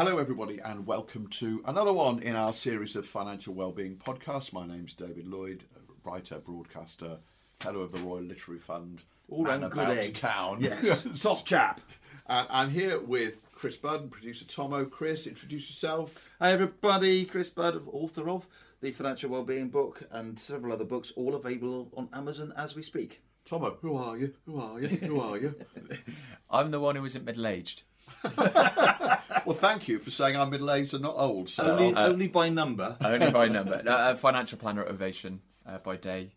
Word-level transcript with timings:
Hello, 0.00 0.16
everybody, 0.16 0.58
and 0.60 0.86
welcome 0.86 1.26
to 1.26 1.62
another 1.66 1.92
one 1.92 2.20
in 2.22 2.34
our 2.34 2.54
series 2.54 2.96
of 2.96 3.04
financial 3.04 3.52
wellbeing 3.52 3.96
podcasts. 3.96 4.50
My 4.50 4.66
name's 4.66 4.94
David 4.94 5.26
Lloyd, 5.26 5.64
writer, 6.02 6.38
broadcaster, 6.38 7.18
fellow 7.58 7.80
of 7.80 7.92
the 7.92 8.00
Royal 8.00 8.22
Literary 8.22 8.58
Fund, 8.60 9.02
All 9.28 9.44
round 9.44 9.62
and 9.62 9.70
good 9.70 9.84
about 9.84 9.98
egg. 9.98 10.14
town. 10.14 10.62
Yes, 10.62 11.04
top 11.22 11.44
chap. 11.44 11.82
and 12.26 12.46
I'm 12.48 12.70
here 12.70 12.98
with 12.98 13.42
Chris 13.52 13.76
Budd, 13.76 14.10
producer 14.10 14.46
Tommo. 14.46 14.88
Chris, 14.88 15.26
introduce 15.26 15.68
yourself. 15.68 16.30
Hi 16.40 16.50
everybody, 16.52 17.26
Chris 17.26 17.50
Budd, 17.50 17.82
author 17.92 18.30
of 18.30 18.46
the 18.80 18.92
Financial 18.92 19.28
Wellbeing 19.28 19.68
book 19.68 20.04
and 20.10 20.38
several 20.38 20.72
other 20.72 20.86
books, 20.86 21.12
all 21.14 21.34
available 21.34 21.90
on 21.94 22.08
Amazon 22.14 22.54
as 22.56 22.74
we 22.74 22.82
speak. 22.82 23.20
Tommo, 23.46 23.76
who 23.82 23.94
are 23.96 24.16
you? 24.16 24.32
Who 24.46 24.58
are 24.58 24.80
you? 24.80 24.88
Who 24.88 25.20
are 25.20 25.36
you? 25.36 25.54
I'm 26.50 26.70
the 26.70 26.80
one 26.80 26.96
who 26.96 27.04
isn't 27.04 27.22
middle 27.26 27.46
aged. 27.46 27.82
well, 29.44 29.56
thank 29.56 29.88
you 29.88 29.98
for 29.98 30.10
saying 30.10 30.36
I'm 30.36 30.50
middle 30.50 30.70
aged 30.70 30.94
and 30.94 31.02
not 31.02 31.14
old. 31.16 31.48
So 31.50 31.64
Only, 31.64 31.94
uh, 31.94 32.08
only 32.08 32.28
by 32.28 32.48
number. 32.48 32.96
Only 33.04 33.30
by 33.30 33.48
number. 33.48 33.82
No, 33.82 33.92
uh, 33.92 34.14
financial 34.14 34.58
planner 34.58 34.82
at 34.82 34.88
Ovation 34.88 35.40
uh, 35.66 35.78
by 35.78 35.96
day 35.96 36.32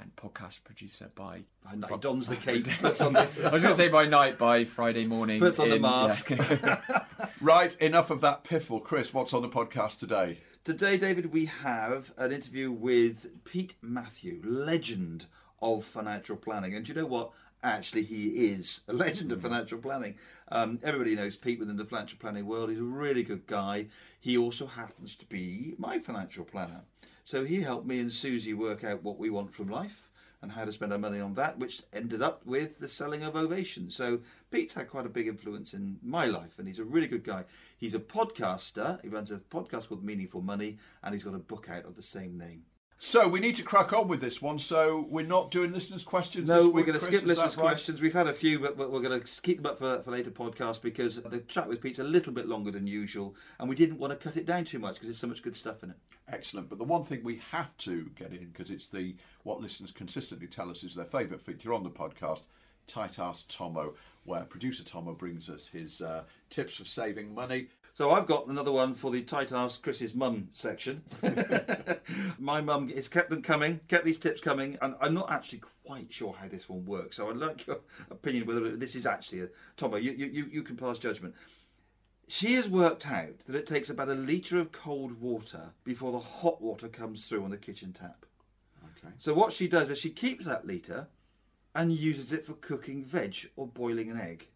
and 0.00 0.14
podcast 0.16 0.62
producer 0.64 1.10
by. 1.14 1.44
By 1.64 1.74
night, 1.74 2.00
dons 2.00 2.26
the 2.26 2.36
cape, 2.36 2.66
puts 2.80 3.00
on 3.00 3.14
the, 3.14 3.28
I 3.44 3.50
was 3.50 3.62
going 3.62 3.74
to 3.74 3.76
say 3.76 3.88
by 3.88 4.06
night, 4.06 4.38
by 4.38 4.64
Friday 4.64 5.06
morning. 5.06 5.40
Puts 5.40 5.58
on 5.58 5.70
the 5.70 5.78
mask. 5.80 6.30
yeah. 6.30 7.04
right, 7.40 7.74
enough 7.80 8.10
of 8.10 8.20
that 8.20 8.44
piffle. 8.44 8.82
Chris, 8.82 9.12
what's 9.14 9.32
on 9.32 9.42
the 9.42 9.48
podcast 9.48 9.98
today? 9.98 10.38
Today, 10.64 10.96
David, 10.98 11.32
we 11.32 11.46
have 11.46 12.12
an 12.16 12.32
interview 12.32 12.72
with 12.72 13.44
Pete 13.44 13.74
Matthew, 13.80 14.42
legend 14.44 15.26
of 15.62 15.84
financial 15.84 16.36
planning. 16.36 16.74
And 16.74 16.84
do 16.84 16.92
you 16.92 17.00
know 17.00 17.06
what? 17.06 17.30
Actually, 17.62 18.02
he 18.02 18.48
is 18.50 18.80
a 18.86 18.92
legend 18.92 19.32
of 19.32 19.42
financial 19.42 19.78
planning. 19.78 20.16
Um, 20.48 20.78
everybody 20.82 21.14
knows 21.14 21.36
Pete 21.36 21.58
within 21.58 21.76
the 21.76 21.84
financial 21.84 22.18
planning 22.18 22.46
world. 22.46 22.70
He's 22.70 22.78
a 22.78 22.84
really 22.84 23.22
good 23.22 23.46
guy. 23.46 23.86
He 24.20 24.36
also 24.36 24.66
happens 24.66 25.16
to 25.16 25.26
be 25.26 25.74
my 25.78 25.98
financial 25.98 26.44
planner. 26.44 26.82
So 27.24 27.44
he 27.44 27.62
helped 27.62 27.86
me 27.86 27.98
and 27.98 28.12
Susie 28.12 28.54
work 28.54 28.84
out 28.84 29.02
what 29.02 29.18
we 29.18 29.30
want 29.30 29.54
from 29.54 29.68
life 29.68 30.10
and 30.42 30.52
how 30.52 30.64
to 30.64 30.72
spend 30.72 30.92
our 30.92 30.98
money 30.98 31.18
on 31.18 31.34
that, 31.34 31.58
which 31.58 31.82
ended 31.92 32.22
up 32.22 32.46
with 32.46 32.78
the 32.78 32.88
selling 32.88 33.24
of 33.24 33.34
Ovation. 33.34 33.90
So 33.90 34.20
Pete's 34.50 34.74
had 34.74 34.88
quite 34.88 35.06
a 35.06 35.10
big 35.10 35.26
influence 35.26 35.74
in 35.74 35.98
my 36.02 36.26
life, 36.26 36.58
and 36.58 36.68
he's 36.68 36.78
a 36.78 36.84
really 36.84 37.08
good 37.08 37.24
guy. 37.24 37.44
He's 37.76 37.94
a 37.94 37.98
podcaster. 37.98 39.02
He 39.02 39.08
runs 39.08 39.32
a 39.32 39.38
podcast 39.38 39.88
called 39.88 40.04
Meaningful 40.04 40.42
Money, 40.42 40.78
and 41.02 41.14
he's 41.14 41.24
got 41.24 41.34
a 41.34 41.38
book 41.38 41.68
out 41.68 41.84
of 41.84 41.96
the 41.96 42.02
same 42.02 42.38
name. 42.38 42.62
So 42.98 43.28
we 43.28 43.40
need 43.40 43.54
to 43.56 43.62
crack 43.62 43.92
on 43.92 44.08
with 44.08 44.20
this 44.20 44.40
one. 44.40 44.58
So 44.58 45.06
we're 45.10 45.26
not 45.26 45.50
doing 45.50 45.72
listeners' 45.72 46.02
questions. 46.02 46.48
No, 46.48 46.68
we're 46.68 46.84
going 46.84 46.98
to 46.98 47.04
skip 47.04 47.24
listeners' 47.24 47.56
right? 47.56 47.62
questions. 47.62 48.00
We've 48.00 48.14
had 48.14 48.26
a 48.26 48.32
few, 48.32 48.58
but, 48.58 48.76
but 48.78 48.90
we're 48.90 49.02
going 49.02 49.20
to 49.20 49.40
keep 49.42 49.58
them 49.58 49.66
up 49.66 49.78
for, 49.78 50.00
for 50.02 50.10
later 50.10 50.30
podcasts 50.30 50.80
because 50.80 51.20
the 51.22 51.40
chat 51.40 51.68
with 51.68 51.82
Pete's 51.82 51.98
a 51.98 52.04
little 52.04 52.32
bit 52.32 52.48
longer 52.48 52.70
than 52.70 52.86
usual, 52.86 53.34
and 53.58 53.68
we 53.68 53.76
didn't 53.76 53.98
want 53.98 54.12
to 54.12 54.16
cut 54.16 54.36
it 54.36 54.46
down 54.46 54.64
too 54.64 54.78
much 54.78 54.94
because 54.94 55.08
there's 55.08 55.18
so 55.18 55.26
much 55.26 55.42
good 55.42 55.56
stuff 55.56 55.82
in 55.82 55.90
it. 55.90 55.96
Excellent. 56.28 56.68
But 56.68 56.78
the 56.78 56.84
one 56.84 57.04
thing 57.04 57.22
we 57.22 57.40
have 57.50 57.76
to 57.78 58.10
get 58.16 58.32
in 58.32 58.48
because 58.48 58.70
it's 58.70 58.88
the 58.88 59.14
what 59.42 59.60
listeners 59.60 59.92
consistently 59.92 60.46
tell 60.46 60.70
us 60.70 60.82
is 60.82 60.94
their 60.94 61.04
favourite 61.04 61.42
feature 61.42 61.72
on 61.72 61.84
the 61.84 61.90
podcast. 61.90 62.44
Tight 62.86 63.18
Ass 63.18 63.44
Tommo, 63.48 63.94
where 64.24 64.44
producer 64.44 64.84
Tommo 64.84 65.16
brings 65.16 65.48
us 65.48 65.66
his 65.66 66.00
uh, 66.00 66.22
tips 66.50 66.76
for 66.76 66.84
saving 66.84 67.34
money. 67.34 67.68
So 67.96 68.10
I've 68.10 68.26
got 68.26 68.46
another 68.46 68.72
one 68.72 68.92
for 68.92 69.10
the 69.10 69.22
tight 69.22 69.52
ass 69.52 69.78
Chris's 69.78 70.14
mum 70.14 70.48
section. 70.52 71.02
My 72.38 72.60
mum 72.60 72.90
has 72.90 73.08
kept 73.08 73.30
them 73.30 73.40
coming, 73.40 73.80
kept 73.88 74.04
these 74.04 74.18
tips 74.18 74.38
coming, 74.38 74.76
and 74.82 74.96
I'm 75.00 75.14
not 75.14 75.30
actually 75.30 75.62
quite 75.86 76.12
sure 76.12 76.34
how 76.38 76.46
this 76.46 76.68
one 76.68 76.84
works. 76.84 77.16
So 77.16 77.30
I'd 77.30 77.38
like 77.38 77.66
your 77.66 77.80
opinion 78.10 78.46
whether 78.46 78.76
this 78.76 78.94
is 78.96 79.06
actually 79.06 79.40
a 79.40 79.48
Tommo. 79.78 80.02
You 80.02 80.12
you 80.12 80.46
you, 80.52 80.62
can 80.62 80.76
pass 80.76 80.98
judgment. 80.98 81.34
She 82.28 82.52
has 82.56 82.68
worked 82.68 83.06
out 83.06 83.38
that 83.46 83.56
it 83.56 83.66
takes 83.66 83.88
about 83.88 84.10
a 84.10 84.14
litre 84.14 84.58
of 84.58 84.72
cold 84.72 85.18
water 85.18 85.70
before 85.82 86.12
the 86.12 86.20
hot 86.20 86.60
water 86.60 86.88
comes 86.88 87.24
through 87.24 87.44
on 87.44 87.50
the 87.50 87.56
kitchen 87.56 87.94
tap. 87.94 88.26
Okay. 88.98 89.14
So 89.18 89.32
what 89.32 89.54
she 89.54 89.68
does 89.68 89.88
is 89.88 89.96
she 89.96 90.10
keeps 90.10 90.44
that 90.44 90.66
litre 90.66 91.08
and 91.74 91.94
uses 91.94 92.30
it 92.30 92.44
for 92.44 92.52
cooking 92.52 93.02
veg 93.02 93.48
or 93.56 93.66
boiling 93.66 94.10
an 94.10 94.20
egg. 94.20 94.48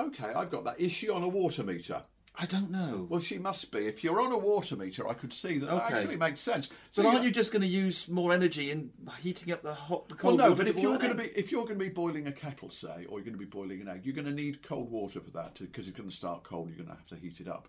Okay, 0.00 0.32
I've 0.34 0.50
got 0.50 0.64
that. 0.64 0.80
Is 0.80 0.90
she 0.90 1.08
on 1.08 1.22
a 1.22 1.28
water 1.28 1.62
meter? 1.62 2.02
I 2.40 2.46
don't 2.46 2.70
know. 2.70 3.06
Well, 3.10 3.20
she 3.20 3.36
must 3.36 3.70
be. 3.70 3.80
If 3.86 4.02
you're 4.02 4.18
on 4.18 4.32
a 4.32 4.38
water 4.38 4.74
meter, 4.74 5.06
I 5.06 5.12
could 5.12 5.30
see 5.30 5.58
that 5.58 5.66
that 5.66 5.92
actually 5.92 6.16
makes 6.16 6.40
sense. 6.40 6.68
But 6.68 6.76
So 6.90 7.06
aren't 7.06 7.20
uh, 7.20 7.22
you 7.24 7.30
just 7.30 7.52
going 7.52 7.60
to 7.60 7.68
use 7.68 8.08
more 8.08 8.32
energy 8.32 8.70
in 8.70 8.92
heating 9.20 9.52
up 9.52 9.62
the 9.62 9.74
hot, 9.74 10.08
the 10.08 10.16
Well, 10.22 10.36
no, 10.36 10.54
but 10.54 10.66
if 10.66 10.78
you're 10.78 10.96
going 10.96 11.14
to 11.14 11.22
be 11.22 11.28
if 11.36 11.52
you're 11.52 11.64
going 11.64 11.78
to 11.78 11.84
be 11.84 11.90
boiling 11.90 12.28
a 12.28 12.32
kettle, 12.32 12.70
say, 12.70 13.04
or 13.10 13.18
you're 13.18 13.26
going 13.26 13.34
to 13.34 13.38
be 13.38 13.44
boiling 13.44 13.82
an 13.82 13.88
egg, 13.88 14.06
you're 14.06 14.14
going 14.14 14.24
to 14.24 14.32
need 14.32 14.62
cold 14.62 14.90
water 14.90 15.20
for 15.20 15.30
that 15.32 15.58
because 15.60 15.86
it's 15.86 15.96
going 15.96 16.08
to 16.08 16.16
start 16.16 16.42
cold. 16.42 16.68
You're 16.68 16.78
going 16.78 16.88
to 16.88 16.94
have 16.94 17.06
to 17.08 17.16
heat 17.16 17.40
it 17.40 17.48
up. 17.48 17.68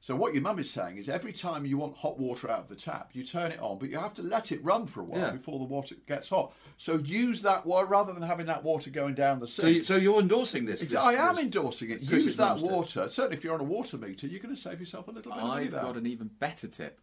So 0.00 0.14
what 0.14 0.32
your 0.32 0.42
mum 0.44 0.60
is 0.60 0.70
saying 0.70 0.98
is 0.98 1.08
every 1.08 1.32
time 1.32 1.66
you 1.66 1.76
want 1.76 1.96
hot 1.96 2.20
water 2.20 2.48
out 2.48 2.60
of 2.60 2.68
the 2.68 2.76
tap, 2.76 3.10
you 3.14 3.24
turn 3.24 3.50
it 3.50 3.58
on, 3.60 3.78
but 3.78 3.90
you 3.90 3.98
have 3.98 4.14
to 4.14 4.22
let 4.22 4.52
it 4.52 4.62
run 4.62 4.86
for 4.86 5.00
a 5.00 5.04
while 5.04 5.20
Yeah. 5.20 5.30
before 5.30 5.58
the 5.58 5.64
water 5.64 5.96
gets 6.06 6.28
hot. 6.28 6.52
So 6.76 6.98
use 6.98 7.42
that 7.42 7.66
water 7.66 7.86
rather 7.86 8.12
than 8.12 8.22
having 8.22 8.46
that 8.46 8.62
water 8.62 8.90
going 8.90 9.14
down 9.16 9.40
the 9.40 9.48
So, 9.48 9.62
sink. 9.64 9.76
you, 9.78 9.84
so 9.84 9.96
you're 9.96 10.20
endorsing 10.20 10.66
this? 10.66 10.82
It's- 10.82 10.92
this- 10.92 11.00
I 11.00 11.14
am 11.28 11.34
this- 11.34 11.44
endorsing 11.46 11.90
it. 11.90 11.94
Chris's 11.98 12.26
Use 12.26 12.36
that 12.36 12.48
mum's 12.50 12.62
tip. 12.62 12.70
water. 12.70 13.10
Certainly, 13.10 13.36
if 13.38 13.42
you're 13.44 13.54
on 13.54 13.60
a 13.60 13.64
water 13.64 13.98
meter, 13.98 14.28
you're 14.28 14.40
going 14.40 14.54
to 14.54 14.60
save 14.60 14.78
yourself 14.78 15.08
a 15.08 15.10
little 15.10 15.32
bit 15.32 15.40
of 15.40 15.48
money 15.48 15.64
I've 15.64 15.72
there. 15.72 15.82
got 15.82 15.96
an 15.96 16.06
even 16.06 16.28
better 16.28 16.68
tip. 16.68 17.00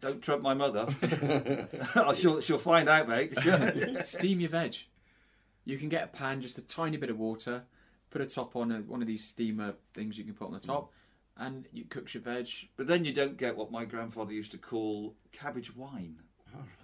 Don't 0.00 0.22
trump 0.22 0.42
my 0.42 0.54
mother. 0.54 0.86
she'll, 2.14 2.40
she'll 2.40 2.58
find 2.58 2.88
out, 2.88 3.08
mate. 3.08 3.32
Steam 4.06 4.38
your 4.38 4.50
veg. 4.50 4.76
You 5.64 5.76
can 5.76 5.88
get 5.88 6.04
a 6.04 6.06
pan, 6.06 6.40
just 6.40 6.58
a 6.58 6.62
tiny 6.62 6.96
bit 6.96 7.10
of 7.10 7.18
water, 7.18 7.64
put 8.10 8.20
a 8.22 8.26
top 8.26 8.54
on 8.54 8.70
a, 8.70 8.78
one 8.82 9.00
of 9.02 9.08
these 9.08 9.24
steamer 9.24 9.74
things 9.94 10.16
you 10.16 10.22
can 10.24 10.34
put 10.34 10.46
on 10.46 10.52
the 10.54 10.60
top, 10.60 10.92
and 11.38 11.66
you 11.72 11.84
cook 11.84 12.12
your 12.12 12.22
veg. 12.22 12.48
but 12.76 12.86
then 12.86 13.04
you 13.04 13.12
don't 13.12 13.36
get 13.36 13.56
what 13.56 13.70
my 13.70 13.84
grandfather 13.84 14.32
used 14.32 14.50
to 14.52 14.58
call 14.58 15.14
cabbage 15.32 15.74
wine. 15.76 16.16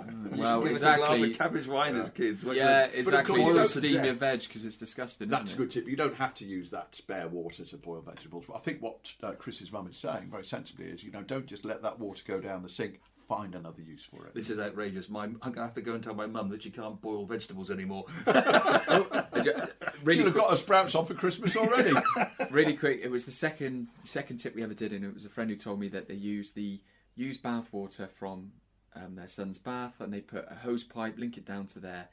Used 0.07 0.35
to 0.35 0.39
Well, 0.41 0.63
give 0.63 0.73
us 0.73 0.83
a 0.83 0.97
glass 0.97 1.21
of 1.23 1.33
cabbage 1.39 1.67
wine 1.67 1.97
as 1.97 2.11
kids. 2.11 2.45
weren't 2.45 2.59
Yeah, 2.59 2.87
they? 2.87 2.99
exactly. 2.99 3.37
course, 3.37 3.53
So 3.55 3.67
so- 3.67 3.81
steam 3.81 4.05
your 4.05 4.15
veg 4.15 4.41
because 4.43 4.65
it's 4.65 4.77
disgusting, 4.77 5.29
That's 5.29 5.43
a 5.43 5.45
isn't 5.47 5.59
good 5.59 5.71
tip. 5.71 5.89
You 5.89 5.97
don't 5.97 6.15
have 6.17 6.35
to 6.35 6.45
use 6.45 6.71
that 6.71 6.95
spare 6.95 7.29
water 7.29 7.65
to 7.65 7.77
boil 7.79 8.03
vegetables. 8.03 8.45
I 8.55 8.59
think 8.59 8.83
what 8.83 9.15
uh, 9.23 9.33
Chris's 9.33 9.73
mum 9.73 9.89
is 9.89 9.97
saying 9.97 10.29
very 10.31 10.45
sensibly 10.45 10.87
is, 10.87 11.03
you 11.03 11.11
know, 11.11 11.23
don't 11.23 11.47
just 11.47 11.65
let 11.65 11.83
that 11.83 11.99
water 11.99 12.23
go 12.27 12.41
down 12.41 12.63
the 12.63 12.69
sink. 12.69 13.01
Find 13.29 13.55
another 13.55 13.81
use 13.81 14.05
for 14.05 14.27
it. 14.27 14.35
This 14.35 14.51
is 14.51 14.59
outrageous. 14.59 15.09
My, 15.09 15.25
I'm 15.25 15.39
going 15.41 15.55
to 15.55 15.63
have 15.63 15.75
to 15.75 15.81
go 15.81 15.95
and 15.95 16.05
tell 16.05 16.15
my 16.15 16.27
mum 16.27 16.51
that 16.51 16.63
she 16.63 16.71
can't 16.71 17.01
boil 17.01 17.25
vegetables 17.25 17.71
anymore. 17.71 18.05
it? 18.27 19.75
really, 20.03 20.19
She'll 20.19 20.25
have 20.25 20.33
quick, 20.33 20.45
got 20.45 20.51
her 20.51 20.57
sprouts 20.57 20.95
on 20.95 21.07
for 21.07 21.15
Christmas 21.15 21.57
already. 21.57 21.93
really 22.51 22.75
quick. 22.75 23.01
It 23.03 23.11
was 23.11 23.25
the 23.25 23.31
second 23.31 23.89
second 24.01 24.39
tip 24.39 24.55
we 24.55 24.63
ever 24.63 24.75
did, 24.75 24.93
and 24.93 25.05
it 25.05 25.15
was 25.15 25.25
a 25.25 25.29
friend 25.29 25.51
who 25.51 25.57
told 25.57 25.81
me 25.81 25.89
that 25.89 26.09
they 26.09 26.15
use 26.15 26.51
the 26.51 26.81
used 27.15 27.43
bath 27.43 27.73
water 27.73 28.09
from 28.19 28.53
um, 28.95 29.17
their 29.17 29.29
son's 29.29 29.59
bath, 29.59 30.01
and 30.01 30.13
they 30.13 30.21
put 30.21 30.47
a 30.51 30.55
hose 30.57 30.85
pipe, 30.85 31.19
link 31.19 31.37
it 31.37 31.45
down 31.45 31.67
to 31.69 31.79
their 31.79 32.09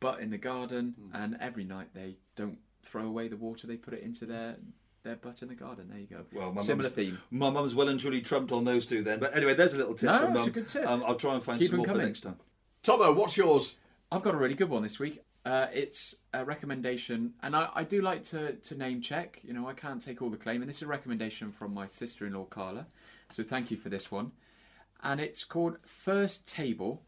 butt 0.00 0.20
in 0.20 0.30
the 0.30 0.38
garden, 0.38 0.94
and 1.12 1.36
every 1.40 1.64
night 1.64 1.88
they 1.94 2.16
don't 2.36 2.58
throw 2.82 3.06
away 3.06 3.28
the 3.28 3.36
water; 3.36 3.66
they 3.66 3.76
put 3.76 3.94
it 3.94 4.02
into 4.02 4.26
their 4.26 4.56
their 5.02 5.16
butt 5.16 5.42
in 5.42 5.48
the 5.48 5.54
garden. 5.54 5.88
There 5.90 5.98
you 5.98 6.06
go. 6.06 6.24
Well, 6.32 6.52
my 6.52 6.62
Similar 6.62 6.90
theme. 6.90 7.18
My 7.30 7.50
mum's 7.50 7.74
well 7.74 7.88
and 7.88 7.98
truly 7.98 8.20
trumped 8.20 8.52
on 8.52 8.64
those 8.64 8.86
two 8.86 9.02
then. 9.02 9.18
But 9.18 9.36
anyway, 9.36 9.54
there's 9.54 9.74
a 9.74 9.76
little 9.76 9.94
tip 9.94 10.10
No, 10.10 10.18
from 10.18 10.30
it's 10.32 10.38
mum. 10.40 10.48
a 10.48 10.52
good 10.52 10.68
tip. 10.68 10.86
Um, 10.86 11.02
I'll 11.06 11.16
try 11.16 11.34
and 11.34 11.42
find 11.42 11.58
Keep 11.58 11.70
some 11.70 11.78
more 11.78 11.86
for 11.86 11.94
next 11.94 12.20
time. 12.20 12.36
Tommo, 12.84 13.14
what's 13.14 13.36
yours? 13.36 13.76
I've 14.10 14.22
got 14.22 14.34
a 14.34 14.38
really 14.38 14.54
good 14.54 14.68
one 14.68 14.82
this 14.82 14.98
week. 14.98 15.22
Uh, 15.44 15.66
it's 15.72 16.14
a 16.32 16.44
recommendation, 16.44 17.32
and 17.42 17.56
I, 17.56 17.68
I 17.74 17.84
do 17.84 18.00
like 18.00 18.22
to, 18.24 18.52
to 18.52 18.74
name 18.76 19.00
check. 19.00 19.40
You 19.42 19.52
know, 19.54 19.68
I 19.68 19.72
can't 19.72 20.00
take 20.00 20.22
all 20.22 20.30
the 20.30 20.36
claim, 20.36 20.62
and 20.62 20.68
this 20.68 20.76
is 20.76 20.82
a 20.82 20.86
recommendation 20.86 21.50
from 21.50 21.74
my 21.74 21.86
sister 21.88 22.26
in 22.26 22.34
law, 22.34 22.44
Carla. 22.44 22.86
So 23.30 23.42
thank 23.42 23.70
you 23.72 23.76
for 23.76 23.88
this 23.88 24.10
one. 24.10 24.32
And 25.02 25.20
it's 25.20 25.42
called 25.42 25.78
firsttable.co.uk. 25.86 27.00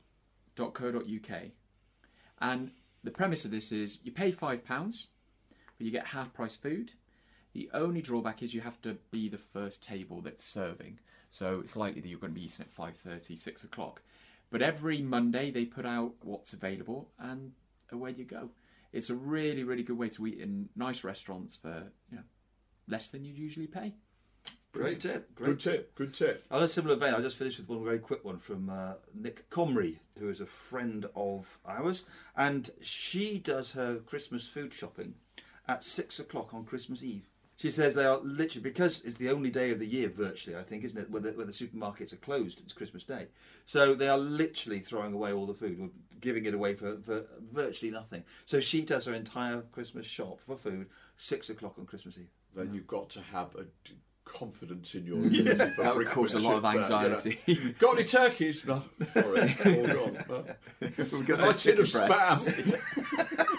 And 2.40 2.70
the 3.04 3.10
premise 3.12 3.44
of 3.44 3.52
this 3.52 3.70
is 3.70 3.98
you 4.02 4.10
pay 4.10 4.32
£5, 4.32 4.62
but 4.66 5.06
you 5.78 5.92
get 5.92 6.08
half 6.08 6.32
price 6.32 6.56
food. 6.56 6.94
The 7.54 7.70
only 7.72 8.02
drawback 8.02 8.42
is 8.42 8.52
you 8.52 8.60
have 8.60 8.82
to 8.82 8.98
be 9.10 9.28
the 9.28 9.38
first 9.38 9.82
table 9.82 10.20
that's 10.20 10.44
serving. 10.44 10.98
So 11.30 11.60
it's 11.60 11.76
likely 11.76 12.00
that 12.00 12.08
you're 12.08 12.18
going 12.18 12.34
to 12.34 12.38
be 12.38 12.46
eating 12.46 12.66
at 12.66 12.76
5.30, 12.76 13.38
6 13.38 13.64
o'clock. 13.64 14.02
But 14.50 14.60
every 14.60 15.00
Monday 15.00 15.50
they 15.50 15.64
put 15.64 15.86
out 15.86 16.14
what's 16.22 16.52
available 16.52 17.08
and 17.18 17.52
away 17.90 18.14
you 18.16 18.24
go. 18.24 18.50
It's 18.92 19.08
a 19.08 19.14
really, 19.14 19.64
really 19.64 19.82
good 19.82 19.98
way 19.98 20.08
to 20.10 20.26
eat 20.26 20.38
in 20.38 20.68
nice 20.76 21.02
restaurants 21.04 21.56
for, 21.56 21.92
you 22.10 22.18
know, 22.18 22.24
less 22.88 23.08
than 23.08 23.24
you'd 23.24 23.38
usually 23.38 23.66
pay. 23.66 23.94
Great 24.72 25.00
tip. 25.00 25.32
Great 25.36 25.46
Good 25.46 25.60
tip. 25.60 25.94
Good 25.94 26.14
tip. 26.14 26.44
On 26.50 26.62
a 26.62 26.68
similar 26.68 26.96
vein, 26.96 27.14
I'll 27.14 27.22
just 27.22 27.36
finished 27.36 27.60
with 27.60 27.68
one 27.68 27.84
very 27.84 28.00
quick 28.00 28.24
one 28.24 28.38
from 28.38 28.68
uh, 28.68 28.94
Nick 29.14 29.48
Comrie, 29.48 29.98
who 30.18 30.28
is 30.28 30.40
a 30.40 30.46
friend 30.46 31.06
of 31.14 31.58
ours, 31.64 32.04
and 32.36 32.70
she 32.80 33.38
does 33.38 33.72
her 33.72 33.98
Christmas 33.98 34.48
food 34.48 34.74
shopping 34.74 35.14
at 35.68 35.84
six 35.84 36.18
o'clock 36.18 36.52
on 36.52 36.64
Christmas 36.64 37.04
Eve. 37.04 37.28
She 37.56 37.70
says 37.70 37.94
they 37.94 38.04
are 38.04 38.18
literally 38.18 38.62
because 38.62 39.00
it's 39.04 39.16
the 39.16 39.30
only 39.30 39.48
day 39.50 39.70
of 39.70 39.78
the 39.78 39.86
year, 39.86 40.08
virtually, 40.08 40.56
I 40.56 40.62
think, 40.64 40.82
isn't 40.84 40.98
it, 41.00 41.08
where 41.10 41.22
the, 41.22 41.30
where 41.32 41.46
the 41.46 41.52
supermarkets 41.52 42.12
are 42.12 42.16
closed. 42.16 42.60
It's 42.60 42.72
Christmas 42.72 43.04
Day, 43.04 43.26
so 43.64 43.94
they 43.94 44.08
are 44.08 44.18
literally 44.18 44.80
throwing 44.80 45.12
away 45.14 45.32
all 45.32 45.46
the 45.46 45.54
food, 45.54 45.78
or 45.80 45.90
giving 46.20 46.46
it 46.46 46.54
away 46.54 46.74
for, 46.74 46.96
for 46.98 47.24
virtually 47.52 47.92
nothing. 47.92 48.24
So 48.46 48.58
she 48.60 48.80
does 48.82 49.04
her 49.06 49.14
entire 49.14 49.60
Christmas 49.72 50.06
shop 50.06 50.40
for 50.44 50.56
food 50.56 50.86
six 51.16 51.48
o'clock 51.48 51.74
on 51.78 51.86
Christmas 51.86 52.18
Eve. 52.18 52.26
Then 52.56 52.74
you've 52.74 52.88
got 52.88 53.08
to 53.10 53.20
have 53.20 53.54
a 53.54 53.64
d- 53.84 53.98
confidence 54.24 54.94
in 54.96 55.06
your 55.06 55.18
ability 55.26 55.74
for 55.76 55.82
That 55.84 55.94
would 55.94 56.08
cause 56.08 56.34
a 56.34 56.40
lot 56.40 56.56
of 56.56 56.64
anxiety. 56.64 57.38
there, 57.46 57.54
you 57.56 57.64
know. 57.66 57.70
Got 57.78 57.98
any 57.98 58.08
turkeys? 58.08 58.64
No, 58.66 58.82
sorry, 59.12 59.56
all 59.64 59.86
gone. 59.86 60.24
No. 60.28 60.44
We've 60.80 61.26
got 61.26 61.38
Nice 61.40 61.62
tin 61.62 61.78
of 61.80 61.92
breast. 61.92 62.48
spam. 62.48 63.46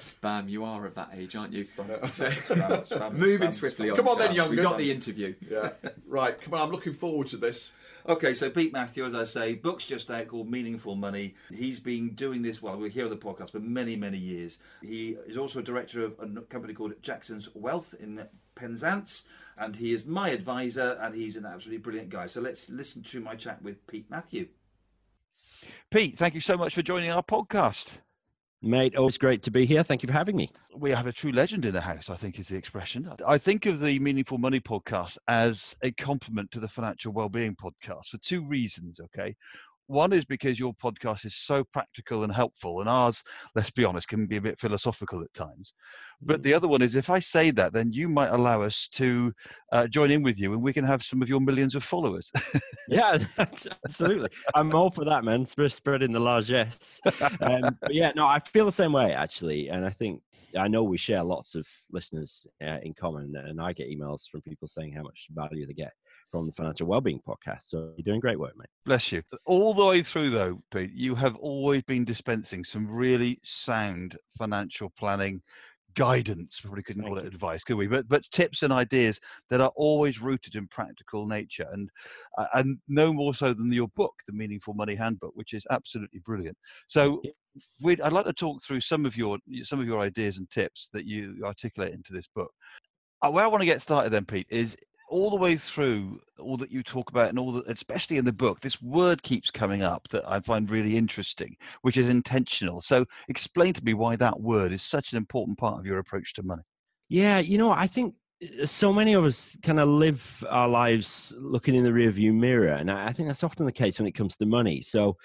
Spam, 0.00 0.48
you 0.48 0.64
are 0.64 0.86
of 0.86 0.94
that 0.94 1.10
age, 1.16 1.36
aren't 1.36 1.52
you? 1.52 1.64
So, 2.10 2.30
Spam, 2.30 2.86
spam, 2.88 3.12
moving 3.12 3.48
spam, 3.48 3.54
swiftly 3.54 3.88
spam. 3.88 3.90
on. 3.92 3.96
Come 3.96 4.08
on 4.08 4.18
then, 4.18 4.34
Charles. 4.34 4.36
young 4.36 4.50
We 4.50 4.56
got 4.62 4.78
the 4.78 4.90
interview. 4.90 5.34
yeah, 5.48 5.70
right. 6.06 6.40
Come 6.40 6.54
on, 6.54 6.60
I'm 6.62 6.70
looking 6.70 6.92
forward 6.92 7.26
to 7.28 7.36
this. 7.36 7.72
Okay, 8.08 8.32
so 8.32 8.48
Pete 8.48 8.72
Matthew, 8.72 9.04
as 9.04 9.14
I 9.14 9.24
say, 9.24 9.54
book's 9.54 9.86
just 9.86 10.10
out 10.10 10.26
called 10.28 10.50
Meaningful 10.50 10.94
Money. 10.96 11.34
He's 11.52 11.78
been 11.80 12.14
doing 12.14 12.40
this, 12.40 12.62
well, 12.62 12.78
we're 12.78 12.88
here 12.88 13.04
on 13.04 13.10
the 13.10 13.16
podcast 13.16 13.50
for 13.50 13.60
many, 13.60 13.94
many 13.94 14.16
years. 14.16 14.58
He 14.82 15.16
is 15.26 15.36
also 15.36 15.58
a 15.58 15.62
director 15.62 16.02
of 16.04 16.14
a 16.18 16.40
company 16.42 16.72
called 16.72 16.94
Jackson's 17.02 17.50
Wealth 17.54 17.94
in 18.00 18.26
Penzance, 18.54 19.24
and 19.58 19.76
he 19.76 19.92
is 19.92 20.06
my 20.06 20.30
advisor, 20.30 20.98
and 21.00 21.14
he's 21.14 21.36
an 21.36 21.44
absolutely 21.44 21.78
brilliant 21.82 22.08
guy. 22.08 22.26
So 22.26 22.40
let's 22.40 22.70
listen 22.70 23.02
to 23.02 23.20
my 23.20 23.34
chat 23.34 23.60
with 23.62 23.86
Pete 23.86 24.10
Matthew. 24.10 24.48
Pete, 25.90 26.16
thank 26.16 26.34
you 26.34 26.40
so 26.40 26.56
much 26.56 26.74
for 26.74 26.82
joining 26.82 27.10
our 27.10 27.22
podcast. 27.22 27.88
Mate, 28.62 28.94
always 28.94 29.16
great 29.16 29.42
to 29.44 29.50
be 29.50 29.64
here. 29.64 29.82
Thank 29.82 30.02
you 30.02 30.06
for 30.06 30.12
having 30.12 30.36
me. 30.36 30.50
We 30.76 30.90
have 30.90 31.06
a 31.06 31.12
true 31.12 31.32
legend 31.32 31.64
in 31.64 31.72
the 31.72 31.80
house, 31.80 32.10
I 32.10 32.16
think 32.16 32.38
is 32.38 32.48
the 32.48 32.56
expression. 32.56 33.10
I 33.26 33.38
think 33.38 33.64
of 33.64 33.80
the 33.80 33.98
Meaningful 33.98 34.36
Money 34.36 34.60
podcast 34.60 35.16
as 35.28 35.74
a 35.82 35.90
complement 35.92 36.50
to 36.50 36.60
the 36.60 36.68
Financial 36.68 37.10
Wellbeing 37.10 37.56
podcast 37.56 38.08
for 38.10 38.18
two 38.18 38.46
reasons, 38.46 39.00
okay? 39.00 39.34
One 39.90 40.12
is 40.12 40.24
because 40.24 40.56
your 40.56 40.72
podcast 40.72 41.26
is 41.26 41.34
so 41.34 41.64
practical 41.64 42.22
and 42.22 42.32
helpful, 42.32 42.78
and 42.78 42.88
ours, 42.88 43.24
let's 43.56 43.72
be 43.72 43.84
honest, 43.84 44.06
can 44.06 44.24
be 44.26 44.36
a 44.36 44.40
bit 44.40 44.60
philosophical 44.60 45.20
at 45.20 45.34
times. 45.34 45.74
But 46.22 46.44
the 46.44 46.54
other 46.54 46.68
one 46.68 46.80
is 46.80 46.94
if 46.94 47.10
I 47.10 47.18
say 47.18 47.50
that, 47.50 47.72
then 47.72 47.92
you 47.92 48.08
might 48.08 48.28
allow 48.28 48.62
us 48.62 48.86
to 48.92 49.32
uh, 49.72 49.88
join 49.88 50.12
in 50.12 50.22
with 50.22 50.38
you 50.38 50.52
and 50.52 50.62
we 50.62 50.72
can 50.72 50.84
have 50.84 51.02
some 51.02 51.22
of 51.22 51.28
your 51.28 51.40
millions 51.40 51.74
of 51.74 51.82
followers. 51.82 52.30
Yeah, 52.88 53.18
absolutely. 53.84 54.28
I'm 54.54 54.72
all 54.76 54.92
for 54.92 55.04
that, 55.06 55.24
man. 55.24 55.44
Spread, 55.44 55.72
spreading 55.72 56.12
the 56.12 56.20
largesse. 56.20 57.00
Um, 57.40 57.76
but 57.80 57.92
yeah, 57.92 58.12
no, 58.14 58.26
I 58.26 58.38
feel 58.38 58.66
the 58.66 58.72
same 58.72 58.92
way 58.92 59.12
actually, 59.12 59.70
and 59.70 59.84
I 59.84 59.90
think 59.90 60.22
I 60.56 60.68
know 60.68 60.84
we 60.84 60.98
share 60.98 61.22
lots 61.22 61.54
of 61.54 61.66
listeners 61.90 62.46
uh, 62.62 62.78
in 62.82 62.94
common, 62.94 63.34
and 63.36 63.60
I 63.60 63.72
get 63.72 63.88
emails 63.88 64.28
from 64.28 64.42
people 64.42 64.68
saying 64.68 64.92
how 64.92 65.02
much 65.02 65.28
value 65.32 65.66
they 65.66 65.72
get 65.72 65.92
from 66.30 66.46
the 66.46 66.52
Financial 66.52 66.86
Wellbeing 66.86 67.20
podcast. 67.26 67.62
So 67.62 67.92
you're 67.96 68.04
doing 68.04 68.20
great 68.20 68.38
work, 68.38 68.56
mate. 68.56 68.68
Bless 68.84 69.12
you. 69.12 69.22
All 69.46 69.74
the 69.74 69.84
way 69.84 70.02
through, 70.02 70.30
though, 70.30 70.62
Pete, 70.72 70.92
you 70.94 71.14
have 71.14 71.36
always 71.36 71.82
been 71.82 72.04
dispensing 72.04 72.64
some 72.64 72.90
really 72.90 73.38
sound 73.42 74.16
financial 74.38 74.92
planning 74.98 75.42
guidance. 75.96 76.60
We 76.62 76.68
probably 76.68 76.82
couldn't 76.84 77.02
call 77.02 77.16
Thank 77.16 77.26
it 77.26 77.32
you. 77.32 77.34
advice, 77.34 77.64
could 77.64 77.76
we? 77.76 77.88
But 77.88 78.08
but 78.08 78.22
tips 78.30 78.62
and 78.62 78.72
ideas 78.72 79.20
that 79.50 79.60
are 79.60 79.72
always 79.74 80.20
rooted 80.20 80.54
in 80.54 80.68
practical 80.68 81.26
nature, 81.26 81.66
and 81.72 81.88
uh, 82.38 82.46
and 82.54 82.78
no 82.88 83.12
more 83.12 83.34
so 83.34 83.52
than 83.52 83.72
your 83.72 83.88
book, 83.96 84.14
the 84.26 84.32
Meaningful 84.32 84.74
Money 84.74 84.94
Handbook, 84.94 85.32
which 85.34 85.52
is 85.52 85.64
absolutely 85.70 86.20
brilliant. 86.24 86.56
So. 86.88 87.22
We'd, 87.82 88.00
I'd 88.00 88.12
like 88.12 88.26
to 88.26 88.32
talk 88.32 88.62
through 88.62 88.80
some 88.80 89.04
of 89.04 89.16
your 89.16 89.36
some 89.64 89.80
of 89.80 89.86
your 89.86 89.98
ideas 89.98 90.38
and 90.38 90.48
tips 90.50 90.88
that 90.92 91.04
you 91.04 91.42
articulate 91.44 91.92
into 91.92 92.12
this 92.12 92.28
book. 92.32 92.52
Uh, 93.22 93.30
where 93.30 93.44
I 93.44 93.48
want 93.48 93.60
to 93.60 93.66
get 93.66 93.82
started, 93.82 94.12
then, 94.12 94.24
Pete, 94.24 94.46
is 94.50 94.76
all 95.10 95.28
the 95.30 95.36
way 95.36 95.56
through 95.56 96.20
all 96.38 96.56
that 96.56 96.70
you 96.70 96.82
talk 96.82 97.10
about 97.10 97.28
and 97.28 97.38
all 97.38 97.52
that 97.52 97.68
especially 97.68 98.16
in 98.16 98.24
the 98.24 98.32
book 98.32 98.60
this 98.60 98.80
word 98.80 99.22
keeps 99.22 99.50
coming 99.50 99.82
up 99.82 100.08
that 100.08 100.22
i 100.30 100.40
find 100.40 100.70
really 100.70 100.96
interesting 100.96 101.54
which 101.82 101.96
is 101.96 102.08
intentional 102.08 102.80
so 102.80 103.04
explain 103.28 103.72
to 103.72 103.84
me 103.84 103.92
why 103.92 104.16
that 104.16 104.40
word 104.40 104.72
is 104.72 104.82
such 104.82 105.12
an 105.12 105.18
important 105.18 105.58
part 105.58 105.78
of 105.78 105.84
your 105.84 105.98
approach 105.98 106.32
to 106.32 106.42
money 106.42 106.62
Yeah, 107.10 107.40
you 107.40 107.58
know, 107.58 107.72
I 107.72 107.88
think 107.88 108.14
uh, 108.62 108.64
so 108.64 108.92
many 108.92 109.14
of 109.14 109.24
us 109.24 109.56
kind 109.62 109.80
of 109.80 109.88
live 109.88 110.44
our 110.48 110.68
lives 110.68 111.34
looking 111.36 111.74
in 111.74 111.84
the 111.84 111.90
rearview 111.90 112.32
mirror, 112.32 112.74
and 112.74 112.88
I 112.90 113.12
think 113.12 113.28
that's 113.28 113.42
often 113.44 113.66
the 113.66 113.72
case 113.72 113.98
when 113.98 114.06
it 114.06 114.12
comes 114.12 114.36
to 114.36 114.46
money. 114.46 114.80
So, 114.80 115.16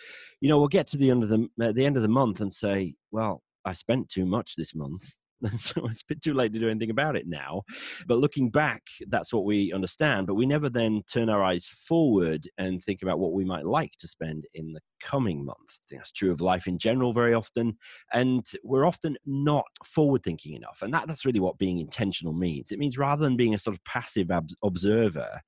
you 0.42 0.50
know, 0.50 0.58
we'll 0.58 0.68
get 0.68 0.88
to 0.88 0.98
the 0.98 1.12
end 1.12 1.24
of 1.24 1.30
the 1.30 1.48
at 1.62 1.76
the 1.76 1.86
end 1.86 1.96
of 1.96 2.02
the 2.02 2.10
month 2.10 2.42
and 2.42 2.52
say, 2.52 2.96
"Well, 3.12 3.44
I 3.64 3.74
spent 3.74 4.10
too 4.10 4.26
much 4.26 4.56
this 4.56 4.74
month." 4.76 5.14
So 5.60 5.86
it's 5.86 6.02
a 6.02 6.06
bit 6.08 6.22
too 6.22 6.34
late 6.34 6.54
to 6.54 6.60
do 6.60 6.70
anything 6.70 6.90
about 6.90 7.16
it 7.16 7.28
now. 7.28 7.64
But 8.08 8.20
looking 8.20 8.50
back, 8.50 8.82
that's 9.08 9.34
what 9.34 9.46
we 9.46 9.74
understand. 9.74 10.28
But 10.28 10.36
we 10.36 10.46
never 10.46 10.70
then 10.70 11.02
turn 11.12 11.30
our 11.30 11.44
eyes 11.44 11.66
forward 11.66 12.50
and 12.58 12.82
think 12.82 13.02
about 13.02 13.20
what 13.20 13.34
we 13.34 13.46
might 13.46 13.66
like 13.66 13.92
to 14.00 14.08
spend 14.08 14.46
in 14.54 14.74
the 14.74 14.82
coming 15.02 15.46
month. 15.46 15.58
I 15.60 15.86
think 15.90 16.02
that's 16.02 16.12
true 16.12 16.32
of 16.32 16.42
life 16.42 16.68
in 16.68 16.78
general 16.78 17.14
very 17.14 17.34
often 17.34 17.78
and 18.14 18.46
we're 18.64 18.86
often 18.86 19.18
not 19.26 19.66
forward 19.84 20.24
thinking 20.24 20.56
enough 20.56 20.82
and 20.82 20.94
that, 20.94 21.08
that's 21.08 21.26
really 21.26 21.40
what 21.40 21.58
being 21.58 21.80
intentional 21.80 22.34
means 22.34 22.72
it 22.72 22.80
means 22.80 22.98
rather 22.98 23.24
than 23.24 23.38
being 23.38 23.54
a 23.54 23.58
sort 23.58 23.76
of 23.76 23.84
passive 23.84 24.32
ob- 24.32 24.50
observer 24.64 25.42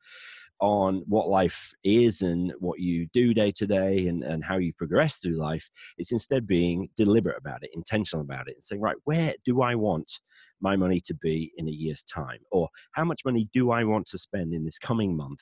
on 0.59 1.03
what 1.07 1.27
life 1.27 1.73
is 1.83 2.21
and 2.21 2.53
what 2.59 2.79
you 2.79 3.07
do 3.13 3.33
day 3.33 3.51
to 3.51 3.67
day 3.67 4.07
and, 4.07 4.23
and 4.23 4.43
how 4.43 4.57
you 4.57 4.73
progress 4.73 5.17
through 5.17 5.37
life 5.37 5.69
it's 5.97 6.11
instead 6.11 6.47
being 6.47 6.89
deliberate 6.95 7.37
about 7.37 7.63
it 7.63 7.69
intentional 7.73 8.21
about 8.21 8.47
it 8.47 8.55
and 8.55 8.63
saying 8.63 8.81
right 8.81 8.97
where 9.03 9.33
do 9.45 9.61
i 9.61 9.75
want 9.75 10.19
my 10.61 10.75
money 10.75 10.99
to 10.99 11.13
be 11.15 11.51
in 11.57 11.67
a 11.67 11.71
year's 11.71 12.03
time 12.03 12.39
or 12.51 12.67
how 12.93 13.03
much 13.03 13.21
money 13.25 13.49
do 13.53 13.71
i 13.71 13.83
want 13.83 14.05
to 14.05 14.17
spend 14.17 14.53
in 14.53 14.63
this 14.63 14.79
coming 14.79 15.15
month 15.15 15.41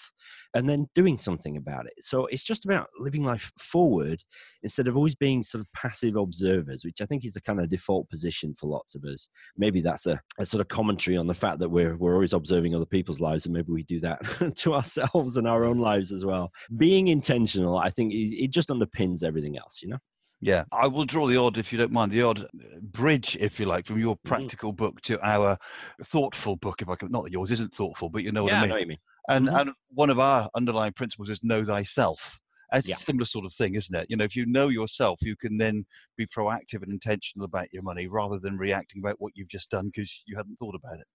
and 0.53 0.69
then 0.69 0.87
doing 0.95 1.17
something 1.17 1.57
about 1.57 1.85
it 1.85 1.93
so 1.99 2.25
it's 2.27 2.45
just 2.45 2.65
about 2.65 2.87
living 2.99 3.23
life 3.23 3.51
forward 3.59 4.23
instead 4.65 4.87
of 4.87 4.97
always 4.97 5.15
being 5.15 5.43
sort 5.43 5.61
of 5.61 5.71
passive 5.73 6.15
observers, 6.15 6.83
which 6.83 6.99
I 6.99 7.05
think 7.05 7.23
is 7.23 7.33
the 7.33 7.41
kind 7.41 7.59
of 7.59 7.69
default 7.69 8.09
position 8.09 8.55
for 8.59 8.67
lots 8.67 8.95
of 8.95 9.03
us. 9.03 9.29
Maybe 9.57 9.79
that's 9.79 10.07
a, 10.07 10.19
a 10.39 10.45
sort 10.45 10.61
of 10.61 10.67
commentary 10.67 11.17
on 11.17 11.27
the 11.27 11.33
fact 11.33 11.59
that 11.59 11.69
we're 11.69 11.95
we're 11.97 12.15
always 12.15 12.33
observing 12.33 12.73
other 12.73 12.85
people's 12.85 13.21
lives, 13.21 13.45
and 13.45 13.53
maybe 13.53 13.71
we 13.71 13.83
do 13.83 13.99
that 14.01 14.21
to 14.55 14.73
ourselves 14.73 15.37
and 15.37 15.47
our 15.47 15.63
own 15.65 15.77
lives 15.77 16.11
as 16.11 16.25
well. 16.25 16.51
Being 16.77 17.09
intentional, 17.09 17.77
I 17.77 17.91
think, 17.91 18.13
it, 18.13 18.43
it 18.43 18.51
just 18.51 18.69
underpins 18.69 19.23
everything 19.23 19.57
else. 19.57 19.81
You 19.81 19.89
know. 19.89 19.99
Yeah 20.41 20.63
i 20.71 20.87
will 20.87 21.05
draw 21.05 21.27
the 21.27 21.37
odd 21.37 21.57
if 21.57 21.71
you 21.71 21.77
don't 21.77 21.91
mind 21.91 22.11
the 22.11 22.21
odd 22.21 22.41
uh, 22.43 22.47
bridge 22.81 23.37
if 23.39 23.59
you 23.59 23.65
like 23.65 23.85
from 23.85 23.99
your 23.99 24.15
practical 24.17 24.71
book 24.73 25.01
to 25.01 25.19
our 25.25 25.57
thoughtful 26.03 26.55
book 26.57 26.81
if 26.81 26.89
i 26.89 26.95
can 26.95 27.09
not 27.11 27.23
that 27.23 27.31
yours 27.31 27.51
isn't 27.51 27.73
thoughtful 27.73 28.09
but 28.09 28.23
you 28.23 28.31
know 28.31 28.43
what 28.43 28.51
yeah, 28.51 28.53
i 28.53 28.55
I 28.61 28.65
mean 28.65 28.65
know 28.65 28.75
what 28.75 28.81
you 28.81 28.87
mean. 28.87 28.99
And 29.29 29.49
Mhm. 29.49 29.53
and 29.53 29.71
one 29.89 30.09
of 30.11 30.19
our 30.19 30.49
underlying 30.55 30.93
principles 30.93 31.29
is 31.29 31.41
know 31.43 31.65
thyself. 31.65 32.39
It's 32.73 32.89
Yeah. 32.89 32.93
a 32.93 33.05
similar 33.07 33.25
sort 33.25 33.45
of 33.45 33.53
thing, 33.53 33.75
isn't 33.75 33.95
it? 33.95 34.07
You 34.09 34.17
know, 34.17 34.23
if 34.25 34.35
you 34.35 34.45
know 34.45 34.69
yourself, 34.69 35.19
you 35.23 35.35
can 35.35 35.57
then 35.57 35.85
be 36.17 36.27
proactive 36.27 36.83
and 36.83 36.91
intentional 36.93 37.45
about 37.45 37.73
your 37.73 37.83
money 37.83 38.07
rather 38.07 38.39
than 38.39 38.57
reacting 38.57 39.01
about 39.03 39.19
what 39.19 39.33
you've 39.35 39.47
just 39.49 39.71
done 39.71 39.87
because 39.87 40.23
you 40.27 40.37
hadn't 40.37 40.57
thought 40.57 40.75
about 40.75 40.99
it. 40.99 41.07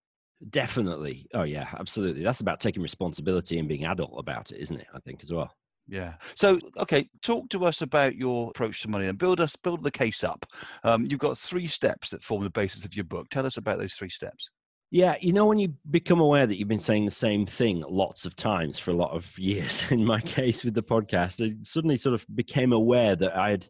Definitely. 0.49 1.27
Oh 1.35 1.43
yeah, 1.43 1.69
absolutely. 1.79 2.23
That's 2.23 2.41
about 2.41 2.61
taking 2.61 2.83
responsibility 2.83 3.59
and 3.59 3.69
being 3.69 3.85
adult 3.85 4.15
about 4.19 4.53
it, 4.53 4.61
isn't 4.61 4.79
it? 4.81 4.87
I 4.95 4.99
think 5.01 5.23
as 5.23 5.33
well. 5.33 5.55
Yeah. 5.91 6.15
So, 6.37 6.61
okay, 6.79 7.11
talk 7.21 7.49
to 7.51 7.67
us 7.67 7.83
about 7.83 8.15
your 8.15 8.51
approach 8.51 8.81
to 8.83 8.89
money 8.89 9.09
and 9.09 9.19
build 9.19 9.41
us 9.41 9.57
build 9.57 9.83
the 9.83 9.91
case 9.91 10.23
up. 10.23 10.47
Um, 10.85 11.05
you've 11.05 11.19
got 11.19 11.37
three 11.37 11.67
steps 11.67 12.11
that 12.11 12.23
form 12.23 12.45
the 12.45 12.51
basis 12.51 12.85
of 12.85 12.95
your 12.95 13.05
book. 13.05 13.29
Tell 13.31 13.45
us 13.45 13.57
about 13.57 13.79
those 13.79 13.95
three 13.95 14.09
steps. 14.09 14.51
Yeah, 14.93 15.17
you 15.21 15.33
know, 15.33 15.47
when 15.47 15.59
you 15.59 15.75
become 15.91 16.21
aware 16.21 16.47
that 16.47 16.59
you've 16.59 16.69
been 16.69 16.79
saying 16.79 17.05
the 17.05 17.11
same 17.11 17.45
thing 17.45 17.85
lots 17.89 18.25
of 18.25 18.35
times 18.37 18.79
for 18.79 18.93
a 18.93 18.97
lot 18.97 19.11
of 19.11 19.37
years, 19.39 19.85
in 19.91 20.05
my 20.05 20.21
case 20.21 20.65
with 20.65 20.75
the 20.75 20.83
podcast, 20.83 21.45
I 21.45 21.57
suddenly 21.65 21.97
sort 21.97 22.15
of 22.15 22.25
became 22.37 22.73
aware 22.73 23.17
that 23.17 23.37
I 23.37 23.51
had 23.51 23.69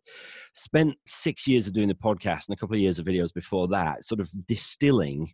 spent 0.53 0.97
six 1.07 1.49
years 1.49 1.67
of 1.67 1.73
doing 1.73 1.89
the 1.89 1.95
podcast 1.95 2.49
and 2.49 2.55
a 2.55 2.57
couple 2.57 2.77
of 2.77 2.83
years 2.83 2.99
of 2.99 3.07
videos 3.07 3.33
before 3.33 3.67
that, 3.69 4.05
sort 4.05 4.21
of 4.21 4.31
distilling 4.47 5.33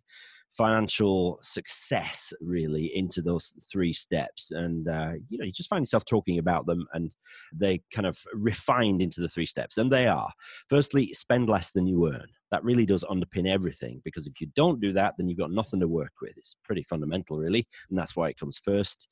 financial 0.49 1.39
success 1.43 2.33
really 2.41 2.91
into 2.95 3.21
those 3.21 3.53
three 3.71 3.93
steps 3.93 4.51
and 4.51 4.87
uh, 4.87 5.11
you 5.29 5.37
know 5.37 5.45
you 5.45 5.51
just 5.51 5.69
find 5.69 5.81
yourself 5.81 6.05
talking 6.05 6.39
about 6.39 6.65
them 6.65 6.85
and 6.93 7.15
they 7.53 7.81
kind 7.93 8.07
of 8.07 8.17
refined 8.33 9.01
into 9.01 9.21
the 9.21 9.29
three 9.29 9.45
steps 9.45 9.77
and 9.77 9.91
they 9.91 10.07
are. 10.07 10.31
Firstly 10.69 11.13
spend 11.13 11.49
less 11.49 11.71
than 11.71 11.87
you 11.87 12.07
earn. 12.07 12.27
That 12.51 12.63
really 12.63 12.85
does 12.85 13.03
underpin 13.03 13.47
everything 13.47 14.01
because 14.05 14.25
if 14.25 14.39
you 14.39 14.47
don't 14.55 14.79
do 14.79 14.93
that 14.93 15.15
then 15.17 15.27
you've 15.27 15.39
got 15.39 15.51
nothing 15.51 15.79
to 15.81 15.87
work 15.87 16.13
with. 16.21 16.37
It's 16.37 16.55
pretty 16.63 16.83
fundamental 16.83 17.37
really 17.37 17.67
and 17.89 17.97
that's 17.97 18.15
why 18.15 18.29
it 18.29 18.39
comes 18.39 18.57
first 18.57 19.07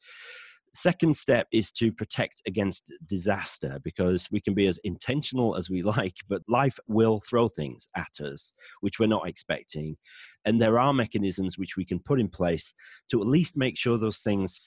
second 0.76 1.16
step 1.16 1.48
is 1.52 1.72
to 1.72 1.92
protect 1.92 2.42
against 2.48 2.92
disaster 3.08 3.80
because 3.84 4.30
we 4.32 4.42
can 4.42 4.54
be 4.54 4.68
as 4.68 4.80
intentional 4.84 5.56
as 5.56 5.70
we 5.70 5.82
like 5.98 6.16
but 6.28 6.42
life 6.48 6.78
will 6.88 7.22
throw 7.22 7.48
things 7.48 7.88
at 7.96 8.20
us 8.22 8.54
which 8.82 9.00
we're 9.00 9.08
not 9.08 9.28
expecting. 9.28 9.96
And 10.46 10.62
there 10.62 10.80
are 10.80 10.94
mechanisms 10.94 11.58
which 11.58 11.78
we 11.78 11.86
can 11.86 12.00
put 12.00 12.20
in 12.20 12.28
place 12.28 12.74
to 13.10 13.22
at 13.22 13.28
least 13.28 13.58
make 13.58 13.78
sure 13.78 13.98
those 13.98 14.20
things 14.20 14.60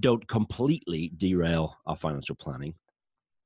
don't 0.00 0.26
completely 0.28 1.12
derail 1.16 1.76
our 1.86 1.96
financial 1.96 2.36
planning. 2.36 2.74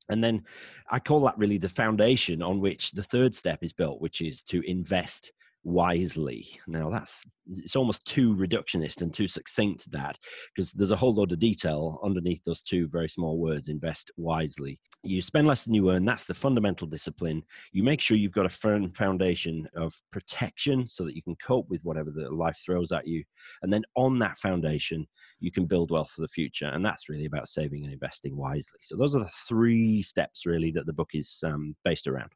And 0.08 0.24
then 0.24 0.42
I 0.90 0.98
call 0.98 1.20
that 1.22 1.38
really 1.38 1.58
the 1.58 1.68
foundation 1.68 2.42
on 2.42 2.60
which 2.60 2.90
the 2.92 3.02
third 3.02 3.34
step 3.34 3.60
is 3.62 3.72
built, 3.72 4.00
which 4.00 4.20
is 4.20 4.42
to 4.44 4.60
invest 4.68 5.32
wisely. 5.64 6.48
Now 6.66 6.90
that's 6.90 7.22
it's 7.46 7.76
almost 7.76 8.04
too 8.04 8.34
reductionist 8.36 9.02
and 9.02 9.12
too 9.12 9.26
succinct 9.26 9.90
that 9.90 10.16
because 10.54 10.72
there's 10.72 10.92
a 10.92 10.96
whole 10.96 11.14
load 11.14 11.32
of 11.32 11.40
detail 11.40 12.00
underneath 12.04 12.42
those 12.44 12.62
two 12.62 12.88
very 12.88 13.08
small 13.08 13.38
words 13.38 13.68
invest 13.68 14.10
wisely. 14.16 14.78
You 15.02 15.20
spend 15.20 15.46
less 15.46 15.64
than 15.64 15.74
you 15.74 15.90
earn, 15.90 16.04
that's 16.04 16.26
the 16.26 16.34
fundamental 16.34 16.86
discipline. 16.86 17.42
You 17.72 17.82
make 17.82 18.00
sure 18.00 18.16
you've 18.16 18.32
got 18.32 18.46
a 18.46 18.50
firm 18.50 18.92
foundation 18.92 19.66
of 19.74 19.92
protection 20.12 20.86
so 20.86 21.04
that 21.04 21.16
you 21.16 21.22
can 21.22 21.36
cope 21.36 21.68
with 21.68 21.80
whatever 21.82 22.10
the 22.10 22.30
life 22.30 22.60
throws 22.64 22.92
at 22.92 23.06
you. 23.06 23.24
And 23.62 23.72
then 23.72 23.82
on 23.96 24.18
that 24.20 24.38
foundation, 24.38 25.06
you 25.40 25.50
can 25.50 25.66
build 25.66 25.90
wealth 25.90 26.10
for 26.10 26.20
the 26.20 26.28
future. 26.28 26.66
And 26.66 26.84
that's 26.84 27.08
really 27.08 27.24
about 27.24 27.48
saving 27.48 27.84
and 27.84 27.92
investing 27.92 28.36
wisely. 28.36 28.78
So 28.82 28.96
those 28.96 29.16
are 29.16 29.20
the 29.20 29.30
three 29.48 30.02
steps 30.02 30.46
really 30.46 30.70
that 30.72 30.86
the 30.86 30.92
book 30.92 31.10
is 31.14 31.42
um, 31.44 31.74
based 31.84 32.06
around. 32.06 32.30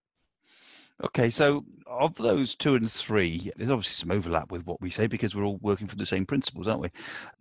Okay, 1.02 1.28
so 1.28 1.64
of 1.88 2.14
those 2.14 2.54
two 2.54 2.76
and 2.76 2.90
three, 2.90 3.50
there's 3.56 3.68
obviously 3.68 3.94
some 3.94 4.12
overlap 4.12 4.52
with 4.52 4.64
what 4.64 4.80
we 4.80 4.90
say 4.90 5.08
because 5.08 5.34
we're 5.34 5.44
all 5.44 5.58
working 5.60 5.88
from 5.88 5.98
the 5.98 6.06
same 6.06 6.24
principles, 6.24 6.68
aren't 6.68 6.82
we? 6.82 6.90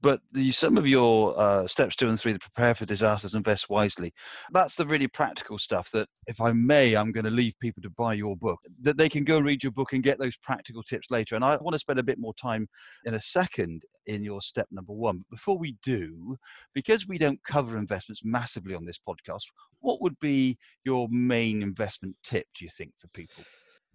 But 0.01 0.22
the, 0.31 0.51
some 0.51 0.75
of 0.75 0.88
your 0.88 1.39
uh, 1.39 1.67
steps 1.67 1.95
two 1.95 2.10
and 2.10 2.19
three, 2.19 2.33
the 2.33 2.39
prepare 2.39 2.74
for 2.74 2.88
disasters, 2.88 3.36
and 3.36 3.45
invest 3.45 3.69
wisely, 3.69 4.12
that's 4.51 4.75
the 4.75 4.88
really 4.88 5.07
practical 5.07 5.60
stuff 5.60 5.91
that, 5.91 6.07
if 6.25 6.41
I 6.41 6.51
may, 6.51 6.95
I'm 6.95 7.12
going 7.12 7.25
to 7.25 7.31
leave 7.31 7.53
people 7.60 7.83
to 7.83 7.91
buy 7.91 8.15
your 8.15 8.36
book, 8.36 8.60
that 8.81 8.98
they 8.98 9.07
can 9.07 9.24
go 9.24 9.38
and 9.38 9.45
read 9.45 9.62
your 9.62 9.72
book 9.72 9.93
and 9.93 10.01
get 10.01 10.17
those 10.17 10.36
practical 10.38 10.81
tips 10.81 11.12
later. 11.12 11.36
And 11.36 11.45
I 11.45 11.55
want 11.57 11.74
to 11.74 11.79
spend 11.79 12.00
a 12.00 12.03
bit 12.03 12.17
more 12.17 12.33
time 12.33 12.67
in 13.05 13.13
a 13.13 13.22
second 13.22 13.83
in 14.07 14.24
your 14.24 14.41
step 14.41 14.67
number 14.72 14.93
one. 14.93 15.17
But 15.19 15.29
before 15.29 15.57
we 15.57 15.77
do, 15.83 16.38
because 16.74 17.07
we 17.07 17.17
don't 17.17 17.43
cover 17.43 17.77
investments 17.77 18.22
massively 18.24 18.75
on 18.75 18.86
this 18.86 19.00
podcast, 19.07 19.43
what 19.79 20.01
would 20.01 20.19
be 20.19 20.57
your 20.83 21.07
main 21.10 21.62
investment 21.62 22.15
tip, 22.24 22.48
do 22.57 22.65
you 22.65 22.72
think, 22.75 22.91
for 23.00 23.07
people? 23.10 23.43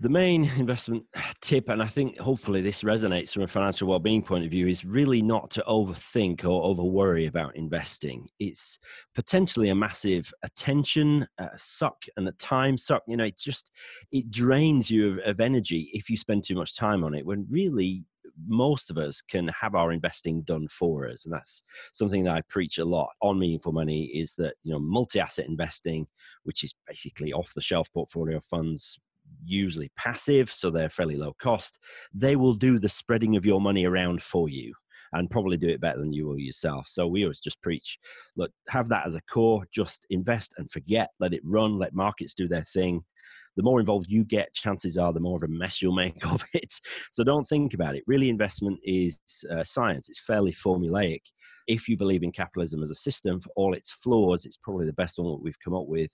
The 0.01 0.09
main 0.09 0.45
investment 0.59 1.05
tip, 1.41 1.69
and 1.69 1.83
I 1.83 1.87
think 1.87 2.19
hopefully 2.19 2.63
this 2.63 2.83
resonates 2.83 3.33
from 3.33 3.43
a 3.43 3.49
financial 3.49 3.89
well-being 3.89 4.23
point 4.23 4.45
of 4.45 4.51
view, 4.51 4.69
is 4.69 4.85
really 4.85 5.23
not 5.23 5.51
to 5.53 5.65
overthink 5.67 6.45
or 6.45 6.63
over 6.63 6.85
worry 6.85 7.27
about 7.27 7.57
investing. 7.57 8.29
It's 8.39 8.79
potentially 9.15 9.71
a 9.71 9.75
massive 9.75 10.33
attention 10.45 11.27
suck 11.57 11.97
and 12.17 12.29
a 12.29 12.33
time 12.33 12.77
suck. 12.77 13.03
You 13.09 13.17
know, 13.17 13.25
it 13.25 13.37
just 13.37 13.73
it 14.13 14.31
drains 14.31 14.89
you 14.89 15.15
of, 15.15 15.19
of 15.27 15.41
energy 15.41 15.91
if 15.93 16.09
you 16.09 16.17
spend 16.17 16.45
too 16.45 16.55
much 16.55 16.77
time 16.77 17.03
on 17.03 17.15
it. 17.15 17.27
When 17.27 17.47
really 17.51 18.05
most 18.47 18.91
of 18.91 18.99
us 18.99 19.21
can 19.21 19.49
have 19.49 19.75
our 19.75 19.93
investing 19.93 20.43
done 20.43 20.69
for 20.69 21.09
us 21.09 21.25
and 21.25 21.35
that's 21.35 21.63
something 21.93 22.25
that 22.25 22.35
i 22.35 22.41
preach 22.49 22.79
a 22.79 22.85
lot 22.85 23.09
on 23.21 23.39
meaningful 23.39 23.73
money 23.73 24.05
is 24.15 24.35
that 24.35 24.55
you 24.63 24.73
know 24.73 24.79
multi-asset 24.79 25.47
investing 25.47 26.07
which 26.45 26.65
is 26.65 26.75
basically 26.87 27.33
off 27.33 27.53
the 27.55 27.61
shelf 27.61 27.89
portfolio 27.93 28.41
funds 28.41 28.99
usually 29.45 29.91
passive 29.97 30.51
so 30.51 30.71
they're 30.71 30.89
fairly 30.89 31.17
low 31.17 31.35
cost 31.41 31.79
they 32.15 32.37
will 32.37 32.55
do 32.55 32.79
the 32.79 32.89
spreading 32.89 33.37
of 33.37 33.45
your 33.45 33.61
money 33.61 33.85
around 33.85 34.23
for 34.23 34.49
you 34.49 34.73
and 35.13 35.31
probably 35.31 35.57
do 35.57 35.69
it 35.69 35.81
better 35.81 35.99
than 35.99 36.13
you 36.13 36.27
will 36.27 36.39
yourself. 36.39 36.87
So 36.89 37.07
we 37.07 37.25
always 37.25 37.41
just 37.41 37.61
preach, 37.63 37.99
look, 38.37 38.51
have 38.69 38.89
that 38.89 39.07
as 39.07 39.15
a 39.15 39.23
core, 39.23 39.65
just 39.73 40.07
invest 40.11 40.55
and 40.59 40.71
forget, 40.71 41.11
let 41.19 41.33
it 41.33 41.41
run, 41.45 41.79
let 41.79 41.95
markets 41.95 42.35
do 42.35 42.49
their 42.49 42.65
thing 42.65 43.03
the 43.59 43.65
more 43.65 43.81
involved 43.81 44.07
you 44.09 44.25
get, 44.25 44.55
chances 44.55 44.97
are 44.97 45.13
the 45.13 45.19
more 45.19 45.37
of 45.37 45.43
a 45.43 45.53
mess 45.53 45.83
you'll 45.83 45.93
make 45.93 46.25
of 46.33 46.45
it. 46.55 46.73
So 47.11 47.25
don't 47.25 47.45
think 47.45 47.75
about 47.75 47.97
it. 47.97 48.05
Really, 48.07 48.29
investment 48.29 48.79
is 48.85 49.19
uh, 49.53 49.65
science, 49.65 50.09
it's 50.09 50.21
fairly 50.25 50.53
formulaic. 50.53 51.23
If 51.67 51.89
you 51.89 51.97
believe 51.97 52.23
in 52.23 52.31
capitalism 52.31 52.85
as 52.85 52.91
a 52.91 52.95
system, 52.95 53.41
for 53.41 53.51
all 53.57 53.75
its 53.75 53.91
flaws, 53.91 54.47
it's 54.47 54.57
probably 54.57 54.87
the 54.87 54.93
best 54.93 55.19
one 55.19 55.33
that 55.33 55.43
we've 55.43 55.59
come 55.59 55.75
up 55.75 55.89
with. 55.89 56.09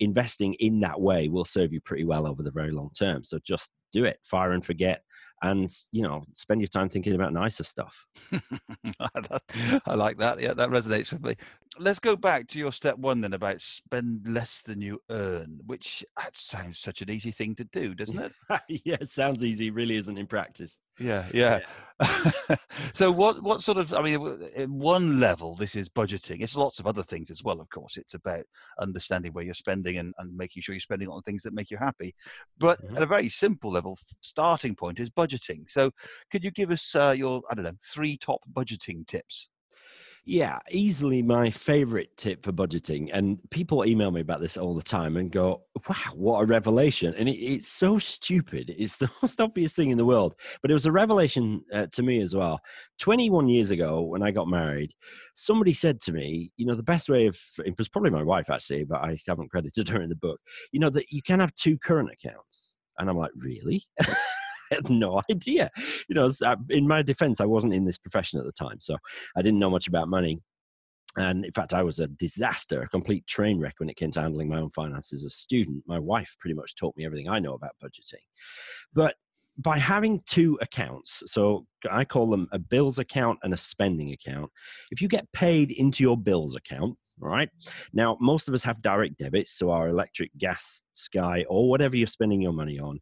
Investing 0.00 0.52
in 0.54 0.78
that 0.80 1.00
way 1.00 1.28
will 1.28 1.46
serve 1.46 1.72
you 1.72 1.80
pretty 1.80 2.04
well 2.04 2.26
over 2.26 2.42
the 2.42 2.50
very 2.50 2.70
long 2.70 2.90
term. 2.96 3.24
So 3.24 3.38
just 3.42 3.70
do 3.94 4.04
it, 4.04 4.18
fire 4.22 4.52
and 4.52 4.64
forget 4.64 5.00
and 5.42 5.70
you 5.92 6.02
know 6.02 6.24
spend 6.32 6.60
your 6.60 6.68
time 6.68 6.88
thinking 6.88 7.14
about 7.14 7.32
nicer 7.32 7.64
stuff 7.64 8.06
i 9.86 9.94
like 9.94 10.16
that 10.16 10.40
yeah 10.40 10.54
that 10.54 10.70
resonates 10.70 11.12
with 11.12 11.22
me 11.22 11.34
let's 11.78 11.98
go 11.98 12.16
back 12.16 12.46
to 12.48 12.58
your 12.58 12.72
step 12.72 12.96
one 12.98 13.20
then 13.20 13.34
about 13.34 13.60
spend 13.60 14.26
less 14.28 14.62
than 14.62 14.80
you 14.80 15.00
earn 15.10 15.58
which 15.66 16.04
that 16.16 16.36
sounds 16.36 16.78
such 16.78 17.02
an 17.02 17.10
easy 17.10 17.30
thing 17.30 17.54
to 17.54 17.64
do 17.64 17.94
doesn't 17.94 18.18
it? 18.18 18.82
Yeah 18.84 18.96
it 19.00 19.08
sounds 19.08 19.44
easy 19.44 19.70
really 19.70 19.96
isn't 19.96 20.18
in 20.18 20.26
practice. 20.26 20.80
Yeah 20.98 21.26
yeah, 21.32 21.60
yeah. 22.00 22.56
so 22.94 23.10
what 23.10 23.42
what 23.42 23.62
sort 23.62 23.78
of 23.78 23.92
i 23.94 24.02
mean 24.02 24.48
at 24.56 24.68
one 24.68 25.20
level 25.20 25.54
this 25.54 25.74
is 25.74 25.88
budgeting. 25.88 26.42
It's 26.42 26.56
lots 26.56 26.78
of 26.78 26.86
other 26.86 27.02
things 27.02 27.30
as 27.30 27.42
well 27.42 27.60
of 27.60 27.68
course. 27.70 27.96
It's 27.96 28.14
about 28.14 28.44
understanding 28.80 29.32
where 29.32 29.44
you're 29.44 29.54
spending 29.54 29.98
and, 29.98 30.14
and 30.18 30.36
making 30.36 30.62
sure 30.62 30.74
you're 30.74 30.80
spending 30.80 31.08
on 31.08 31.22
things 31.22 31.42
that 31.42 31.54
make 31.54 31.70
you 31.70 31.78
happy. 31.78 32.14
But 32.58 32.84
mm-hmm. 32.84 32.96
at 32.96 33.02
a 33.02 33.06
very 33.06 33.28
simple 33.28 33.70
level 33.72 33.98
starting 34.20 34.74
point 34.74 35.00
is 35.00 35.10
budgeting. 35.10 35.64
So 35.68 35.90
could 36.30 36.44
you 36.44 36.50
give 36.50 36.70
us 36.70 36.94
uh, 36.94 37.14
your 37.16 37.42
i 37.50 37.54
don't 37.54 37.64
know 37.64 37.72
three 37.92 38.16
top 38.16 38.40
budgeting 38.52 39.06
tips 39.06 39.48
yeah, 40.26 40.58
easily 40.70 41.20
my 41.20 41.50
favorite 41.50 42.16
tip 42.16 42.42
for 42.42 42.52
budgeting. 42.52 43.10
And 43.12 43.38
people 43.50 43.84
email 43.84 44.10
me 44.10 44.22
about 44.22 44.40
this 44.40 44.56
all 44.56 44.74
the 44.74 44.82
time 44.82 45.18
and 45.18 45.30
go, 45.30 45.62
wow, 45.88 46.12
what 46.14 46.40
a 46.40 46.46
revelation. 46.46 47.14
And 47.18 47.28
it, 47.28 47.36
it's 47.36 47.68
so 47.68 47.98
stupid. 47.98 48.74
It's 48.78 48.96
the 49.04 49.10
most 49.20 49.40
obvious 49.40 49.74
thing 49.74 49.90
in 49.90 49.98
the 49.98 50.04
world. 50.04 50.34
But 50.62 50.70
it 50.70 50.74
was 50.74 50.86
a 50.86 50.92
revelation 50.92 51.62
uh, 51.74 51.86
to 51.92 52.02
me 52.02 52.20
as 52.20 52.34
well. 52.34 52.58
21 53.00 53.48
years 53.48 53.70
ago, 53.70 54.00
when 54.00 54.22
I 54.22 54.30
got 54.30 54.48
married, 54.48 54.94
somebody 55.34 55.74
said 55.74 56.00
to 56.02 56.12
me, 56.12 56.50
you 56.56 56.64
know, 56.64 56.74
the 56.74 56.82
best 56.82 57.10
way 57.10 57.26
of, 57.26 57.36
it 57.58 57.76
was 57.76 57.90
probably 57.90 58.10
my 58.10 58.22
wife 58.22 58.48
actually, 58.48 58.84
but 58.84 59.02
I 59.02 59.18
haven't 59.28 59.50
credited 59.50 59.88
her 59.90 60.00
in 60.00 60.08
the 60.08 60.16
book, 60.16 60.40
you 60.72 60.80
know, 60.80 60.90
that 60.90 61.06
you 61.10 61.22
can 61.22 61.40
have 61.40 61.54
two 61.54 61.76
current 61.78 62.10
accounts. 62.10 62.76
And 62.98 63.10
I'm 63.10 63.18
like, 63.18 63.32
really? 63.36 63.82
had 64.74 64.90
no 64.90 65.20
idea. 65.30 65.70
You 66.08 66.14
know, 66.14 66.30
uh, 66.44 66.56
in 66.70 66.86
my 66.86 67.02
defense, 67.02 67.40
I 67.40 67.46
wasn't 67.46 67.74
in 67.74 67.84
this 67.84 67.98
profession 67.98 68.38
at 68.38 68.46
the 68.46 68.52
time, 68.52 68.80
so 68.80 68.96
I 69.36 69.42
didn't 69.42 69.60
know 69.60 69.70
much 69.70 69.88
about 69.88 70.08
money. 70.08 70.40
And 71.16 71.44
in 71.44 71.52
fact, 71.52 71.74
I 71.74 71.82
was 71.82 72.00
a 72.00 72.08
disaster, 72.08 72.82
a 72.82 72.88
complete 72.88 73.26
train 73.26 73.60
wreck 73.60 73.74
when 73.78 73.88
it 73.88 73.96
came 73.96 74.10
to 74.12 74.20
handling 74.20 74.48
my 74.48 74.58
own 74.58 74.70
finances 74.70 75.24
as 75.24 75.32
a 75.32 75.34
student. 75.34 75.84
My 75.86 75.98
wife 75.98 76.34
pretty 76.40 76.54
much 76.54 76.74
taught 76.74 76.96
me 76.96 77.06
everything 77.06 77.28
I 77.28 77.38
know 77.38 77.54
about 77.54 77.76
budgeting. 77.82 78.22
But 78.92 79.14
by 79.58 79.78
having 79.78 80.20
two 80.26 80.58
accounts, 80.60 81.22
so 81.26 81.66
I 81.88 82.04
call 82.04 82.28
them 82.28 82.48
a 82.50 82.58
bills 82.58 82.98
account 82.98 83.38
and 83.44 83.54
a 83.54 83.56
spending 83.56 84.12
account, 84.12 84.50
if 84.90 85.00
you 85.00 85.06
get 85.06 85.30
paid 85.32 85.70
into 85.70 86.02
your 86.02 86.16
bills 86.16 86.56
account, 86.56 86.96
right 87.20 87.48
now 87.92 88.16
most 88.20 88.48
of 88.48 88.54
us 88.54 88.64
have 88.64 88.82
direct 88.82 89.16
debits 89.18 89.52
so 89.52 89.70
our 89.70 89.88
electric 89.88 90.36
gas 90.38 90.82
sky 90.94 91.44
or 91.48 91.68
whatever 91.68 91.96
you're 91.96 92.06
spending 92.06 92.40
your 92.40 92.52
money 92.52 92.78
on 92.78 92.98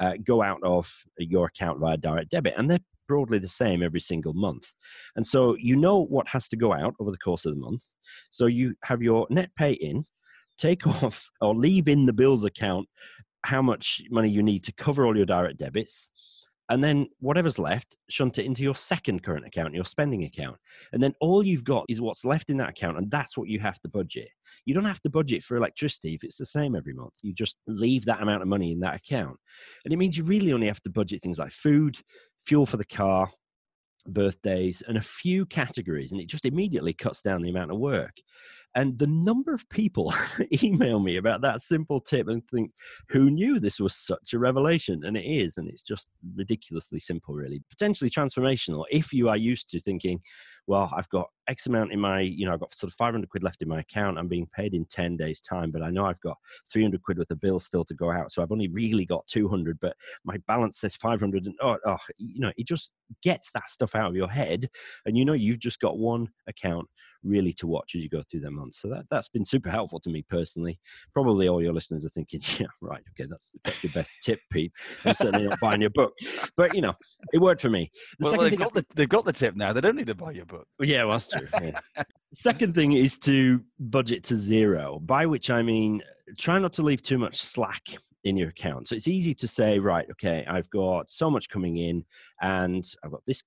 uh, 0.00 0.14
go 0.24 0.42
out 0.42 0.60
of 0.62 0.90
your 1.18 1.46
account 1.46 1.80
via 1.80 1.96
direct 1.96 2.30
debit, 2.30 2.54
and 2.56 2.70
they're 2.70 2.78
broadly 3.08 3.38
the 3.38 3.48
same 3.48 3.82
every 3.82 4.00
single 4.00 4.32
month. 4.32 4.72
And 5.16 5.26
so 5.26 5.56
you 5.58 5.76
know 5.76 6.04
what 6.04 6.28
has 6.28 6.48
to 6.48 6.56
go 6.56 6.72
out 6.72 6.94
over 7.00 7.10
the 7.10 7.18
course 7.18 7.44
of 7.44 7.54
the 7.54 7.60
month. 7.60 7.82
So 8.30 8.46
you 8.46 8.74
have 8.84 9.02
your 9.02 9.26
net 9.30 9.50
pay 9.56 9.72
in, 9.72 10.04
take 10.58 10.86
off 11.02 11.28
or 11.40 11.54
leave 11.54 11.88
in 11.88 12.06
the 12.06 12.12
bills 12.12 12.44
account 12.44 12.88
how 13.44 13.60
much 13.60 14.00
money 14.10 14.30
you 14.30 14.42
need 14.42 14.64
to 14.64 14.72
cover 14.72 15.06
all 15.06 15.16
your 15.16 15.26
direct 15.26 15.58
debits. 15.58 16.10
And 16.70 16.82
then 16.82 17.08
whatever's 17.20 17.58
left, 17.58 17.94
shunt 18.08 18.38
it 18.38 18.46
into 18.46 18.62
your 18.62 18.74
second 18.74 19.22
current 19.22 19.46
account, 19.46 19.74
your 19.74 19.84
spending 19.84 20.24
account. 20.24 20.56
And 20.92 21.02
then 21.02 21.12
all 21.20 21.44
you've 21.44 21.64
got 21.64 21.84
is 21.90 22.00
what's 22.00 22.24
left 22.24 22.48
in 22.48 22.56
that 22.56 22.70
account, 22.70 22.96
and 22.96 23.10
that's 23.10 23.36
what 23.36 23.48
you 23.48 23.60
have 23.60 23.78
to 23.80 23.88
budget. 23.88 24.30
You 24.64 24.74
don't 24.74 24.84
have 24.84 25.00
to 25.02 25.10
budget 25.10 25.42
for 25.42 25.56
electricity 25.56 26.14
if 26.14 26.24
it's 26.24 26.38
the 26.38 26.46
same 26.46 26.74
every 26.74 26.94
month. 26.94 27.12
You 27.22 27.34
just 27.34 27.58
leave 27.66 28.04
that 28.06 28.22
amount 28.22 28.42
of 28.42 28.48
money 28.48 28.72
in 28.72 28.80
that 28.80 28.96
account. 28.96 29.36
And 29.84 29.92
it 29.92 29.96
means 29.96 30.16
you 30.16 30.24
really 30.24 30.52
only 30.52 30.66
have 30.66 30.82
to 30.82 30.90
budget 30.90 31.22
things 31.22 31.38
like 31.38 31.52
food, 31.52 31.98
fuel 32.46 32.66
for 32.66 32.76
the 32.76 32.84
car, 32.84 33.28
birthdays, 34.06 34.82
and 34.86 34.96
a 34.96 35.02
few 35.02 35.46
categories. 35.46 36.12
And 36.12 36.20
it 36.20 36.28
just 36.28 36.46
immediately 36.46 36.92
cuts 36.92 37.22
down 37.22 37.42
the 37.42 37.50
amount 37.50 37.72
of 37.72 37.78
work. 37.78 38.14
And 38.76 38.98
the 38.98 39.06
number 39.06 39.54
of 39.54 39.68
people 39.68 40.12
email 40.62 40.98
me 40.98 41.16
about 41.16 41.42
that 41.42 41.60
simple 41.60 42.00
tip 42.00 42.26
and 42.26 42.42
think, 42.48 42.72
who 43.08 43.30
knew 43.30 43.60
this 43.60 43.78
was 43.78 43.94
such 43.94 44.32
a 44.32 44.38
revelation? 44.38 45.02
And 45.04 45.16
it 45.16 45.24
is. 45.24 45.58
And 45.58 45.68
it's 45.68 45.84
just 45.84 46.10
ridiculously 46.34 46.98
simple, 46.98 47.34
really. 47.34 47.62
Potentially 47.70 48.10
transformational 48.10 48.84
if 48.90 49.12
you 49.12 49.28
are 49.28 49.36
used 49.36 49.70
to 49.70 49.80
thinking, 49.80 50.20
well, 50.66 50.90
I've 50.96 51.08
got 51.10 51.28
X 51.48 51.66
amount 51.66 51.92
in 51.92 52.00
my, 52.00 52.20
you 52.20 52.46
know, 52.46 52.52
I've 52.52 52.60
got 52.60 52.72
sort 52.72 52.90
of 52.90 52.96
500 52.96 53.28
quid 53.28 53.42
left 53.42 53.60
in 53.60 53.68
my 53.68 53.80
account. 53.80 54.18
I'm 54.18 54.28
being 54.28 54.48
paid 54.54 54.72
in 54.72 54.86
10 54.86 55.16
days' 55.16 55.40
time, 55.40 55.70
but 55.70 55.82
I 55.82 55.90
know 55.90 56.06
I've 56.06 56.20
got 56.20 56.38
300 56.72 57.02
quid 57.02 57.18
worth 57.18 57.30
of 57.30 57.40
bills 57.40 57.66
still 57.66 57.84
to 57.84 57.94
go 57.94 58.10
out. 58.10 58.32
So 58.32 58.42
I've 58.42 58.52
only 58.52 58.68
really 58.68 59.04
got 59.04 59.26
200, 59.26 59.78
but 59.80 59.94
my 60.24 60.38
balance 60.46 60.78
says 60.78 60.96
500. 60.96 61.46
And 61.46 61.54
oh, 61.62 61.76
oh, 61.86 61.96
you 62.16 62.40
know, 62.40 62.52
it 62.56 62.66
just 62.66 62.92
gets 63.22 63.50
that 63.52 63.68
stuff 63.68 63.94
out 63.94 64.08
of 64.08 64.16
your 64.16 64.28
head. 64.28 64.68
And 65.04 65.18
you 65.18 65.24
know, 65.24 65.34
you've 65.34 65.58
just 65.58 65.80
got 65.80 65.98
one 65.98 66.28
account 66.48 66.88
really 67.24 67.52
to 67.54 67.66
watch 67.66 67.94
as 67.94 68.02
you 68.02 68.08
go 68.08 68.22
through 68.30 68.40
the 68.40 68.50
month. 68.50 68.76
So 68.76 68.88
that, 68.88 69.04
that's 69.10 69.28
been 69.28 69.44
super 69.44 69.70
helpful 69.70 69.98
to 70.00 70.10
me 70.10 70.22
personally. 70.28 70.78
Probably 71.12 71.48
all 71.48 71.62
your 71.62 71.72
listeners 71.72 72.04
are 72.04 72.10
thinking, 72.10 72.40
yeah, 72.58 72.66
right, 72.80 73.02
okay, 73.10 73.28
that's, 73.28 73.54
that's 73.64 73.82
your 73.82 73.92
best 73.92 74.14
tip, 74.22 74.38
Pete. 74.50 74.72
I'm 75.04 75.14
certainly 75.14 75.46
not 75.48 75.60
buying 75.60 75.80
your 75.80 75.90
book. 75.90 76.12
But, 76.56 76.74
you 76.74 76.82
know, 76.82 76.94
it 77.32 77.40
worked 77.40 77.62
for 77.62 77.70
me. 77.70 77.90
The 78.18 78.24
well, 78.24 78.38
well 78.38 78.50
they've, 78.50 78.58
got 78.58 78.74
the, 78.74 78.86
they've 78.94 79.08
got 79.08 79.24
the 79.24 79.32
tip 79.32 79.56
now. 79.56 79.72
They 79.72 79.80
don't 79.80 79.96
need 79.96 80.06
to 80.06 80.14
buy 80.14 80.32
your 80.32 80.46
book. 80.46 80.53
Yeah, 80.80 81.04
well, 81.04 81.12
that's 81.12 81.28
true. 81.28 81.48
Yeah. 81.62 81.78
Second 82.32 82.74
thing 82.74 82.92
is 82.92 83.18
to 83.18 83.62
budget 83.78 84.24
to 84.24 84.36
zero, 84.36 85.00
by 85.00 85.26
which 85.26 85.50
I 85.50 85.62
mean 85.62 86.02
try 86.38 86.58
not 86.58 86.72
to 86.74 86.82
leave 86.82 87.02
too 87.02 87.18
much 87.18 87.40
slack 87.40 87.82
in 88.24 88.36
your 88.36 88.48
account. 88.48 88.88
So 88.88 88.94
it's 88.94 89.08
easy 89.08 89.34
to 89.34 89.46
say, 89.46 89.78
right, 89.78 90.06
okay, 90.10 90.44
I've 90.48 90.68
got 90.70 91.10
so 91.10 91.30
much 91.30 91.48
coming 91.48 91.76
in 91.76 92.04
and 92.40 92.84
I've 93.04 93.10
got 93.10 93.24
this 93.26 93.42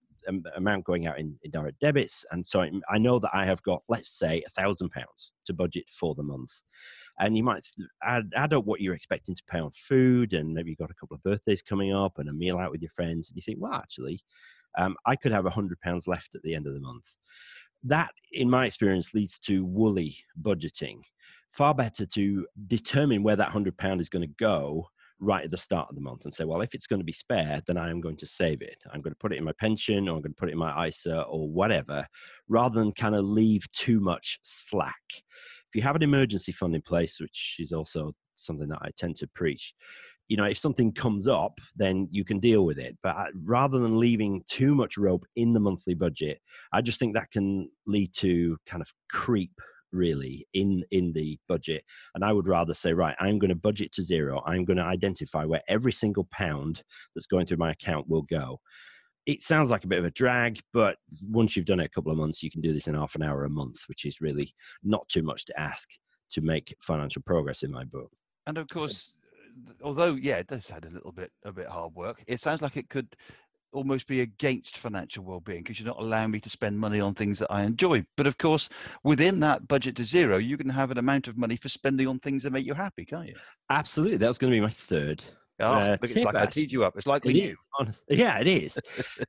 amount 0.56 0.84
going 0.84 1.08
out 1.08 1.20
in, 1.20 1.36
in, 1.44 1.52
direct 1.52 1.80
debits. 1.80 2.26
And 2.32 2.46
so 2.46 2.66
I 2.90 2.98
know 2.98 3.20
that 3.20 3.32
I 3.34 3.46
have 3.46 3.62
got, 3.64 3.82
let's 3.90 4.18
say, 4.18 4.44
a 4.46 4.50
thousand 4.50 4.90
pounds 4.90 5.32
to 5.46 5.54
budget 5.54 5.86
for 5.90 6.16
the 6.16 6.24
month. 6.24 6.52
And 7.20 7.36
you 7.36 7.44
might 7.44 7.66
add, 8.04 8.32
add 8.36 8.54
up 8.54 8.66
what 8.66 8.80
you're 8.80 8.94
expecting 8.94 9.34
to 9.34 9.44
pay 9.50 9.60
on 9.60 9.72
food, 9.72 10.34
and 10.34 10.54
maybe 10.54 10.70
you've 10.70 10.78
got 10.78 10.92
a 10.92 10.96
couple 10.96 11.16
of 11.16 11.24
birthdays 11.24 11.64
coming 11.64 11.92
up 11.92 12.20
and 12.20 12.30
a 12.30 12.34
meal 12.34 12.60
out 12.60 12.70
with 12.70 12.82
your 12.82 12.92
friends. 12.92 13.30
And 13.30 13.36
you 13.36 13.42
think, 13.42 13.58
well, 13.60 13.74
actually, 13.74 14.22
um, 14.78 14.96
I 15.06 15.16
could 15.16 15.32
have 15.32 15.46
a 15.46 15.52
hundred 15.52 15.80
pounds 15.82 16.08
left 16.08 16.36
at 16.36 16.42
the 16.44 16.56
end 16.56 16.68
of 16.68 16.74
the 16.74 16.80
month. 16.80 17.16
That, 17.84 18.12
in 18.32 18.50
my 18.50 18.66
experience, 18.66 19.14
leads 19.14 19.40
to 19.40 19.66
woolly 19.66 20.18
budgeting. 20.42 21.02
Far 21.52 21.74
better 21.74 22.06
to 22.06 22.48
determine 22.68 23.24
where 23.24 23.36
that 23.36 23.50
hundred 23.50 23.78
pound 23.78 24.02
is 24.02 24.10
going 24.10 24.28
to 24.28 24.34
go 24.40 24.88
right 25.20 25.44
at 25.44 25.50
the 25.50 25.58
start 25.58 25.88
of 25.90 25.96
the 25.96 26.02
month 26.02 26.26
and 26.26 26.34
say, 26.34 26.44
well, 26.44 26.62
if 26.62 26.76
it's 26.76 26.88
going 26.88 27.00
to 27.00 27.06
be 27.06 27.12
spare, 27.12 27.62
then 27.66 27.78
I 27.78 27.90
am 27.90 28.02
going 28.02 28.18
to 28.18 28.28
save 28.28 28.62
it. 28.62 28.78
I'm 28.94 29.02
going 29.02 29.14
to 29.14 29.20
put 29.20 29.34
it 29.34 29.38
in 29.38 29.44
my 29.44 29.54
pension 29.60 30.08
or 30.08 30.16
I'm 30.16 30.22
going 30.22 30.34
to 30.34 30.40
put 30.40 30.50
it 30.50 30.54
in 30.54 30.58
my 30.58 30.88
ISA 30.88 31.22
or 31.24 31.50
whatever, 31.50 32.06
rather 32.48 32.80
than 32.80 32.92
kind 32.92 33.16
of 33.16 33.26
leave 33.26 33.70
too 33.72 34.00
much 34.00 34.40
slack. 34.44 34.96
If 35.10 35.76
you 35.76 35.82
have 35.82 35.96
an 35.96 36.04
emergency 36.04 36.52
fund 36.52 36.76
in 36.76 36.82
place, 36.82 37.20
which 37.20 37.56
is 37.60 37.74
also 37.74 38.14
something 38.36 38.68
that 38.70 38.80
I 38.82 38.90
tend 38.98 39.16
to 39.18 39.28
preach, 39.28 39.74
you 40.28 40.36
know, 40.36 40.46
if 40.46 40.58
something 40.58 40.92
comes 40.92 41.28
up, 41.28 41.60
then 41.76 42.08
you 42.12 42.26
can 42.26 42.40
deal 42.40 42.66
with 42.66 42.78
it. 42.78 42.98
But 43.02 43.16
uh, 43.16 43.26
rather 43.44 43.80
than 43.80 44.00
leaving 44.00 44.44
too 44.50 44.76
much 44.76 44.98
rope 44.98 45.26
in 45.36 45.54
the 45.54 45.60
monthly 45.60 45.94
budget, 45.94 46.40
I 46.74 46.82
just 46.82 47.00
think 47.00 47.14
that 47.14 47.32
can 47.32 47.70
lead 47.86 48.14
to 48.16 48.58
kind 48.66 48.82
of 48.82 48.92
creep 49.10 49.54
really 49.94 50.46
in 50.54 50.84
in 50.92 51.14
the 51.14 51.40
budget. 51.48 51.82
And 52.14 52.24
i 52.24 52.34
would 52.34 52.48
rather 52.48 52.74
say 52.74 52.92
right 52.92 53.16
i'm 53.22 53.40
going 53.40 53.50
to 53.50 53.56
budget 53.56 53.94
to 53.94 54.04
zero. 54.04 54.44
I'm 54.46 54.66
going 54.66 54.78
to 54.78 54.84
identify 54.84 55.46
where 55.46 55.62
every 55.70 55.94
single 55.94 56.28
pound 56.30 56.84
that's 57.16 57.26
going 57.26 57.46
through 57.46 57.58
my 57.58 57.72
account 57.72 58.08
will 58.10 58.24
go. 58.24 58.60
It 59.26 59.42
sounds 59.42 59.72
like 59.72 59.86
a 59.86 59.88
bit 59.88 60.00
of 60.00 60.06
a 60.06 60.12
drag 60.12 60.60
but 60.74 60.98
once 61.30 61.56
you've 61.56 61.66
done 61.66 61.80
it 61.80 61.86
a 61.86 61.90
couple 61.90 62.12
of 62.12 62.18
months 62.18 62.44
you 62.44 62.52
can 62.52 62.60
do 62.60 62.74
this 62.74 62.88
in 62.88 62.96
half 62.96 63.16
an 63.16 63.24
hour 63.24 63.46
a 63.46 63.50
month 63.50 63.78
which 63.88 64.04
is 64.04 64.20
really 64.20 64.54
not 64.84 65.08
too 65.08 65.24
much 65.24 65.46
to 65.46 65.58
ask 65.58 65.88
to 66.32 66.42
make 66.42 66.76
financial 66.82 67.22
progress 67.22 67.64
in 67.64 67.72
my 67.72 67.86
book. 67.86 68.12
And 68.46 68.58
of 68.58 68.68
course 68.68 69.14
although 69.84 70.16
yeah 70.16 70.38
it 70.38 70.48
does 70.48 70.66
sound 70.66 70.86
a 70.86 70.90
little 70.90 71.12
bit 71.12 71.32
a 71.46 71.52
bit 71.52 71.68
hard 71.68 71.94
work 71.96 72.24
it 72.28 72.42
sounds 72.42 72.62
like 72.62 72.78
it 72.78 72.90
could 72.90 73.16
almost 73.74 74.08
be 74.08 74.22
against 74.22 74.78
financial 74.78 75.24
well-being 75.24 75.62
because 75.62 75.80
you're 75.80 75.88
not 75.88 76.00
allowing 76.00 76.32
me 76.32 76.40
to 76.40 76.50
spend 76.50 76.78
money 76.78 77.00
on 77.00 77.14
things 77.14 77.38
that 77.40 77.52
I 77.52 77.64
enjoy. 77.64 78.06
But 78.16 78.28
of 78.28 78.38
course, 78.38 78.70
within 79.04 79.40
that 79.42 79.68
budget 79.68 79.96
to 79.98 80.06
zero, 80.06 80.38
you 80.38 80.58
can 80.58 80.70
have 80.70 80.90
an 80.90 80.98
amount 80.98 81.28
of 81.28 81.38
money 81.38 81.58
for 81.58 81.70
spending 81.70 82.08
on 82.08 82.20
things 82.20 82.44
that 82.44 82.54
make 82.54 82.66
you 82.66 82.74
happy, 82.74 83.06
can't 83.06 83.28
you? 83.28 83.36
Absolutely. 83.70 84.18
That 84.18 84.28
was 84.28 84.38
going 84.38 84.52
to 84.52 84.58
be 84.58 84.62
my 84.62 84.70
third. 84.70 85.24
Oh, 85.60 85.72
uh, 85.72 85.98
look, 86.02 86.12
it's 86.12 86.24
like 86.24 86.36
I 86.36 86.46
teed 86.46 86.72
you 86.72 86.84
up. 86.84 86.96
It's 86.98 87.08
like 87.08 87.26
you. 87.26 87.56
Yeah, 88.10 88.40
it 88.40 88.48
is. 88.48 88.80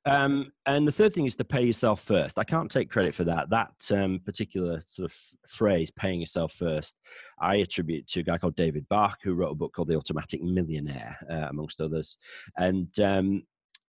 um, 0.04 0.52
and 0.66 0.86
the 0.86 0.92
third 0.92 1.14
thing 1.14 1.24
is 1.24 1.36
to 1.36 1.44
pay 1.44 1.62
yourself 1.62 2.02
first. 2.02 2.38
I 2.38 2.44
can't 2.44 2.70
take 2.70 2.90
credit 2.90 3.14
for 3.14 3.24
that. 3.24 3.48
That 3.50 3.72
um, 3.90 4.20
particular 4.24 4.80
sort 4.80 5.10
of 5.10 5.16
phrase, 5.48 5.90
paying 5.90 6.20
yourself 6.20 6.52
first, 6.52 6.96
I 7.40 7.56
attribute 7.56 8.06
to 8.08 8.20
a 8.20 8.22
guy 8.22 8.36
called 8.36 8.56
David 8.56 8.86
Bach, 8.90 9.18
who 9.22 9.34
wrote 9.34 9.52
a 9.52 9.54
book 9.54 9.72
called 9.72 9.88
The 9.88 9.96
Automatic 9.96 10.42
Millionaire, 10.42 11.16
uh, 11.30 11.46
amongst 11.48 11.80
others. 11.80 12.18
And 12.58 12.88
um, 13.00 13.42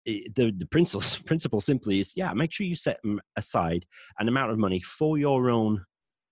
the, 0.04 0.52
the 0.57 0.66
principle, 0.71 1.02
principle 1.26 1.61
simply 1.61 2.00
is 2.00 2.12
yeah 2.16 2.33
make 2.33 2.52
sure 2.52 2.66
you 2.66 2.75
set 2.75 3.00
aside 3.37 3.85
an 4.18 4.28
amount 4.28 4.50
of 4.50 4.59
money 4.59 4.80
for 4.80 5.18
your 5.18 5.50
own 5.50 5.85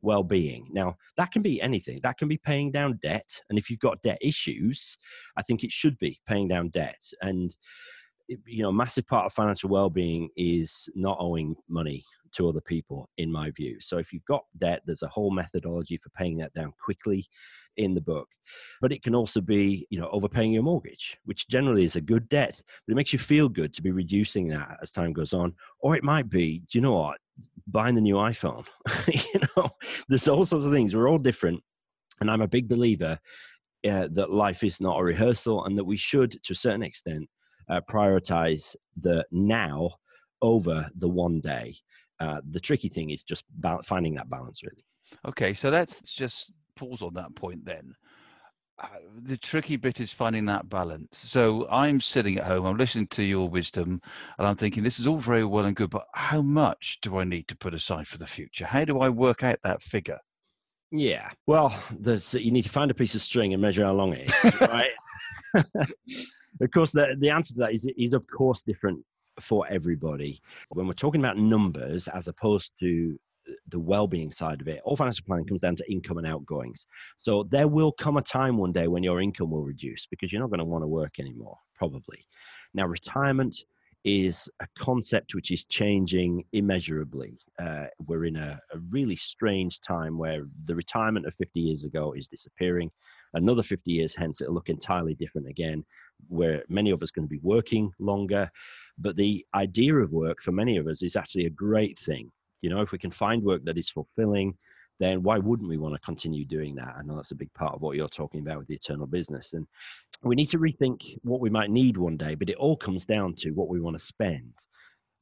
well-being 0.03 0.69
now 0.73 0.95
that 1.17 1.33
can 1.33 1.43
be 1.43 1.61
anything 1.61 1.99
that 2.03 2.19
can 2.19 2.29
be 2.29 2.37
paying 2.37 2.71
down 2.71 2.99
debt 3.03 3.29
and 3.49 3.59
if 3.59 3.71
you've 3.71 3.81
got 3.81 4.01
debt 4.03 4.19
issues 4.21 4.97
i 5.37 5.43
think 5.43 5.65
it 5.65 5.73
should 5.73 5.97
be 5.99 6.19
paying 6.27 6.49
down 6.49 6.69
debt 6.69 7.01
and 7.23 7.57
eh, 8.31 8.37
you 8.47 8.63
know, 8.63 8.69
a 8.69 8.73
massive 8.73 9.07
part 9.07 9.27
of 9.27 9.33
financial 9.33 9.71
well-being 9.71 10.29
is 10.37 10.89
not 10.95 11.17
owing 11.21 11.55
money 11.69 12.05
to 12.37 12.49
other 12.49 12.61
people, 12.61 13.09
in 13.19 13.33
my 13.33 13.51
view. 13.51 13.79
So 13.81 13.99
if 13.99 14.13
you've 14.13 14.25
got 14.25 14.45
debt, 14.59 14.83
there's 14.85 15.03
a 15.03 15.09
whole 15.09 15.31
methodology 15.31 15.97
for 15.97 16.11
paying 16.11 16.37
that 16.39 16.53
down 16.53 16.73
quickly 16.83 17.27
in 17.77 17.95
the 17.95 18.01
book. 18.01 18.29
But 18.81 18.93
it 18.93 19.03
can 19.03 19.15
also 19.15 19.41
be, 19.41 19.87
you 19.91 19.99
know, 19.99 20.09
overpaying 20.11 20.53
your 20.53 20.63
mortgage, 20.63 21.17
which 21.25 21.49
generally 21.49 21.85
is 21.85 21.97
a 21.97 22.01
good 22.01 22.29
debt, 22.29 22.63
but 22.87 22.93
it 22.93 22.97
makes 22.97 23.13
you 23.13 23.19
feel 23.19 23.49
good 23.49 23.73
to 23.75 23.83
be 23.83 23.91
reducing 23.91 24.49
that 24.49 24.79
as 24.83 24.93
time 24.93 25.13
goes 25.13 25.33
on. 25.33 25.55
Or 25.81 25.97
it 25.97 26.05
might 26.05 26.29
be, 26.29 26.61
do 26.71 26.79
you 26.79 26.83
know 26.83 26.95
what? 26.95 27.19
Buying 27.67 27.95
the 27.95 28.01
new 28.01 28.15
iPhone. 28.15 28.67
you 29.09 29.41
know, 29.57 29.69
there's 30.09 30.29
all 30.29 30.45
sorts 30.45 30.65
of 30.65 30.73
things. 30.73 30.95
We're 30.95 31.09
all 31.09 31.19
different. 31.19 31.63
And 32.21 32.31
I'm 32.31 32.43
a 32.43 32.49
big 32.49 32.69
believer 32.69 33.19
uh, 33.89 34.09
that 34.13 34.31
life 34.31 34.65
is 34.65 34.81
not 34.81 34.99
a 34.99 35.05
rehearsal 35.05 35.65
and 35.65 35.77
that 35.77 35.85
we 35.85 35.97
should, 35.97 36.43
to 36.43 36.53
a 36.53 36.57
certain 36.57 36.83
extent, 36.83 37.29
uh, 37.69 37.81
prioritize 37.91 38.75
the 39.01 39.25
now 39.31 39.91
over 40.43 40.89
the 40.97 41.09
one 41.09 41.41
day. 41.41 41.75
Uh, 42.21 42.41
the 42.51 42.61
tricky 42.61 42.89
thing 42.89 43.11
is 43.11 43.23
just 43.23 43.45
finding 43.85 44.15
that 44.15 44.31
balance, 44.31 44.63
really. 44.63 44.85
Okay, 45.27 45.53
so 45.55 45.69
let's 45.69 46.01
just 46.01 46.53
pause 46.77 47.03
on 47.03 47.15
that 47.15 47.35
point 47.35 47.65
then. 47.65 47.95
Uh, 48.79 48.89
the 49.23 49.39
tricky 49.39 49.77
bit 49.77 50.01
is 50.01 50.13
finding 50.13 50.45
that 50.45 50.69
balance. 50.69 51.19
So 51.19 51.67
I'm 51.71 52.01
sitting 52.01 52.39
at 52.39 52.45
home, 52.45 52.67
I'm 52.67 52.77
listening 52.77 53.07
to 53.09 53.23
your 53.23 53.49
wisdom, 53.49 54.03
and 54.39 54.47
I'm 54.47 54.57
thinking 54.57 54.83
this 54.83 55.01
is 55.01 55.07
all 55.07 55.19
very 55.19 55.45
well 55.45 55.65
and 55.65 55.75
good, 55.75 55.89
but 55.89 56.07
how 56.13 56.43
much 56.43 56.99
do 57.01 57.19
I 57.19 57.25
need 57.25 57.49
to 57.49 57.57
put 57.57 57.73
aside 57.73 58.07
for 58.07 58.19
the 58.19 58.27
future? 58.27 58.67
How 58.67 58.85
do 58.85 59.01
I 59.01 59.09
work 59.09 59.43
out 59.43 59.59
that 59.65 59.83
figure? 59.83 60.19
Yeah, 60.91 61.31
well, 61.47 61.77
there's 61.99 62.35
you 62.35 62.53
need 62.53 62.63
to 62.63 62.69
find 62.69 62.91
a 62.91 62.95
piece 62.95 63.15
of 63.15 63.23
string 63.23 63.55
and 63.55 63.63
measure 63.63 63.85
how 63.85 63.93
long 63.93 64.13
it 64.13 64.31
is, 64.31 64.55
right? 64.61 64.91
of 65.55 66.71
course, 66.73 66.93
the, 66.93 67.17
the 67.19 67.31
answer 67.31 67.55
to 67.55 67.61
that 67.61 67.73
is, 67.73 67.89
is 67.97 68.13
of 68.13 68.27
course 68.27 68.63
different 68.63 69.03
for 69.41 69.67
everybody. 69.69 70.41
When 70.69 70.87
we're 70.87 70.93
talking 70.93 71.21
about 71.21 71.39
numbers 71.39 72.09
as 72.09 72.29
opposed 72.29 72.73
to 72.81 73.19
the 73.69 73.79
well-being 73.79 74.33
side 74.33 74.61
of 74.61 74.69
it, 74.69 74.81
all 74.85 74.97
financial 74.97 75.25
planning 75.27 75.47
comes 75.47 75.61
down 75.61 75.77
to 75.77 75.91
income 75.91 76.19
and 76.19 76.27
outgoings. 76.27 76.87
So 77.17 77.47
there 77.51 77.69
will 77.69 77.93
come 77.93 78.17
a 78.17 78.23
time 78.23 78.57
one 78.57 78.73
day 78.73 78.89
when 78.89 79.03
your 79.03 79.21
income 79.21 79.51
will 79.51 79.63
reduce 79.63 80.07
because 80.07 80.33
you're 80.33 80.41
not 80.41 80.51
going 80.51 80.59
to 80.59 80.65
want 80.65 80.83
to 80.83 80.89
work 80.89 81.19
anymore, 81.19 81.57
probably. 81.77 82.27
Now, 82.75 82.87
retirement 82.87 83.57
is 84.05 84.49
a 84.61 84.67
concept 84.79 85.35
which 85.35 85.51
is 85.51 85.65
changing 85.65 86.45
immeasurably. 86.53 87.37
Uh, 87.61 87.87
we're 88.07 88.27
in 88.27 88.37
a, 88.37 88.59
a, 88.73 88.79
really 88.91 89.17
strange 89.17 89.81
time 89.81 90.17
where 90.17 90.45
the 90.67 90.77
retirement 90.77 91.27
of 91.27 91.35
50 91.35 91.59
years 91.59 91.85
ago 91.85 92.13
is 92.13 92.29
disappearing. 92.29 92.89
Another 93.35 93.65
50 93.65 93.91
years 93.91 94.15
hence, 94.15 94.41
it'll 94.41 94.55
look 94.55 94.69
entirely 94.69 95.15
different 95.15 95.49
again, 95.49 95.85
where 96.29 96.63
many 96.69 96.91
of 96.91 97.03
us 97.03 97.11
are 97.11 97.21
going 97.21 97.29
to 97.29 97.35
be 97.35 97.41
working 97.43 97.91
longer. 97.99 98.49
But 98.97 99.17
the 99.17 99.45
idea 99.57 99.97
of 99.97 100.13
work 100.13 100.41
for 100.41 100.53
many 100.53 100.77
of 100.77 100.87
us 100.87 101.03
is 101.03 101.17
actually 101.17 101.47
a 101.47 101.51
great 101.51 101.99
thing. 101.99 102.31
You 102.63 102.71
know, 102.71 102.81
if 102.81 102.93
we 102.93 102.99
can 102.99 103.11
find 103.11 103.43
work 103.43 103.65
that 103.65 103.79
is 103.79 103.91
fulfilling, 103.91 104.57
then 104.99 105.23
why 105.23 105.39
wouldn't 105.39 105.69
we 105.69 105.77
want 105.77 105.95
to 105.95 106.01
continue 106.01 106.45
doing 106.45 106.75
that? 106.77 106.95
I 106.99 107.03
know 107.03 107.17
that's 107.17 107.33
a 107.33 107.37
big 107.37 107.53
part 107.55 107.75
of 107.75 107.83
what 107.83 107.97
you're 107.97 108.09
talking 108.09 108.41
about 108.41 108.59
with 108.59 108.67
the 108.67 108.75
eternal 108.75 109.07
business. 109.07 109.53
And 109.53 109.67
we 110.23 110.35
need 110.35 110.49
to 110.49 110.59
rethink 110.59 111.19
what 111.23 111.41
we 111.41 111.51
might 111.51 111.71
need 111.71 111.97
one 111.97 112.17
day, 112.17 112.35
but 112.35 112.49
it 112.49 112.57
all 112.57 112.77
comes 112.77 113.05
down 113.05 113.35
to 113.39 113.51
what 113.51 113.69
we 113.69 113.81
want 113.81 113.99
to 113.99 114.05
spend. 114.05 114.53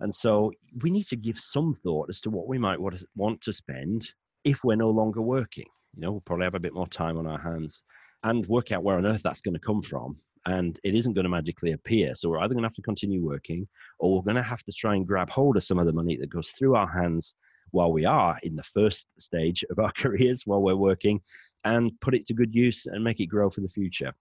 And 0.00 0.14
so 0.14 0.52
we 0.82 0.90
need 0.90 1.06
to 1.06 1.16
give 1.16 1.38
some 1.38 1.76
thought 1.82 2.08
as 2.08 2.20
to 2.22 2.30
what 2.30 2.46
we 2.46 2.58
might 2.58 2.78
want 2.80 3.40
to 3.40 3.52
spend 3.52 4.08
if 4.44 4.62
we're 4.62 4.76
no 4.76 4.90
longer 4.90 5.22
working. 5.22 5.66
You 5.94 6.02
know, 6.02 6.12
we'll 6.12 6.20
probably 6.20 6.44
have 6.44 6.54
a 6.54 6.60
bit 6.60 6.74
more 6.74 6.86
time 6.86 7.16
on 7.18 7.26
our 7.26 7.38
hands 7.38 7.84
and 8.22 8.46
work 8.46 8.72
out 8.72 8.82
where 8.84 8.96
on 8.96 9.06
earth 9.06 9.22
that's 9.22 9.40
going 9.40 9.54
to 9.54 9.60
come 9.60 9.82
from. 9.82 10.16
And 10.46 10.78
it 10.84 10.94
isn't 10.94 11.14
going 11.14 11.24
to 11.24 11.30
magically 11.30 11.72
appear. 11.72 12.14
So 12.14 12.28
we're 12.28 12.38
either 12.40 12.54
going 12.54 12.62
to 12.62 12.68
have 12.68 12.74
to 12.74 12.82
continue 12.82 13.24
working 13.24 13.66
or 13.98 14.16
we're 14.16 14.22
going 14.22 14.36
to 14.36 14.42
have 14.42 14.62
to 14.64 14.72
try 14.72 14.94
and 14.94 15.06
grab 15.06 15.30
hold 15.30 15.56
of 15.56 15.64
some 15.64 15.78
of 15.78 15.86
the 15.86 15.92
money 15.92 16.16
that 16.18 16.28
goes 16.28 16.50
through 16.50 16.76
our 16.76 16.86
hands 16.86 17.34
while 17.70 17.92
we 17.92 18.04
are 18.04 18.38
in 18.42 18.54
the 18.54 18.62
first 18.62 19.06
stage 19.18 19.64
of 19.70 19.78
our 19.78 19.92
careers 19.96 20.42
while 20.46 20.62
we're 20.62 20.76
working 20.76 21.20
and 21.64 21.98
put 22.00 22.14
it 22.14 22.26
to 22.26 22.34
good 22.34 22.54
use 22.54 22.86
and 22.86 23.02
make 23.02 23.20
it 23.20 23.26
grow 23.26 23.50
for 23.50 23.62
the 23.62 23.68
future. 23.68 24.12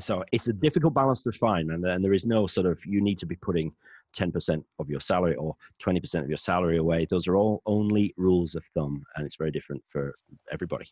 So 0.00 0.24
it's 0.32 0.48
a 0.48 0.52
difficult 0.52 0.94
balance 0.94 1.22
to 1.24 1.32
find, 1.32 1.70
and, 1.70 1.84
there 1.84 2.14
is 2.14 2.24
no 2.24 2.46
sort 2.46 2.66
of 2.66 2.84
you 2.86 3.02
need 3.02 3.18
to 3.18 3.26
be 3.26 3.36
putting 3.36 3.72
10% 4.16 4.62
of 4.78 4.88
your 4.88 5.00
salary 5.00 5.34
or 5.36 5.54
20% 5.82 6.22
of 6.22 6.28
your 6.28 6.38
salary 6.38 6.78
away. 6.78 7.06
Those 7.08 7.28
are 7.28 7.36
all 7.36 7.62
only 7.66 8.14
rules 8.16 8.54
of 8.54 8.64
thumb, 8.74 9.04
and 9.16 9.26
it's 9.26 9.36
very 9.36 9.50
different 9.50 9.82
for 9.90 10.14
everybody. 10.50 10.86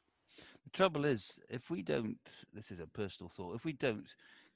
The 0.64 0.70
trouble 0.70 1.06
is, 1.06 1.38
if 1.48 1.70
we 1.70 1.83
don't, 1.83 2.18
this 2.52 2.70
is 2.70 2.78
a 2.78 2.87
personal 2.87 3.30
thought, 3.30 3.54
if 3.54 3.64
we 3.64 3.72
don't 3.72 4.06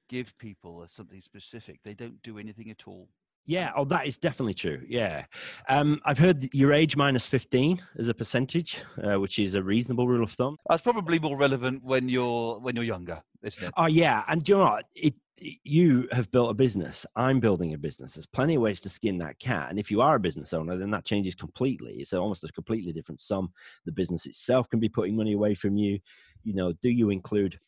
give 0.09 0.37
people 0.39 0.85
something 0.89 1.21
specific, 1.21 1.81
they 1.85 1.95
don't 1.95 2.23
do 2.23 2.39
anything 2.39 2.71
at 2.71 2.87
all. 2.87 3.09
Yeah, 3.47 3.73
oh, 3.77 3.85
that 3.87 4.07
is 4.07 4.17
definitely 4.17 4.55
true. 4.55 4.83
Yeah, 4.89 5.25
um, 5.69 6.01
I've 6.05 6.19
heard 6.19 6.49
your 6.55 6.73
age 6.73 6.97
minus 6.97 7.27
fifteen 7.27 7.81
as 7.99 8.09
a 8.09 8.15
percentage, 8.15 8.83
uh, 9.03 9.21
which 9.21 9.39
is 9.39 9.55
a 9.55 9.63
reasonable 9.63 10.09
rule 10.09 10.25
of 10.25 10.33
thumb. 10.33 10.57
That's 10.69 10.83
probably 10.83 11.19
more 11.19 11.37
relevant 11.37 11.85
when 11.85 12.09
you're 12.09 12.59
when 12.59 12.75
you're 12.75 12.85
younger, 12.85 13.23
isn't 13.43 13.63
it? 13.63 13.73
Oh 13.77 13.87
yeah, 13.87 14.25
and 14.29 14.49
you 14.49 14.57
know 14.57 14.63
what? 14.63 14.85
It, 14.95 15.15
it, 15.41 15.59
you 15.63 16.09
have 16.13 16.31
built 16.31 16.51
a 16.51 16.55
business. 16.55 17.05
I'm 17.17 17.39
building 17.39 17.75
a 17.75 17.79
business. 17.79 18.15
There's 18.15 18.27
plenty 18.27 18.55
of 18.55 18.63
ways 18.63 18.81
to 18.83 18.91
skin 18.91 19.19
that 19.19 19.39
cat, 19.41 19.69
and 19.69 19.79
if 19.79 19.91
you 19.91 20.01
are 20.01 20.15
a 20.15 20.21
business 20.21 20.55
owner, 20.55 20.79
then 20.79 20.91
that 20.93 21.05
changes 21.05 21.35
completely. 21.35 21.95
It's 21.95 22.15
almost 22.15 22.45
a 22.45 22.53
completely 22.53 22.93
different 22.93 23.21
sum. 23.21 23.53
The 23.85 23.93
business 23.93 24.25
itself 24.25 24.71
can 24.71 24.81
be 24.81 24.89
putting 24.89 25.17
money 25.17 25.35
away 25.35 25.55
from 25.55 25.77
you. 25.77 25.99
You 26.45 26.55
know, 26.55 26.73
do 26.81 26.89
you 26.89 27.11
include 27.11 27.59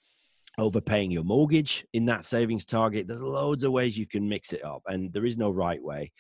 overpaying 0.59 1.11
your 1.11 1.25
mortgage 1.25 1.87
in 1.93 2.07
that 2.07 2.25
savings 2.25 2.65
target. 2.65 3.07
There's 3.07 3.21
loads 3.21 3.65
of 3.65 3.73
ways 3.73 3.99
you 3.99 4.07
can 4.07 4.29
mix 4.29 4.53
it 4.53 4.65
up, 4.65 4.83
and 4.87 5.13
there 5.13 5.27
is 5.27 5.37
no 5.37 5.51
right 5.51 5.83
way. 5.83 6.13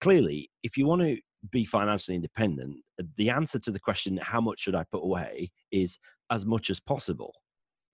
Clearly, 0.00 0.50
if 0.62 0.76
you 0.76 0.86
want 0.86 1.02
to 1.02 1.16
be 1.50 1.64
financially 1.64 2.14
independent, 2.14 2.76
the 3.16 3.30
answer 3.30 3.58
to 3.58 3.70
the 3.70 3.80
question, 3.80 4.16
how 4.18 4.40
much 4.40 4.60
should 4.60 4.74
I 4.74 4.84
put 4.84 5.02
away, 5.02 5.50
is 5.70 5.98
as 6.30 6.46
much 6.46 6.70
as 6.70 6.80
possible. 6.80 7.34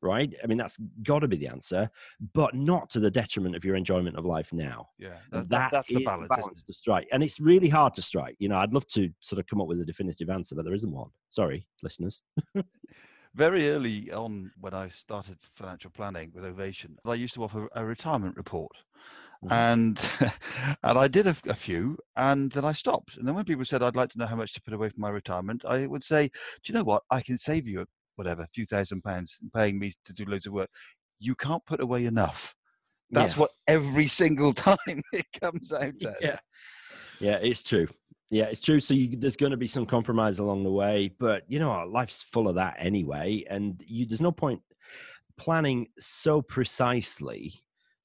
Right? 0.01 0.33
I 0.45 0.47
mean, 0.47 0.59
that's 0.59 0.79
got 1.03 1.21
to 1.21 1.29
be 1.29 1.37
the 1.37 1.49
answer, 1.49 1.91
but 2.33 2.55
not 2.55 2.89
to 2.91 3.01
the 3.01 3.11
detriment 3.11 3.57
of 3.57 3.65
your 3.65 3.75
enjoyment 3.75 4.17
of 4.17 4.25
life 4.25 4.53
now. 4.53 4.87
Yeah, 4.97 5.17
And 5.33 5.49
that, 5.49 5.73
that's 5.73 5.89
the 5.89 6.05
balance. 6.05 6.31
isn't 6.39 6.59
it? 6.59 6.67
to 6.67 6.73
strike. 6.73 7.09
And 7.11 7.21
it's 7.21 7.41
really 7.41 7.69
hard 7.69 7.95
to 7.95 8.03
strike. 8.03 8.37
You 8.39 8.49
know, 8.49 8.59
I'd 8.59 8.73
love 8.73 8.87
to 8.89 9.11
sort 9.23 9.41
of 9.41 9.49
come 9.49 9.61
up 9.61 9.67
with 9.67 9.81
a 9.81 9.85
definitive 9.85 10.31
answer, 10.31 10.55
but 10.55 10.65
there 10.65 10.75
isn't 10.75 10.93
one. 10.93 11.09
Sorry, 11.31 11.67
listeners. 11.83 12.23
very 13.35 13.71
early 13.71 14.11
on 14.13 14.51
when 14.59 14.75
I 14.75 14.89
started 14.89 15.39
financial 15.55 15.91
planning 15.91 16.33
with 16.35 16.45
Ovation, 16.45 16.97
I 17.05 17.15
used 17.15 17.35
to 17.35 17.45
offer 17.45 17.69
a 17.75 17.85
retirement 17.85 18.37
report. 18.37 18.73
Mhm. 19.43 19.51
And 19.51 19.99
and 20.83 20.99
I 20.99 21.09
did 21.09 21.27
a 21.27 21.35
few, 21.35 21.99
and 22.17 22.53
then 22.53 22.65
I 22.65 22.73
stopped. 22.73 23.17
And 23.17 23.27
then 23.27 23.35
when 23.35 23.45
people 23.45 23.65
said 23.65 23.83
I'd 23.83 23.97
like 23.97 24.11
to 24.11 24.19
know 24.19 24.27
how 24.27 24.37
much 24.37 24.53
to 24.55 24.63
put 24.63 24.75
away 24.75 24.91
for 24.91 25.01
my 25.01 25.11
retirement, 25.11 25.65
I 25.65 25.87
would 25.87 26.05
say, 26.05 26.29
"Do 26.29 26.33
you 26.67 26.75
know 26.75 26.85
what? 26.85 27.03
I 27.11 27.23
can 27.23 27.39
save 27.39 27.67
you 27.67 27.83
a- 27.83 27.87
whatever, 28.17 28.43
a 28.43 28.49
few 28.49 28.67
thousand 28.67 29.03
pounds, 29.03 29.39
paying 29.55 29.79
me 29.79 29.95
to 30.05 30.13
do 30.13 30.25
loads 30.27 30.47
of 30.47 30.53
work. 30.55 30.71
You 31.21 31.35
can't 31.37 31.65
put 31.67 31.81
away 31.81 32.07
enough." 32.07 32.55
That's 33.13 33.37
Yeah. 33.37 33.39
what 33.39 33.53
every 33.69 34.09
single 34.09 34.53
time 34.69 35.03
it 35.13 35.27
comes 35.41 35.73
out 35.73 36.05
as. 36.05 36.17
Yeah. 36.21 36.39
Yeah, 37.21 37.39
it's 37.43 37.63
true. 37.63 37.89
Yeah, 38.31 38.45
it's 38.45 38.61
true. 38.61 38.81
So 38.81 38.95
you, 38.95 39.17
there's 39.17 39.37
going 39.37 39.53
to 39.53 39.57
be 39.57 39.67
some 39.67 39.87
compromise 39.87 40.39
along 40.39 40.65
the 40.65 40.71
way, 40.71 41.15
but 41.19 41.45
you 41.49 41.59
know, 41.59 41.87
life's 41.91 42.23
full 42.23 42.49
of 42.49 42.57
that 42.57 42.77
anyway, 42.79 43.45
and 43.49 43.83
you 43.87 44.07
there's 44.07 44.21
no 44.21 44.33
point 44.33 44.61
planning 45.39 45.87
so 45.99 46.43
precisely 46.43 47.53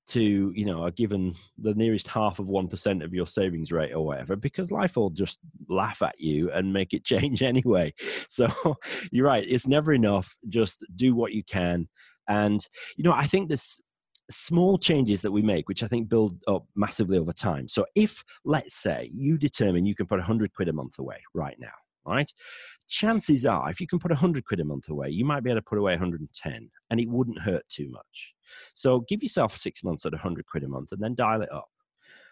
to 0.06 0.52
you 0.54 0.66
know 0.66 0.86
a 0.86 0.92
given 0.92 1.34
the 1.58 1.74
nearest 1.76 2.08
half 2.08 2.38
of 2.40 2.48
one 2.48 2.68
percent 2.68 3.02
of 3.02 3.14
your 3.14 3.26
savings 3.26 3.72
rate 3.72 3.94
or 3.94 4.06
whatever 4.06 4.36
because 4.36 4.70
life 4.70 4.98
will 4.98 5.10
just 5.10 5.40
laugh 5.70 6.02
at 6.02 6.20
you 6.20 6.52
and 6.52 6.72
make 6.72 6.94
it 6.94 7.06
change 7.06 7.42
anyway 7.42 7.92
so 8.28 8.48
you're 9.12 9.26
right 9.26 9.46
it's 9.48 9.66
never 9.66 9.94
enough 9.94 10.36
just 10.50 10.86
do 10.98 11.16
what 11.16 11.32
you 11.32 11.44
can 11.46 11.88
and 12.28 12.68
you 12.98 13.04
know 13.04 13.14
i 13.14 13.26
think 13.26 13.48
this 13.48 13.80
small 14.30 14.78
changes 14.78 15.22
that 15.22 15.32
we 15.32 15.42
make 15.42 15.68
which 15.68 15.84
i 15.84 15.88
think 15.88 16.08
build 16.08 16.42
up 16.48 16.66
massively 16.76 17.18
over 17.18 17.34
time. 17.34 17.68
So 17.68 17.86
if 17.96 18.24
let's 18.46 18.76
say 18.76 19.10
you 19.14 19.38
determine 19.38 19.86
you 19.86 19.96
can 19.96 20.08
put 20.08 20.20
100 20.20 20.54
quid 20.54 20.70
a 20.70 20.74
month 20.74 21.00
away 21.00 21.18
right 21.34 21.58
now 21.60 21.74
right? 22.06 22.30
Chances 22.90 23.46
are 23.46 23.70
if 23.70 23.80
you 23.80 23.88
can 23.88 24.00
put 24.00 24.12
100 24.12 24.46
quid 24.46 24.60
a 24.60 24.66
month 24.66 24.90
away 24.90 25.10
you 25.10 25.26
might 25.26 25.44
be 25.44 25.50
able 25.50 25.62
to 25.62 25.66
put 25.66 25.78
away 25.78 25.94
110 25.94 26.70
and 26.90 27.00
it 27.00 27.10
wouldn't 27.10 27.40
hurt 27.40 27.68
too 27.70 27.90
much. 27.90 28.34
So 28.74 29.02
give 29.02 29.24
yourself 29.24 29.58
six 29.58 29.84
months 29.84 30.06
at 30.06 30.12
100 30.14 30.46
quid 30.46 30.64
a 30.64 30.68
month 30.68 30.92
and 30.92 31.02
then 31.02 31.16
dial 31.16 31.42
it 31.42 31.52
up. 31.52 31.70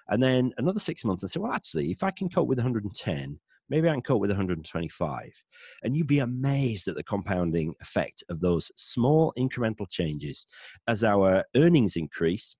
And 0.09 0.21
then 0.21 0.51
another 0.57 0.79
six 0.79 1.05
months 1.05 1.23
and 1.23 1.29
say 1.29 1.39
well 1.39 1.53
actually 1.53 1.91
if 1.91 2.03
i 2.03 2.11
can 2.11 2.29
cope 2.29 2.47
with 2.47 2.57
110 2.57 3.39
maybe 3.71 3.89
i 3.89 3.93
can 3.93 4.01
cope 4.01 4.21
with 4.21 4.29
125 4.29 5.43
and 5.83 5.95
you'd 5.95 6.05
be 6.05 6.19
amazed 6.19 6.87
at 6.87 6.95
the 6.95 7.03
compounding 7.03 7.73
effect 7.81 8.23
of 8.29 8.39
those 8.39 8.71
small 8.75 9.33
incremental 9.37 9.89
changes 9.89 10.45
as 10.87 11.03
our 11.03 11.43
earnings 11.55 11.95
increase 11.95 12.55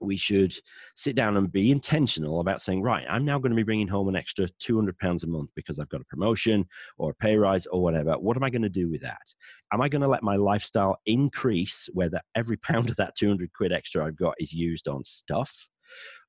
we 0.00 0.16
should 0.16 0.54
sit 0.94 1.16
down 1.16 1.36
and 1.36 1.50
be 1.50 1.70
intentional 1.70 2.40
about 2.40 2.60
saying, 2.60 2.82
right, 2.82 3.06
I'm 3.08 3.24
now 3.24 3.38
going 3.38 3.50
to 3.50 3.56
be 3.56 3.62
bringing 3.62 3.88
home 3.88 4.08
an 4.08 4.16
extra 4.16 4.46
200 4.58 4.98
pounds 4.98 5.24
a 5.24 5.26
month 5.26 5.50
because 5.54 5.78
I've 5.78 5.88
got 5.88 6.00
a 6.00 6.06
promotion 6.06 6.66
or 6.98 7.10
a 7.10 7.14
pay 7.14 7.36
rise 7.36 7.66
or 7.66 7.82
whatever. 7.82 8.12
What 8.18 8.36
am 8.36 8.44
I 8.44 8.50
going 8.50 8.62
to 8.62 8.68
do 8.68 8.90
with 8.90 9.00
that? 9.02 9.22
Am 9.72 9.80
I 9.80 9.88
going 9.88 10.02
to 10.02 10.08
let 10.08 10.22
my 10.22 10.36
lifestyle 10.36 10.98
increase 11.06 11.88
where 11.92 12.10
that 12.10 12.24
every 12.34 12.56
pound 12.58 12.90
of 12.90 12.96
that 12.96 13.14
200 13.16 13.52
quid 13.52 13.72
extra 13.72 14.04
I've 14.04 14.16
got 14.16 14.34
is 14.38 14.52
used 14.52 14.88
on 14.88 15.04
stuff? 15.04 15.68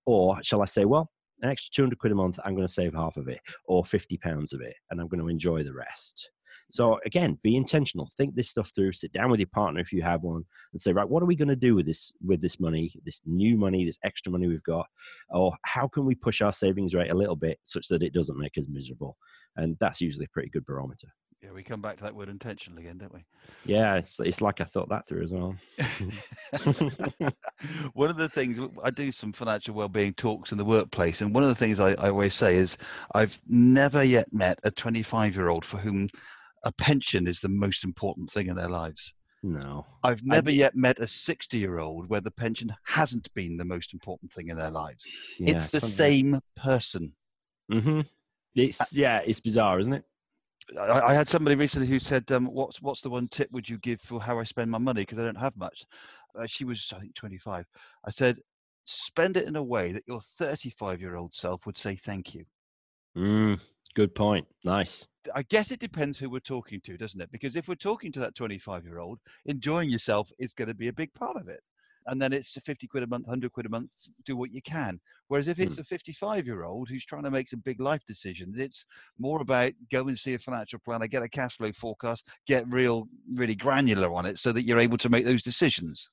Or 0.06 0.42
shall 0.44 0.62
I 0.62 0.66
say, 0.66 0.86
well, 0.86 1.12
an 1.42 1.50
extra 1.50 1.72
200 1.74 2.00
quid 2.00 2.12
a 2.12 2.16
month, 2.16 2.40
I'm 2.44 2.56
going 2.56 2.68
to 2.68 2.74
save 2.74 2.94
half 2.94 3.18
of 3.18 3.28
it 3.28 3.40
or 3.66 3.84
50 3.84 4.18
pounds 4.18 4.54
of 4.54 4.62
it 4.62 4.76
and 4.92 5.00
I'm 5.00 5.08
going 5.08 5.22
to 5.22 5.30
enjoy 5.30 5.64
the 5.64 5.74
rest. 5.74 6.32
So 6.70 7.00
again, 7.06 7.40
be 7.44 7.56
intentional. 7.56 8.10
Think 8.18 8.36
this 8.36 8.50
stuff 8.50 8.72
through. 8.76 8.92
Sit 8.92 9.14
down 9.14 9.32
with 9.32 9.40
your 9.40 9.48
partner 9.48 9.80
if 9.80 9.94
you 9.94 10.02
have 10.02 10.24
one, 10.24 10.44
and 10.74 10.82
say, 10.82 10.92
right, 10.92 11.08
what 11.08 11.24
are 11.24 11.28
we 11.28 11.36
going 11.36 11.48
to 11.48 11.56
do 11.56 11.76
with 11.76 11.86
this 11.86 12.12
with 12.26 12.42
this 12.42 12.60
money, 12.60 12.92
this 13.06 13.22
new 13.26 13.58
money, 13.58 13.86
this 13.86 14.00
extra 14.04 14.32
money 14.32 14.48
we've 14.48 14.64
got, 14.64 14.86
or 15.30 15.54
how 15.64 15.88
can 15.88 16.06
we 16.06 16.16
push 16.16 16.42
our 16.42 16.52
savings 16.52 16.94
rate 16.94 17.12
a 17.12 17.16
little 17.16 17.38
bit 17.38 17.60
such 17.64 17.88
that 17.88 18.04
it 18.04 18.14
doesn't 18.14 18.38
make 18.38 18.58
us 18.58 18.68
miserable? 18.70 19.18
And 19.56 19.78
that's 19.80 20.02
usually 20.02 20.26
a 20.26 20.34
pretty 20.34 20.50
good 20.50 20.66
barometer. 20.66 21.08
Yeah, 21.44 21.52
we 21.54 21.62
come 21.62 21.82
back 21.82 21.98
to 21.98 22.04
that 22.04 22.16
word 22.16 22.30
intentional 22.30 22.80
again, 22.80 22.98
don't 22.98 23.14
we? 23.14 23.24
Yeah, 23.66 23.96
it's 23.96 24.20
it's 24.20 24.42
like 24.42 24.60
I 24.60 24.64
thought 24.64 24.90
that 24.90 25.08
through 25.08 25.24
as 25.24 25.32
well. 25.32 25.56
one 27.94 28.10
of 28.10 28.18
the 28.18 28.30
things 28.30 28.60
I 28.84 28.90
do 28.90 29.12
some 29.12 29.32
financial 29.32 29.76
well-being 29.76 30.16
talks 30.16 30.52
in 30.52 30.58
the 30.58 30.66
workplace, 30.66 31.22
and 31.22 31.36
one 31.36 31.44
of 31.44 31.50
the 31.50 31.56
things 31.56 31.80
I, 31.80 31.92
I 31.92 32.10
always 32.10 32.34
say 32.34 32.56
is 32.56 32.78
I've 33.14 33.40
never 33.48 34.04
yet 34.04 34.34
met 34.34 34.60
a 34.64 34.72
25-year-old 34.72 35.64
for 35.64 35.78
whom 35.78 36.10
a 36.64 36.72
pension 36.72 37.28
is 37.28 37.40
the 37.40 37.50
most 37.50 37.84
important 37.84 38.32
thing 38.32 38.48
in 38.48 38.56
their 38.56 38.70
lives. 38.70 39.14
No. 39.44 39.86
I've 40.04 40.24
never 40.24 40.50
d- 40.50 40.58
yet 40.58 40.76
met 40.76 40.98
a 41.00 41.04
60-year-old 41.04 42.10
where 42.10 42.22
the 42.22 42.32
pension 42.32 42.74
hasn't 42.86 43.32
been 43.36 43.58
the 43.58 43.66
most 43.66 43.94
important 43.94 44.34
thing 44.34 44.50
in 44.50 44.58
their 44.58 44.72
lives. 44.72 45.06
Yeah, 45.40 45.52
it's 45.52 45.68
the 45.68 45.82
same 45.82 46.40
person. 46.56 47.14
hmm 47.72 48.02
It's 48.56 48.96
yeah, 48.96 49.22
it's 49.24 49.40
bizarre, 49.40 49.80
isn't 49.80 49.94
it? 49.94 50.04
I, 50.80 51.02
I 51.02 51.14
had 51.14 51.30
somebody 51.30 51.56
recently 51.56 51.88
who 51.88 52.00
said, 52.00 52.32
um, 52.32 52.48
"What's 52.48 52.82
what's 52.82 53.02
the 53.02 53.10
one 53.10 53.28
tip 53.28 53.50
would 53.52 53.68
you 53.70 53.78
give 53.78 54.02
for 54.02 54.22
how 54.22 54.40
I 54.40 54.44
spend 54.44 54.70
my 54.70 54.78
money? 54.78 55.02
Because 55.02 55.20
I 55.20 55.24
don't 55.24 55.36
have 55.36 55.56
much." 55.56 55.86
Uh, 56.38 56.46
she 56.46 56.66
was, 56.66 56.92
I 56.96 57.00
think, 57.00 57.16
25. 57.16 57.66
I 58.06 58.12
said, 58.12 58.40
"Spend 58.86 59.38
it 59.38 59.48
in 59.48 59.56
a 59.56 59.64
way 59.64 59.92
that 59.92 60.04
your 60.08 60.22
35-year-old 60.40 61.34
self 61.34 61.66
would 61.66 61.78
say 61.78 61.96
thank 61.96 62.34
you." 62.34 62.46
Mm, 63.18 63.60
good 63.96 64.14
point. 64.14 64.48
Nice. 64.64 65.08
I 65.34 65.44
guess 65.44 65.72
it 65.72 65.80
depends 65.80 66.18
who 66.18 66.30
we're 66.30 66.40
talking 66.40 66.80
to, 66.82 66.98
doesn't 66.98 67.20
it? 67.20 67.32
Because 67.32 67.56
if 67.56 67.68
we're 67.68 67.76
talking 67.76 68.12
to 68.14 68.20
that 68.22 68.36
25-year-old, 68.36 69.20
enjoying 69.46 69.90
yourself 69.90 70.32
is 70.40 70.54
going 70.54 70.70
to 70.70 70.74
be 70.74 70.88
a 70.88 70.94
big 70.94 71.14
part 71.14 71.38
of 71.38 71.48
it. 71.48 71.62
And 72.08 72.22
then 72.22 72.34
it's 72.34 72.56
a 72.58 72.62
50 72.62 72.88
quid 72.88 73.04
a 73.04 73.08
month, 73.08 73.28
100 73.28 73.52
quid 73.52 73.66
a 73.66 73.70
month, 73.70 73.92
do 74.26 74.36
what 74.36 74.52
you 74.52 74.62
can. 74.62 75.00
Whereas 75.28 75.48
if 75.48 75.60
it's 75.60 75.76
hmm. 75.76 75.82
a 75.82 75.84
55 75.84 76.46
year 76.46 76.64
old 76.64 76.90
who's 76.90 77.06
trying 77.06 77.24
to 77.24 77.32
make 77.32 77.48
some 77.48 77.60
big 77.60 77.80
life 77.80 78.06
decisions, 78.06 78.58
it's 78.58 78.86
more 79.20 79.42
about 79.42 79.74
go 79.92 80.08
and 80.08 80.18
see 80.18 80.34
a 80.34 80.40
financial 80.40 80.80
planner, 80.80 81.08
get 81.08 81.24
a 81.24 81.30
cash 81.30 81.58
flow 81.58 81.72
forecast, 81.74 82.26
get 82.48 82.66
real, 82.70 83.08
really 83.36 83.56
granular 83.56 84.14
on 84.14 84.26
it 84.26 84.40
so 84.40 84.52
that 84.52 84.66
you're 84.66 84.80
able 84.80 84.98
to 84.98 85.10
make 85.10 85.26
those 85.26 85.42
decisions. 85.42 86.10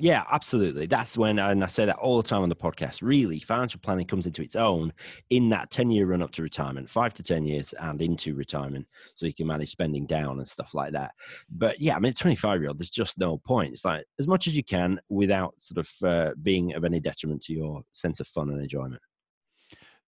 Yeah, 0.00 0.22
absolutely. 0.30 0.86
That's 0.86 1.18
when, 1.18 1.40
and 1.40 1.64
I 1.64 1.66
say 1.66 1.84
that 1.84 1.96
all 1.96 2.22
the 2.22 2.28
time 2.28 2.42
on 2.42 2.48
the 2.48 2.54
podcast. 2.54 3.02
Really, 3.02 3.40
financial 3.40 3.80
planning 3.80 4.06
comes 4.06 4.26
into 4.26 4.42
its 4.42 4.54
own 4.54 4.92
in 5.30 5.48
that 5.48 5.70
10 5.70 5.90
year 5.90 6.06
run 6.06 6.22
up 6.22 6.30
to 6.32 6.42
retirement, 6.42 6.88
five 6.88 7.12
to 7.14 7.22
10 7.24 7.44
years 7.44 7.72
and 7.80 8.00
into 8.00 8.36
retirement. 8.36 8.86
So 9.14 9.26
you 9.26 9.34
can 9.34 9.48
manage 9.48 9.70
spending 9.70 10.06
down 10.06 10.38
and 10.38 10.46
stuff 10.46 10.72
like 10.72 10.92
that. 10.92 11.14
But 11.50 11.80
yeah, 11.80 11.96
I 11.96 11.98
mean, 11.98 12.12
25 12.12 12.60
year 12.60 12.68
old, 12.68 12.78
there's 12.78 12.90
just 12.90 13.18
no 13.18 13.38
point. 13.38 13.72
It's 13.72 13.84
like 13.84 14.04
as 14.20 14.28
much 14.28 14.46
as 14.46 14.54
you 14.54 14.62
can 14.62 15.00
without 15.08 15.54
sort 15.58 15.84
of 15.84 16.08
uh, 16.08 16.30
being 16.42 16.74
of 16.74 16.84
any 16.84 17.00
detriment 17.00 17.42
to 17.44 17.52
your 17.52 17.82
sense 17.90 18.20
of 18.20 18.28
fun 18.28 18.50
and 18.50 18.60
enjoyment. 18.60 19.02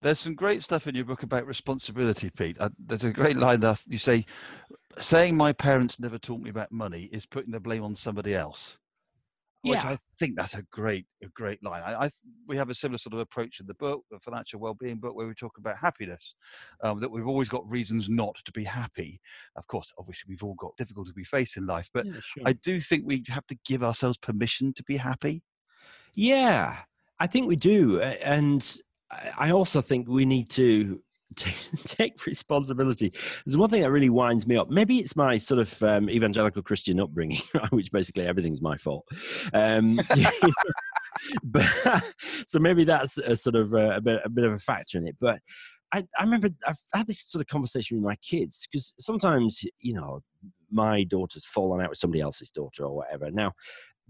There's 0.01 0.19
some 0.19 0.35
great 0.35 0.63
stuff 0.63 0.87
in 0.87 0.95
your 0.95 1.05
book 1.05 1.23
about 1.23 1.45
responsibility, 1.45 2.29
Pete. 2.29 2.55
Uh, 2.59 2.69
there's 2.79 3.03
a 3.03 3.11
great 3.11 3.37
line 3.37 3.59
that 3.59 3.83
you 3.87 3.97
say, 3.97 4.25
saying 4.99 5.35
my 5.35 5.51
parents 5.51 5.99
never 5.99 6.17
taught 6.17 6.39
me 6.39 6.49
about 6.49 6.71
money 6.71 7.09
is 7.11 7.25
putting 7.25 7.51
the 7.51 7.59
blame 7.59 7.83
on 7.83 7.95
somebody 7.95 8.33
else. 8.33 8.77
Which 9.63 9.83
Yeah. 9.83 9.91
I 9.91 9.97
think 10.17 10.35
that's 10.35 10.55
a 10.55 10.63
great, 10.71 11.05
a 11.23 11.27
great 11.27 11.63
line. 11.63 11.83
I, 11.83 12.05
I 12.05 12.11
we 12.47 12.57
have 12.57 12.71
a 12.71 12.75
similar 12.75 12.97
sort 12.97 13.13
of 13.13 13.19
approach 13.19 13.59
in 13.59 13.67
the 13.67 13.75
book, 13.75 14.03
the 14.09 14.19
financial 14.19 14.59
well-being 14.59 14.97
book, 14.97 15.15
where 15.15 15.27
we 15.27 15.35
talk 15.35 15.57
about 15.59 15.77
happiness. 15.77 16.33
Um, 16.83 16.99
that 16.99 17.11
we've 17.11 17.27
always 17.27 17.49
got 17.49 17.69
reasons 17.69 18.09
not 18.09 18.35
to 18.45 18.51
be 18.51 18.63
happy. 18.63 19.19
Of 19.55 19.67
course, 19.67 19.91
obviously, 19.99 20.29
we've 20.29 20.43
all 20.43 20.55
got 20.55 20.75
difficulties 20.77 21.13
we 21.15 21.25
face 21.25 21.57
in 21.57 21.67
life, 21.67 21.89
but 21.93 22.07
I 22.45 22.53
do 22.53 22.81
think 22.81 23.03
we 23.05 23.23
have 23.27 23.45
to 23.47 23.57
give 23.65 23.83
ourselves 23.83 24.17
permission 24.17 24.73
to 24.73 24.83
be 24.83 24.97
happy. 24.97 25.43
Yeah, 26.15 26.79
I 27.19 27.27
think 27.27 27.47
we 27.47 27.55
do, 27.55 28.01
and 28.01 28.77
I 29.37 29.51
also 29.51 29.79
think 29.81 30.07
we 30.07 30.25
need 30.25 30.49
to 30.51 31.01
ta- 31.35 31.51
take 31.85 32.25
responsibility. 32.25 33.13
There's 33.45 33.57
one 33.57 33.69
thing 33.69 33.81
that 33.81 33.91
really 33.91 34.09
winds 34.09 34.47
me 34.47 34.57
up. 34.57 34.69
Maybe 34.69 34.99
it's 34.99 35.15
my 35.15 35.37
sort 35.37 35.59
of 35.59 35.83
um, 35.83 36.09
evangelical 36.09 36.61
Christian 36.61 36.99
upbringing, 36.99 37.41
which 37.71 37.91
basically 37.91 38.25
everything's 38.25 38.61
my 38.61 38.77
fault. 38.77 39.05
Um, 39.53 39.99
but 41.43 41.65
so 42.47 42.59
maybe 42.59 42.83
that's 42.83 43.17
a 43.17 43.35
sort 43.35 43.55
of 43.55 43.73
uh, 43.73 43.95
a 43.95 44.01
bit 44.01 44.21
a 44.23 44.29
bit 44.29 44.45
of 44.45 44.53
a 44.53 44.59
factor 44.59 44.97
in 44.97 45.07
it. 45.07 45.15
But 45.19 45.39
I, 45.93 46.05
I 46.17 46.23
remember 46.23 46.49
I've 46.67 46.79
had 46.93 47.07
this 47.07 47.21
sort 47.21 47.41
of 47.41 47.47
conversation 47.47 47.97
with 47.97 48.05
my 48.05 48.15
kids 48.17 48.67
because 48.69 48.93
sometimes 48.99 49.63
you 49.79 49.93
know 49.93 50.21
my 50.71 51.03
daughter's 51.03 51.45
fallen 51.45 51.81
out 51.81 51.89
with 51.89 51.99
somebody 51.99 52.21
else's 52.21 52.51
daughter 52.51 52.85
or 52.85 52.95
whatever. 52.95 53.29
Now 53.29 53.51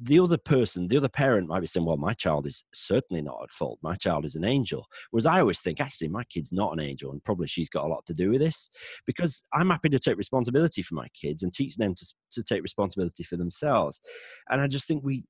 the 0.04 0.20
other 0.20 0.38
person, 0.38 0.88
the 0.88 0.98
other 0.98 1.10
parent 1.10 1.48
might 1.48 1.60
be 1.60 1.68
saying, 1.68 1.86
well, 1.86 1.98
my 1.98 2.14
child 2.14 2.48
is 2.48 2.64
certainly 2.74 3.22
not 3.22 3.40
at 3.44 3.52
fault. 3.52 3.78
My 3.84 3.96
child 3.96 4.26
is 4.26 4.36
an 4.36 4.44
angel. 4.44 4.88
Whereas 5.12 5.28
I 5.28 5.40
always 5.40 5.62
think, 5.62 5.80
actually, 5.80 6.08
my 6.08 6.24
kid's 6.24 6.52
not 6.52 6.74
an 6.74 6.80
angel 6.80 7.12
and 7.12 7.24
probably 7.24 7.48
she's 7.48 7.70
got 7.70 7.86
a 7.86 7.88
lot 7.88 8.06
to 8.08 8.14
do 8.14 8.32
with 8.32 8.42
this 8.42 8.70
because 9.06 9.44
I'm 9.54 9.70
happy 9.70 9.90
to 9.90 10.00
take 10.00 10.18
responsibility 10.18 10.82
for 10.82 10.96
my 10.96 11.08
kids 11.10 11.44
and 11.44 11.54
teach 11.54 11.76
them 11.76 11.94
to, 11.94 12.14
to 12.32 12.44
take 12.44 12.64
responsibility 12.64 13.24
for 13.24 13.38
themselves. 13.38 14.00
And 14.50 14.60
I 14.60 14.68
just 14.68 14.88
think 14.88 15.04
we 15.04 15.24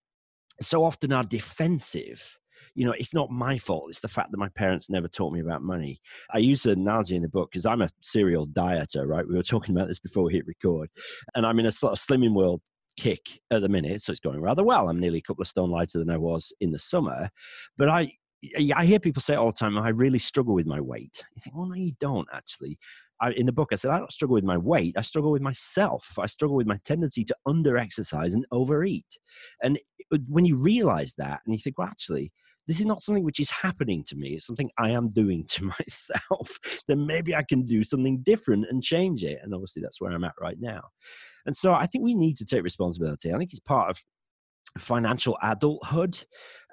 so 0.61 0.85
often 0.85 1.11
are 1.11 1.23
defensive 1.23 2.37
you 2.75 2.85
know, 2.85 2.93
it's 2.97 3.13
not 3.13 3.29
my 3.31 3.57
fault. 3.57 3.89
It's 3.89 4.01
the 4.01 4.07
fact 4.07 4.31
that 4.31 4.37
my 4.37 4.49
parents 4.49 4.89
never 4.89 5.07
taught 5.07 5.33
me 5.33 5.41
about 5.41 5.61
money. 5.61 5.99
I 6.33 6.37
use 6.37 6.65
an 6.65 6.79
analogy 6.79 7.15
in 7.15 7.21
the 7.21 7.27
book 7.27 7.49
because 7.51 7.65
I'm 7.65 7.81
a 7.81 7.89
serial 8.01 8.47
dieter, 8.47 9.05
right? 9.05 9.27
We 9.27 9.35
were 9.35 9.43
talking 9.43 9.75
about 9.75 9.87
this 9.87 9.99
before 9.99 10.23
we 10.23 10.33
hit 10.33 10.45
record. 10.45 10.89
And 11.35 11.45
I'm 11.45 11.59
in 11.59 11.65
a 11.65 11.71
sort 11.71 11.91
of 11.91 11.99
slimming 11.99 12.33
world 12.33 12.61
kick 13.01 13.41
at 13.49 13.61
the 13.61 13.69
minute, 13.69 13.99
so 13.99 14.11
it's 14.11 14.19
going 14.19 14.39
rather 14.39 14.63
well. 14.63 14.87
I'm 14.87 14.99
nearly 14.99 15.17
a 15.17 15.23
couple 15.23 15.41
of 15.41 15.47
stone 15.47 15.71
lighter 15.71 15.97
than 15.97 16.11
I 16.11 16.17
was 16.17 16.53
in 16.61 16.71
the 16.71 16.77
summer, 16.77 17.29
but 17.77 17.89
I 17.89 18.13
I 18.75 18.85
hear 18.85 18.99
people 18.99 19.21
say 19.21 19.35
all 19.35 19.51
the 19.51 19.57
time, 19.57 19.77
I 19.77 19.89
really 19.89 20.17
struggle 20.17 20.55
with 20.55 20.65
my 20.65 20.81
weight. 20.81 21.23
You 21.35 21.41
think, 21.41 21.55
well, 21.55 21.67
no, 21.67 21.75
you 21.75 21.93
don't 21.99 22.27
actually. 22.33 22.77
I, 23.19 23.31
in 23.33 23.45
the 23.45 23.51
book, 23.51 23.69
I 23.71 23.75
said, 23.75 23.91
I 23.91 23.99
don't 23.99 24.11
struggle 24.11 24.33
with 24.33 24.43
my 24.43 24.57
weight. 24.57 24.95
I 24.97 25.01
struggle 25.01 25.31
with 25.31 25.43
myself. 25.43 26.07
I 26.17 26.25
struggle 26.25 26.57
with 26.57 26.65
my 26.65 26.79
tendency 26.83 27.23
to 27.25 27.35
under 27.45 27.77
exercise 27.77 28.33
and 28.33 28.45
overeat. 28.51 29.05
And 29.61 29.77
when 30.27 30.45
you 30.45 30.57
realize 30.57 31.13
that 31.19 31.41
and 31.45 31.53
you 31.53 31.59
think, 31.59 31.77
well, 31.77 31.87
actually, 31.87 32.31
this 32.67 32.79
is 32.79 32.85
not 32.85 33.01
something 33.01 33.23
which 33.23 33.39
is 33.39 33.49
happening 33.49 34.03
to 34.07 34.15
me. 34.15 34.29
It's 34.29 34.45
something 34.45 34.69
I 34.77 34.89
am 34.91 35.09
doing 35.09 35.45
to 35.49 35.65
myself. 35.79 36.57
then 36.87 37.05
maybe 37.05 37.35
I 37.35 37.43
can 37.43 37.65
do 37.65 37.83
something 37.83 38.19
different 38.23 38.65
and 38.69 38.83
change 38.83 39.23
it. 39.23 39.39
And 39.43 39.53
obviously, 39.53 39.81
that's 39.81 39.99
where 39.99 40.11
I'm 40.11 40.23
at 40.23 40.33
right 40.39 40.57
now. 40.59 40.81
And 41.45 41.55
so 41.55 41.73
I 41.73 41.85
think 41.87 42.03
we 42.03 42.15
need 42.15 42.37
to 42.37 42.45
take 42.45 42.63
responsibility. 42.63 43.33
I 43.33 43.37
think 43.37 43.51
it's 43.51 43.59
part 43.59 43.89
of 43.89 44.01
financial 44.77 45.37
adulthood 45.43 46.17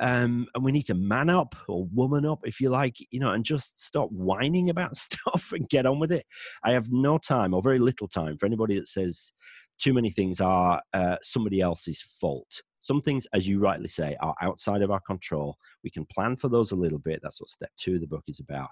um, 0.01 0.46
and 0.55 0.64
we 0.64 0.70
need 0.70 0.85
to 0.85 0.94
man 0.94 1.29
up 1.29 1.57
or 1.68 1.87
woman 1.92 2.24
up 2.24 2.38
if 2.44 2.61
you 2.61 2.70
like 2.70 2.94
you 3.11 3.18
know 3.18 3.33
and 3.33 3.44
just 3.44 3.81
stop 3.83 4.09
whining 4.11 4.70
about 4.70 4.96
stuff 4.96 5.53
and 5.53 5.68
get 5.68 5.87
on 5.87 5.98
with 5.98 6.12
it 6.12 6.24
i 6.64 6.70
have 6.70 6.87
no 6.92 7.18
time 7.18 7.53
or 7.53 7.62
very 7.62 7.79
little 7.79 8.07
time 8.07 8.38
for 8.38 8.46
anybody 8.46 8.77
that 8.77 8.87
says 8.87 9.33
too 9.78 9.92
many 9.92 10.10
things 10.10 10.40
are 10.40 10.80
uh, 10.94 11.16
somebody 11.22 11.60
else's 11.60 12.00
fault 12.00 12.62
some 12.80 13.00
things 13.00 13.26
as 13.32 13.46
you 13.46 13.58
rightly 13.58 13.88
say 13.88 14.16
are 14.20 14.34
outside 14.40 14.82
of 14.82 14.90
our 14.90 15.00
control 15.00 15.56
we 15.82 15.90
can 15.90 16.06
plan 16.06 16.36
for 16.36 16.48
those 16.48 16.72
a 16.72 16.76
little 16.76 16.98
bit 16.98 17.20
that's 17.22 17.40
what 17.40 17.50
step 17.50 17.70
two 17.76 17.94
of 17.94 18.00
the 18.00 18.06
book 18.06 18.24
is 18.28 18.40
about 18.40 18.68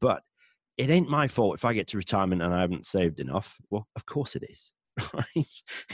but 0.00 0.22
it 0.76 0.90
ain't 0.90 1.08
my 1.08 1.26
fault 1.26 1.54
if 1.54 1.64
i 1.64 1.72
get 1.72 1.86
to 1.86 1.96
retirement 1.96 2.42
and 2.42 2.54
i 2.54 2.60
haven't 2.60 2.86
saved 2.86 3.20
enough 3.20 3.56
well 3.70 3.86
of 3.96 4.06
course 4.06 4.36
it 4.36 4.44
is? 4.48 4.72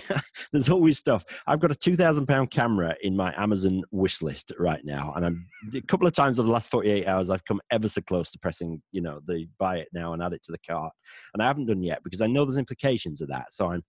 There's 0.53 0.69
always 0.69 0.99
stuff. 0.99 1.25
I've 1.47 1.61
got 1.61 1.71
a 1.71 1.75
two 1.75 1.97
thousand 1.97 2.27
pound 2.27 2.51
camera 2.51 2.95
in 3.03 3.17
my 3.17 3.33
Amazon 3.41 3.83
wish 3.91 4.23
list 4.23 4.53
right 4.59 4.85
now, 4.85 5.13
and 5.17 5.25
I'm 5.25 5.47
a 5.75 5.81
couple 5.83 6.07
of 6.07 6.13
times 6.13 6.39
over 6.39 6.47
the 6.47 6.53
last 6.53 6.71
forty 6.71 6.91
eight 6.91 7.07
hours, 7.07 7.31
I've 7.31 7.45
come 7.45 7.61
ever 7.71 7.89
so 7.89 8.01
close 8.03 8.31
to 8.33 8.39
pressing, 8.39 8.81
you 8.93 9.03
know, 9.03 9.21
the 9.27 9.47
buy 9.59 9.79
it 9.79 9.89
now 9.93 10.13
and 10.13 10.23
add 10.23 10.33
it 10.33 10.43
to 10.45 10.53
the 10.53 10.59
cart, 10.59 10.93
and 11.35 11.43
I 11.43 11.47
haven't 11.47 11.67
done 11.67 11.83
yet 11.83 12.03
because 12.05 12.21
I 12.21 12.27
know 12.27 12.45
there's 12.45 12.59
implications 12.59 13.21
of 13.21 13.29
that. 13.29 13.53
So 13.53 13.71
I'm 13.71 13.83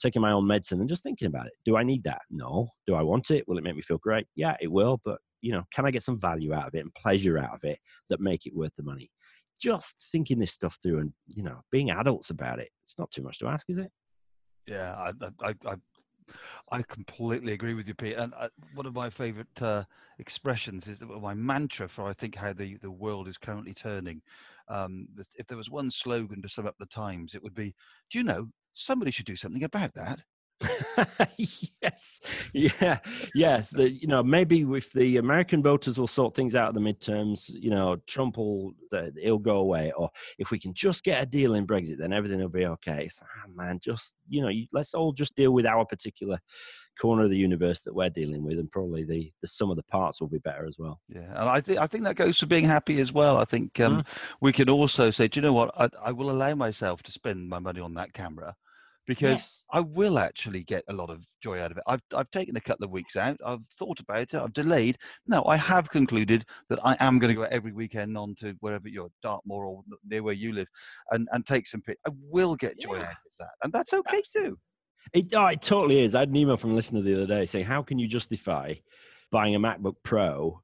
taking 0.00 0.22
my 0.22 0.32
own 0.32 0.46
medicine 0.46 0.80
and 0.80 0.88
just 0.88 1.02
thinking 1.02 1.26
about 1.26 1.46
it. 1.46 1.52
Do 1.64 1.76
I 1.76 1.82
need 1.82 2.02
that? 2.04 2.22
No. 2.30 2.68
Do 2.86 2.94
I 2.94 3.02
want 3.02 3.30
it? 3.30 3.46
Will 3.46 3.58
it 3.58 3.64
make 3.64 3.76
me 3.76 3.82
feel 3.82 3.98
great? 3.98 4.26
Yeah, 4.34 4.56
it 4.60 4.70
will. 4.70 5.00
But 5.04 5.18
you 5.42 5.52
know, 5.52 5.64
can 5.72 5.86
I 5.86 5.90
get 5.90 6.02
some 6.02 6.18
value 6.18 6.52
out 6.52 6.66
of 6.66 6.74
it 6.74 6.80
and 6.80 6.94
pleasure 6.94 7.38
out 7.38 7.54
of 7.54 7.64
it 7.64 7.78
that 8.08 8.20
make 8.20 8.46
it 8.46 8.56
worth 8.56 8.74
the 8.76 8.82
money? 8.82 9.10
Just 9.60 10.08
thinking 10.10 10.38
this 10.38 10.52
stuff 10.52 10.78
through 10.82 11.00
and 11.00 11.12
you 11.34 11.42
know, 11.42 11.60
being 11.70 11.90
adults 11.90 12.30
about 12.30 12.58
it. 12.58 12.70
It's 12.84 12.98
not 12.98 13.10
too 13.10 13.22
much 13.22 13.38
to 13.38 13.46
ask, 13.46 13.68
is 13.68 13.78
it? 13.78 13.90
Yeah, 14.66 14.94
I, 14.94 15.12
I, 15.42 15.54
I, 15.66 15.74
I 16.70 16.82
completely 16.82 17.52
agree 17.52 17.74
with 17.74 17.88
you, 17.88 17.94
Pete. 17.94 18.16
And 18.16 18.32
uh, 18.38 18.48
one 18.74 18.86
of 18.86 18.94
my 18.94 19.10
favourite 19.10 19.62
uh, 19.62 19.84
expressions 20.18 20.86
is 20.86 21.02
my 21.02 21.34
mantra 21.34 21.88
for 21.88 22.06
I 22.06 22.12
think 22.12 22.36
how 22.36 22.52
the, 22.52 22.76
the 22.76 22.90
world 22.90 23.28
is 23.28 23.38
currently 23.38 23.74
turning. 23.74 24.22
Um, 24.68 25.08
if 25.36 25.46
there 25.46 25.56
was 25.56 25.70
one 25.70 25.90
slogan 25.90 26.40
to 26.42 26.48
sum 26.48 26.66
up 26.66 26.76
the 26.78 26.86
times, 26.86 27.34
it 27.34 27.42
would 27.42 27.54
be, 27.54 27.74
"Do 28.10 28.18
you 28.18 28.24
know 28.24 28.48
somebody 28.72 29.10
should 29.10 29.26
do 29.26 29.36
something 29.36 29.64
about 29.64 29.94
that?" 29.94 30.20
yes, 31.36 32.20
yeah, 32.52 32.98
yes. 33.34 33.70
The, 33.70 33.90
you 33.90 34.06
know, 34.06 34.22
maybe 34.22 34.62
if 34.62 34.92
the 34.92 35.16
American 35.16 35.62
voters 35.62 35.98
will 35.98 36.06
sort 36.06 36.34
things 36.34 36.54
out 36.54 36.68
at 36.68 36.74
the 36.74 36.80
midterms, 36.80 37.50
you 37.50 37.70
know, 37.70 37.96
Trump 38.06 38.36
will 38.36 38.72
he'll 39.20 39.38
go 39.38 39.58
away. 39.58 39.92
Or 39.96 40.10
if 40.38 40.50
we 40.50 40.58
can 40.58 40.74
just 40.74 41.04
get 41.04 41.22
a 41.22 41.26
deal 41.26 41.54
in 41.54 41.66
Brexit, 41.66 41.98
then 41.98 42.12
everything 42.12 42.40
will 42.40 42.48
be 42.48 42.66
okay. 42.66 43.08
So, 43.08 43.24
ah, 43.24 43.48
man, 43.54 43.78
just 43.82 44.16
you 44.28 44.42
know, 44.42 44.50
let's 44.72 44.94
all 44.94 45.12
just 45.12 45.34
deal 45.34 45.52
with 45.52 45.66
our 45.66 45.84
particular 45.84 46.38
corner 47.00 47.24
of 47.24 47.30
the 47.30 47.36
universe 47.36 47.80
that 47.82 47.94
we're 47.94 48.10
dealing 48.10 48.44
with, 48.44 48.58
and 48.58 48.70
probably 48.70 49.04
the 49.04 49.32
the 49.40 49.48
sum 49.48 49.70
of 49.70 49.76
the 49.76 49.82
parts 49.84 50.20
will 50.20 50.28
be 50.28 50.38
better 50.38 50.66
as 50.66 50.76
well. 50.78 51.00
Yeah, 51.08 51.28
and 51.28 51.48
I 51.48 51.60
think 51.60 51.78
I 51.78 51.86
think 51.86 52.04
that 52.04 52.16
goes 52.16 52.38
for 52.38 52.46
being 52.46 52.66
happy 52.66 53.00
as 53.00 53.12
well. 53.12 53.38
I 53.38 53.44
think 53.44 53.80
um, 53.80 54.02
mm. 54.02 54.06
we 54.40 54.52
can 54.52 54.68
also 54.68 55.10
say, 55.10 55.28
do 55.28 55.38
you 55.38 55.42
know 55.42 55.54
what? 55.54 55.70
I, 55.78 55.88
I 56.04 56.12
will 56.12 56.30
allow 56.30 56.54
myself 56.54 57.02
to 57.04 57.12
spend 57.12 57.48
my 57.48 57.58
money 57.58 57.80
on 57.80 57.94
that 57.94 58.12
camera 58.12 58.54
because 59.10 59.38
yes. 59.38 59.64
I 59.72 59.80
will 59.80 60.20
actually 60.20 60.62
get 60.62 60.84
a 60.88 60.92
lot 60.92 61.10
of 61.10 61.26
joy 61.42 61.60
out 61.60 61.72
of 61.72 61.78
it. 61.78 61.82
I've, 61.88 62.00
I've 62.14 62.30
taken 62.30 62.54
a 62.54 62.60
couple 62.60 62.84
of 62.84 62.92
weeks 62.92 63.16
out. 63.16 63.36
I've 63.44 63.66
thought 63.76 63.98
about 63.98 64.20
it. 64.20 64.34
I've 64.36 64.52
delayed. 64.52 64.98
No, 65.26 65.42
I 65.46 65.56
have 65.56 65.90
concluded 65.90 66.44
that 66.68 66.78
I 66.84 66.96
am 67.00 67.18
going 67.18 67.34
to 67.34 67.34
go 67.34 67.42
every 67.50 67.72
weekend 67.72 68.16
on 68.16 68.36
to 68.36 68.54
wherever 68.60 68.86
you're, 68.86 69.08
Dartmoor 69.20 69.64
or 69.64 69.82
near 70.08 70.22
where 70.22 70.32
you 70.32 70.52
live, 70.52 70.68
and, 71.10 71.26
and 71.32 71.44
take 71.44 71.66
some 71.66 71.82
pic. 71.82 71.98
I 72.06 72.12
will 72.30 72.54
get 72.54 72.78
joy 72.78 72.98
yeah. 72.98 73.02
out 73.02 73.08
of 73.08 73.32
that, 73.40 73.50
and 73.64 73.72
that's 73.72 73.92
okay 73.94 74.22
too. 74.32 74.56
It, 75.12 75.34
oh, 75.34 75.46
it 75.46 75.60
totally 75.60 76.04
is. 76.04 76.14
I 76.14 76.20
had 76.20 76.28
an 76.28 76.36
email 76.36 76.56
from 76.56 76.70
a 76.70 76.74
listener 76.74 77.02
the 77.02 77.14
other 77.14 77.26
day 77.26 77.46
saying, 77.46 77.64
"How 77.64 77.82
can 77.82 77.98
you 77.98 78.06
justify 78.06 78.74
buying 79.32 79.56
a 79.56 79.58
MacBook 79.58 79.96
Pro 80.04 80.62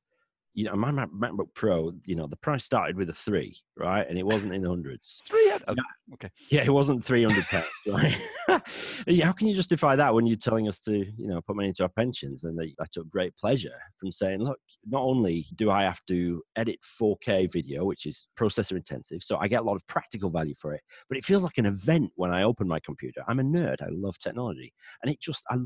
you 0.56 0.64
know, 0.64 0.74
my 0.74 0.90
MacBook 0.90 1.52
Pro, 1.54 1.92
you 2.06 2.16
know, 2.16 2.26
the 2.26 2.36
price 2.36 2.64
started 2.64 2.96
with 2.96 3.10
a 3.10 3.12
three, 3.12 3.54
right? 3.76 4.08
And 4.08 4.18
it 4.18 4.24
wasn't 4.24 4.54
in 4.54 4.62
the 4.62 4.70
hundreds. 4.70 5.20
Three? 5.26 5.52
Okay. 5.52 5.62
Yeah, 5.68 5.74
oh, 5.76 6.14
okay. 6.14 6.30
Yeah, 6.48 6.62
it 6.62 6.72
wasn't 6.72 7.04
300 7.04 7.44
pounds, 7.44 7.66
right? 7.86 8.16
How 9.22 9.32
can 9.32 9.48
you 9.48 9.54
justify 9.54 9.96
that 9.96 10.14
when 10.14 10.26
you're 10.26 10.38
telling 10.38 10.66
us 10.66 10.80
to, 10.84 10.92
you 10.94 11.28
know, 11.28 11.42
put 11.42 11.56
money 11.56 11.68
into 11.68 11.82
our 11.82 11.90
pensions? 11.90 12.44
And 12.44 12.58
they, 12.58 12.74
I 12.80 12.86
took 12.90 13.06
great 13.10 13.36
pleasure 13.36 13.78
from 14.00 14.10
saying, 14.10 14.40
look, 14.40 14.58
not 14.88 15.02
only 15.02 15.44
do 15.56 15.70
I 15.70 15.82
have 15.82 16.00
to 16.08 16.42
edit 16.56 16.78
4K 17.02 17.52
video, 17.52 17.84
which 17.84 18.06
is 18.06 18.26
processor 18.40 18.78
intensive, 18.78 19.22
so 19.22 19.36
I 19.36 19.48
get 19.48 19.60
a 19.60 19.64
lot 19.64 19.76
of 19.76 19.86
practical 19.88 20.30
value 20.30 20.54
for 20.58 20.72
it, 20.72 20.80
but 21.10 21.18
it 21.18 21.24
feels 21.26 21.44
like 21.44 21.58
an 21.58 21.66
event 21.66 22.12
when 22.16 22.32
I 22.32 22.44
open 22.44 22.66
my 22.66 22.80
computer. 22.80 23.22
I'm 23.28 23.40
a 23.40 23.44
nerd. 23.44 23.82
I 23.82 23.88
love 23.90 24.18
technology. 24.18 24.72
And 25.02 25.12
it 25.12 25.20
just, 25.20 25.44
I 25.50 25.56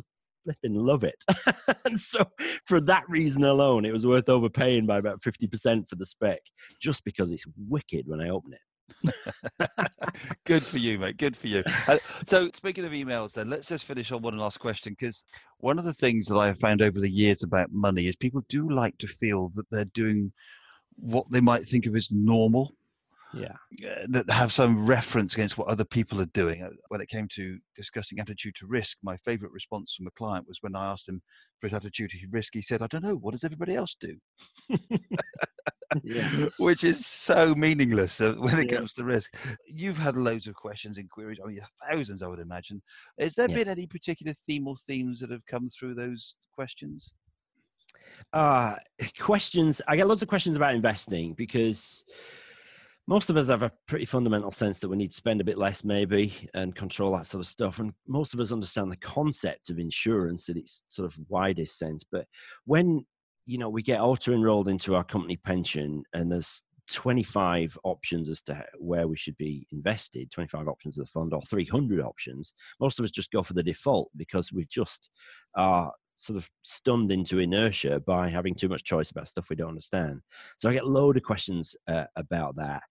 flipping 0.44 0.74
love 0.74 1.04
it. 1.04 1.22
and 1.84 1.98
so, 1.98 2.24
for 2.64 2.80
that 2.82 3.04
reason 3.08 3.44
alone, 3.44 3.84
it 3.84 3.92
was 3.92 4.06
worth 4.06 4.28
overpaying 4.28 4.86
by 4.86 4.98
about 4.98 5.20
50% 5.22 5.88
for 5.88 5.96
the 5.96 6.06
spec, 6.06 6.40
just 6.80 7.04
because 7.04 7.32
it's 7.32 7.44
wicked 7.68 8.06
when 8.06 8.20
I 8.20 8.28
open 8.30 8.52
it. 8.52 8.60
Good 10.46 10.64
for 10.64 10.78
you, 10.78 10.98
mate. 10.98 11.16
Good 11.16 11.36
for 11.36 11.46
you. 11.46 11.62
Uh, 11.86 11.98
so, 12.26 12.50
speaking 12.54 12.84
of 12.84 12.92
emails, 12.92 13.32
then 13.32 13.48
let's 13.48 13.68
just 13.68 13.84
finish 13.84 14.12
on 14.12 14.22
one 14.22 14.36
last 14.36 14.58
question 14.58 14.96
because 14.98 15.24
one 15.58 15.78
of 15.78 15.84
the 15.84 15.94
things 15.94 16.26
that 16.26 16.36
I 16.36 16.46
have 16.46 16.58
found 16.58 16.82
over 16.82 17.00
the 17.00 17.10
years 17.10 17.42
about 17.42 17.72
money 17.72 18.08
is 18.08 18.16
people 18.16 18.42
do 18.48 18.68
like 18.68 18.96
to 18.98 19.06
feel 19.06 19.52
that 19.54 19.66
they're 19.70 19.84
doing 19.86 20.32
what 20.96 21.30
they 21.30 21.40
might 21.40 21.68
think 21.68 21.86
of 21.86 21.96
as 21.96 22.08
normal 22.10 22.74
yeah 23.32 24.04
that 24.08 24.28
have 24.30 24.52
some 24.52 24.86
reference 24.86 25.34
against 25.34 25.56
what 25.56 25.68
other 25.68 25.84
people 25.84 26.20
are 26.20 26.26
doing 26.26 26.62
uh, 26.62 26.70
when 26.88 27.00
it 27.00 27.08
came 27.08 27.28
to 27.28 27.58
discussing 27.76 28.18
attitude 28.18 28.54
to 28.54 28.66
risk 28.66 28.96
my 29.02 29.16
favorite 29.18 29.52
response 29.52 29.94
from 29.94 30.06
a 30.06 30.10
client 30.12 30.46
was 30.48 30.58
when 30.62 30.74
i 30.74 30.90
asked 30.90 31.08
him 31.08 31.20
for 31.60 31.68
his 31.68 31.74
attitude 31.74 32.10
to 32.10 32.18
risk 32.30 32.52
he 32.54 32.62
said 32.62 32.82
i 32.82 32.86
don't 32.88 33.04
know 33.04 33.16
what 33.16 33.32
does 33.32 33.44
everybody 33.44 33.74
else 33.74 33.96
do 34.00 34.16
yeah. 36.04 36.46
which 36.58 36.84
is 36.84 37.06
so 37.06 37.54
meaningless 37.54 38.20
uh, 38.20 38.34
when 38.38 38.58
it 38.58 38.70
yeah. 38.70 38.78
comes 38.78 38.92
to 38.92 39.04
risk 39.04 39.34
you've 39.66 39.98
had 39.98 40.16
loads 40.16 40.46
of 40.46 40.54
questions 40.54 40.98
and 40.98 41.10
queries 41.10 41.38
i 41.42 41.48
mean 41.48 41.60
thousands 41.90 42.22
i 42.22 42.26
would 42.26 42.40
imagine 42.40 42.80
has 43.18 43.34
there 43.34 43.48
yes. 43.48 43.58
been 43.58 43.68
any 43.68 43.86
particular 43.86 44.34
theme 44.46 44.66
or 44.66 44.76
themes 44.86 45.20
that 45.20 45.30
have 45.30 45.44
come 45.46 45.68
through 45.68 45.94
those 45.94 46.36
questions 46.54 47.14
uh 48.32 48.74
questions 49.18 49.80
i 49.88 49.96
get 49.96 50.06
lots 50.06 50.22
of 50.22 50.28
questions 50.28 50.56
about 50.56 50.74
investing 50.74 51.34
because 51.34 52.04
most 53.10 53.28
of 53.28 53.36
us 53.36 53.48
have 53.48 53.64
a 53.64 53.72
pretty 53.88 54.04
fundamental 54.04 54.52
sense 54.52 54.78
that 54.78 54.88
we 54.88 54.96
need 54.96 55.10
to 55.10 55.16
spend 55.16 55.40
a 55.40 55.44
bit 55.44 55.58
less 55.58 55.82
maybe 55.82 56.48
and 56.54 56.76
control 56.76 57.10
that 57.16 57.26
sort 57.26 57.40
of 57.40 57.48
stuff 57.48 57.80
and 57.80 57.92
most 58.06 58.32
of 58.32 58.38
us 58.38 58.52
understand 58.52 58.90
the 58.90 58.96
concept 58.98 59.68
of 59.68 59.80
insurance 59.80 60.48
in 60.48 60.56
its 60.56 60.84
sort 60.86 61.12
of 61.12 61.18
widest 61.28 61.76
sense 61.76 62.04
but 62.04 62.24
when 62.66 63.04
you 63.46 63.58
know 63.58 63.68
we 63.68 63.82
get 63.82 64.00
auto 64.00 64.32
enrolled 64.32 64.68
into 64.68 64.94
our 64.94 65.02
company 65.02 65.36
pension 65.36 66.04
and 66.14 66.30
there's 66.30 66.62
25 66.92 67.76
options 67.82 68.28
as 68.28 68.40
to 68.42 68.64
where 68.78 69.08
we 69.08 69.16
should 69.16 69.36
be 69.38 69.66
invested 69.72 70.30
25 70.30 70.68
options 70.68 70.96
of 70.96 71.04
the 71.04 71.10
fund 71.10 71.34
or 71.34 71.42
300 71.42 72.00
options 72.00 72.54
most 72.78 73.00
of 73.00 73.04
us 73.04 73.10
just 73.10 73.32
go 73.32 73.42
for 73.42 73.54
the 73.54 73.62
default 73.62 74.08
because 74.16 74.52
we 74.52 74.64
just 74.70 75.10
are 75.56 75.92
sort 76.20 76.36
of 76.36 76.48
stunned 76.62 77.10
into 77.10 77.38
inertia 77.38 78.00
by 78.00 78.28
having 78.28 78.54
too 78.54 78.68
much 78.68 78.84
choice 78.84 79.10
about 79.10 79.28
stuff 79.28 79.48
we 79.48 79.56
don't 79.56 79.70
understand. 79.70 80.20
So 80.58 80.68
I 80.68 80.74
get 80.74 80.86
load 80.86 81.16
of 81.16 81.22
questions 81.22 81.74
uh, 81.88 82.04
about 82.16 82.56
that. 82.56 82.82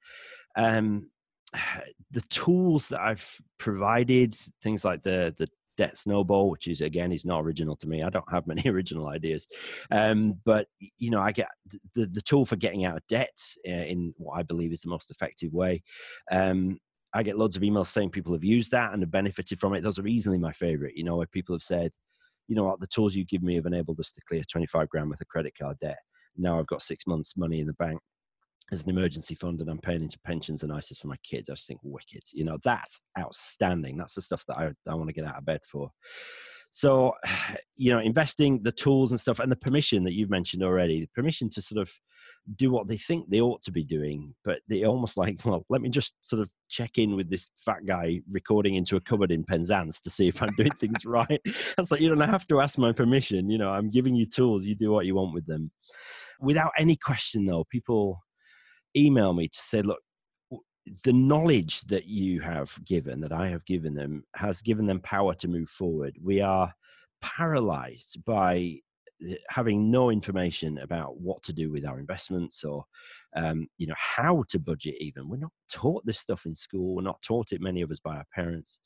Um, 0.55 1.09
the 2.11 2.21
tools 2.29 2.89
that 2.89 3.01
I've 3.01 3.27
provided, 3.57 4.35
things 4.63 4.83
like 4.83 5.03
the 5.03 5.33
the 5.37 5.47
Debt 5.77 5.97
Snowball, 5.97 6.49
which 6.49 6.67
is 6.67 6.81
again 6.81 7.11
is 7.11 7.23
not 7.23 7.41
original 7.41 7.75
to 7.77 7.87
me. 7.87 8.03
I 8.03 8.09
don't 8.09 8.29
have 8.31 8.47
many 8.53 8.67
original 8.67 9.07
ideas, 9.07 9.47
um, 9.91 10.39
but 10.43 10.67
you 10.97 11.11
know 11.11 11.21
I 11.21 11.31
get 11.31 11.47
the 11.95 12.07
the 12.07 12.21
tool 12.21 12.45
for 12.45 12.55
getting 12.55 12.85
out 12.85 12.97
of 12.97 13.07
debt 13.07 13.37
uh, 13.67 13.71
in 13.71 14.13
what 14.17 14.39
I 14.39 14.43
believe 14.43 14.73
is 14.73 14.81
the 14.81 14.89
most 14.89 15.11
effective 15.11 15.53
way. 15.53 15.83
Um, 16.31 16.79
I 17.13 17.23
get 17.23 17.39
loads 17.39 17.55
of 17.55 17.63
emails 17.63 17.87
saying 17.87 18.11
people 18.11 18.33
have 18.33 18.43
used 18.43 18.71
that 18.71 18.93
and 18.93 19.01
have 19.01 19.11
benefited 19.11 19.59
from 19.59 19.73
it. 19.73 19.81
Those 19.81 19.97
are 19.97 20.05
easily 20.05 20.37
my 20.37 20.51
favorite. 20.51 20.95
You 20.95 21.03
know, 21.03 21.17
where 21.17 21.27
people 21.27 21.55
have 21.55 21.63
said, 21.63 21.91
you 22.49 22.55
know 22.55 22.63
what, 22.63 22.79
the 22.79 22.87
tools 22.87 23.15
you 23.15 23.23
give 23.25 23.43
me 23.43 23.55
have 23.55 23.67
enabled 23.67 23.99
us 23.99 24.11
to 24.11 24.21
clear 24.27 24.41
25 24.41 24.89
grand 24.89 25.09
worth 25.09 25.21
of 25.21 25.27
credit 25.27 25.53
card 25.57 25.77
debt. 25.79 25.99
Now 26.35 26.59
I've 26.59 26.67
got 26.67 26.81
six 26.81 27.05
months' 27.05 27.37
money 27.37 27.59
in 27.59 27.67
the 27.67 27.73
bank 27.73 27.99
as 28.71 28.83
an 28.83 28.89
emergency 28.89 29.35
fund 29.35 29.61
and 29.61 29.69
I'm 29.69 29.77
paying 29.77 30.01
into 30.01 30.19
pensions 30.25 30.63
and 30.63 30.71
ISAs 30.71 30.99
for 30.99 31.07
my 31.07 31.17
kids. 31.23 31.49
I 31.49 31.53
just 31.53 31.67
think 31.67 31.79
wicked. 31.83 32.23
You 32.33 32.45
know, 32.45 32.57
that's 32.63 33.01
outstanding. 33.19 33.97
That's 33.97 34.15
the 34.15 34.21
stuff 34.23 34.43
that 34.47 34.57
I, 34.57 34.71
I 34.89 34.95
want 34.95 35.09
to 35.09 35.13
get 35.13 35.25
out 35.25 35.37
of 35.37 35.45
bed 35.45 35.61
for. 35.63 35.91
So, 36.71 37.13
you 37.77 37.91
know, 37.91 37.99
investing 37.99 38.63
the 38.63 38.71
tools 38.71 39.11
and 39.11 39.19
stuff 39.19 39.39
and 39.39 39.51
the 39.51 39.55
permission 39.55 40.03
that 40.05 40.13
you've 40.13 40.31
mentioned 40.31 40.63
already, 40.63 41.01
the 41.01 41.09
permission 41.13 41.49
to 41.51 41.61
sort 41.61 41.79
of 41.81 41.91
do 42.55 42.71
what 42.71 42.87
they 42.87 42.97
think 42.97 43.29
they 43.29 43.41
ought 43.41 43.61
to 43.63 43.71
be 43.71 43.83
doing, 43.83 44.33
but 44.43 44.59
they 44.67 44.83
almost 44.83 45.17
like, 45.17 45.37
well, 45.45 45.65
let 45.69 45.81
me 45.81 45.89
just 45.89 46.15
sort 46.21 46.41
of 46.41 46.49
check 46.69 46.97
in 46.97 47.15
with 47.15 47.29
this 47.29 47.51
fat 47.57 47.85
guy 47.85 48.21
recording 48.31 48.75
into 48.75 48.95
a 48.95 49.01
cupboard 49.01 49.31
in 49.31 49.43
Penzance 49.43 50.01
to 50.01 50.09
see 50.09 50.27
if 50.27 50.41
I'm 50.41 50.53
doing 50.57 50.71
things 50.71 51.05
right. 51.05 51.41
That's 51.77 51.91
like, 51.91 52.01
you 52.01 52.09
don't 52.09 52.19
have 52.19 52.47
to 52.47 52.61
ask 52.61 52.77
my 52.77 52.91
permission. 52.91 53.49
You 53.49 53.57
know, 53.57 53.69
I'm 53.69 53.89
giving 53.89 54.15
you 54.15 54.25
tools, 54.25 54.65
you 54.65 54.75
do 54.75 54.91
what 54.91 55.05
you 55.05 55.15
want 55.15 55.33
with 55.33 55.45
them. 55.45 55.71
Without 56.41 56.71
any 56.77 56.95
question, 56.95 57.45
though, 57.45 57.65
people 57.69 58.19
email 58.95 59.33
me 59.33 59.47
to 59.47 59.61
say, 59.61 59.81
look, 59.81 59.99
the 61.03 61.13
knowledge 61.13 61.81
that 61.81 62.05
you 62.05 62.41
have 62.41 62.73
given, 62.85 63.21
that 63.21 63.31
I 63.33 63.49
have 63.49 63.65
given 63.65 63.93
them, 63.93 64.23
has 64.35 64.61
given 64.61 64.87
them 64.87 64.99
power 65.01 65.35
to 65.35 65.47
move 65.47 65.69
forward. 65.69 66.17
We 66.21 66.41
are 66.41 66.73
paralyzed 67.21 68.23
by 68.25 68.79
having 69.49 69.91
no 69.91 70.11
information 70.11 70.79
about 70.79 71.19
what 71.19 71.43
to 71.43 71.53
do 71.53 71.71
with 71.71 71.85
our 71.85 71.99
investments 71.99 72.63
or 72.63 72.85
um, 73.35 73.67
you 73.77 73.87
know 73.87 73.95
how 73.97 74.43
to 74.49 74.59
budget 74.59 74.95
even. 74.99 75.29
We're 75.29 75.37
not 75.37 75.51
taught 75.71 76.05
this 76.05 76.19
stuff 76.19 76.45
in 76.45 76.55
school. 76.55 76.95
We're 76.95 77.01
not 77.01 77.21
taught 77.21 77.51
it 77.51 77.61
many 77.61 77.81
of 77.81 77.91
us 77.91 77.99
by 77.99 78.15
our 78.15 78.25
parents. 78.33 78.79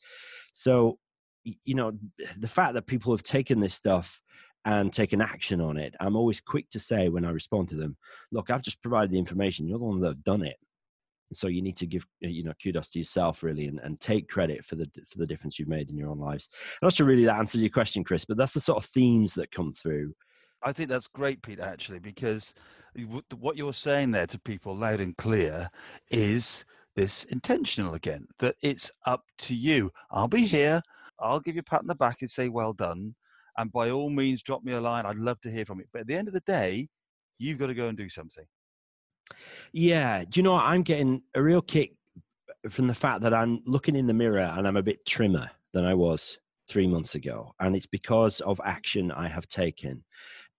So 0.51 0.97
you 1.43 1.75
know 1.75 1.91
the 2.37 2.47
fact 2.47 2.73
that 2.73 2.87
people 2.87 3.13
have 3.13 3.23
taken 3.23 3.59
this 3.59 3.75
stuff 3.75 4.21
and 4.65 4.93
taken 4.93 5.19
action 5.19 5.59
on 5.59 5.75
it 5.75 5.93
i'm 5.99 6.15
always 6.15 6.39
quick 6.39 6.69
to 6.69 6.79
say 6.79 7.09
when 7.09 7.25
i 7.25 7.29
respond 7.29 7.67
to 7.67 7.75
them 7.75 7.97
look 8.31 8.49
i've 8.49 8.61
just 8.61 8.81
provided 8.81 9.11
the 9.11 9.19
information. 9.19 9.67
You're 9.67 9.79
the 9.79 9.83
one 9.83 9.99
that 9.99 10.07
have 10.07 10.23
done 10.23 10.43
it 10.43 10.55
so 11.35 11.47
you 11.47 11.61
need 11.61 11.77
to 11.77 11.85
give 11.85 12.05
uh, 12.23 12.27
you 12.27 12.43
know 12.43 12.53
kudos 12.61 12.89
to 12.91 12.99
yourself 12.99 13.43
really 13.43 13.67
and, 13.67 13.79
and 13.79 13.99
take 13.99 14.27
credit 14.27 14.63
for 14.63 14.75
the 14.75 14.89
for 15.07 15.17
the 15.17 15.27
difference 15.27 15.57
you've 15.57 15.67
made 15.67 15.89
in 15.89 15.97
your 15.97 16.09
own 16.09 16.19
lives. 16.19 16.49
I'm 16.81 16.87
not 16.87 16.93
sure 16.93 17.07
really 17.07 17.25
that 17.25 17.37
answers 17.37 17.61
your 17.61 17.69
question 17.69 18.03
chris 18.03 18.25
but 18.25 18.37
that's 18.37 18.53
the 18.53 18.59
sort 18.59 18.83
of 18.83 18.89
themes 18.89 19.33
that 19.35 19.51
come 19.51 19.73
through. 19.73 20.13
I 20.63 20.71
think 20.71 20.89
that's 20.89 21.07
great 21.07 21.41
pete 21.41 21.59
actually 21.59 21.99
because 21.99 22.53
what 23.37 23.57
you're 23.57 23.73
saying 23.73 24.11
there 24.11 24.27
to 24.27 24.39
people 24.39 24.75
loud 24.75 25.01
and 25.01 25.15
clear 25.17 25.69
is 26.11 26.63
this 26.95 27.23
intentional 27.25 27.95
again 27.95 28.27
that 28.39 28.55
it's 28.61 28.91
up 29.05 29.23
to 29.39 29.55
you. 29.55 29.91
I'll 30.11 30.27
be 30.27 30.45
here. 30.45 30.81
I'll 31.19 31.39
give 31.39 31.55
you 31.55 31.61
a 31.61 31.63
pat 31.63 31.81
on 31.81 31.87
the 31.87 31.95
back 31.95 32.21
and 32.21 32.29
say 32.29 32.49
well 32.49 32.73
done 32.73 33.15
and 33.57 33.71
by 33.71 33.89
all 33.89 34.09
means 34.09 34.43
drop 34.43 34.63
me 34.63 34.73
a 34.73 34.81
line. 34.81 35.05
I'd 35.05 35.17
love 35.17 35.39
to 35.41 35.51
hear 35.51 35.65
from 35.65 35.79
you. 35.79 35.85
But 35.91 36.01
at 36.01 36.07
the 36.07 36.15
end 36.15 36.27
of 36.27 36.33
the 36.33 36.39
day 36.41 36.87
you've 37.39 37.59
got 37.59 37.67
to 37.67 37.73
go 37.73 37.87
and 37.87 37.97
do 37.97 38.09
something 38.09 38.45
yeah. 39.71 40.23
Do 40.23 40.39
you 40.39 40.43
know 40.43 40.53
what? 40.53 40.63
I'm 40.63 40.83
getting 40.83 41.21
a 41.35 41.41
real 41.41 41.61
kick 41.61 41.95
from 42.69 42.87
the 42.87 42.93
fact 42.93 43.21
that 43.21 43.33
I'm 43.33 43.61
looking 43.65 43.95
in 43.95 44.07
the 44.07 44.13
mirror 44.13 44.53
and 44.57 44.67
I'm 44.67 44.77
a 44.77 44.83
bit 44.83 45.05
trimmer 45.05 45.49
than 45.73 45.85
I 45.85 45.93
was 45.93 46.37
three 46.69 46.87
months 46.87 47.15
ago. 47.15 47.53
And 47.59 47.75
it's 47.75 47.85
because 47.85 48.39
of 48.41 48.61
action 48.63 49.11
I 49.11 49.27
have 49.27 49.47
taken. 49.47 50.03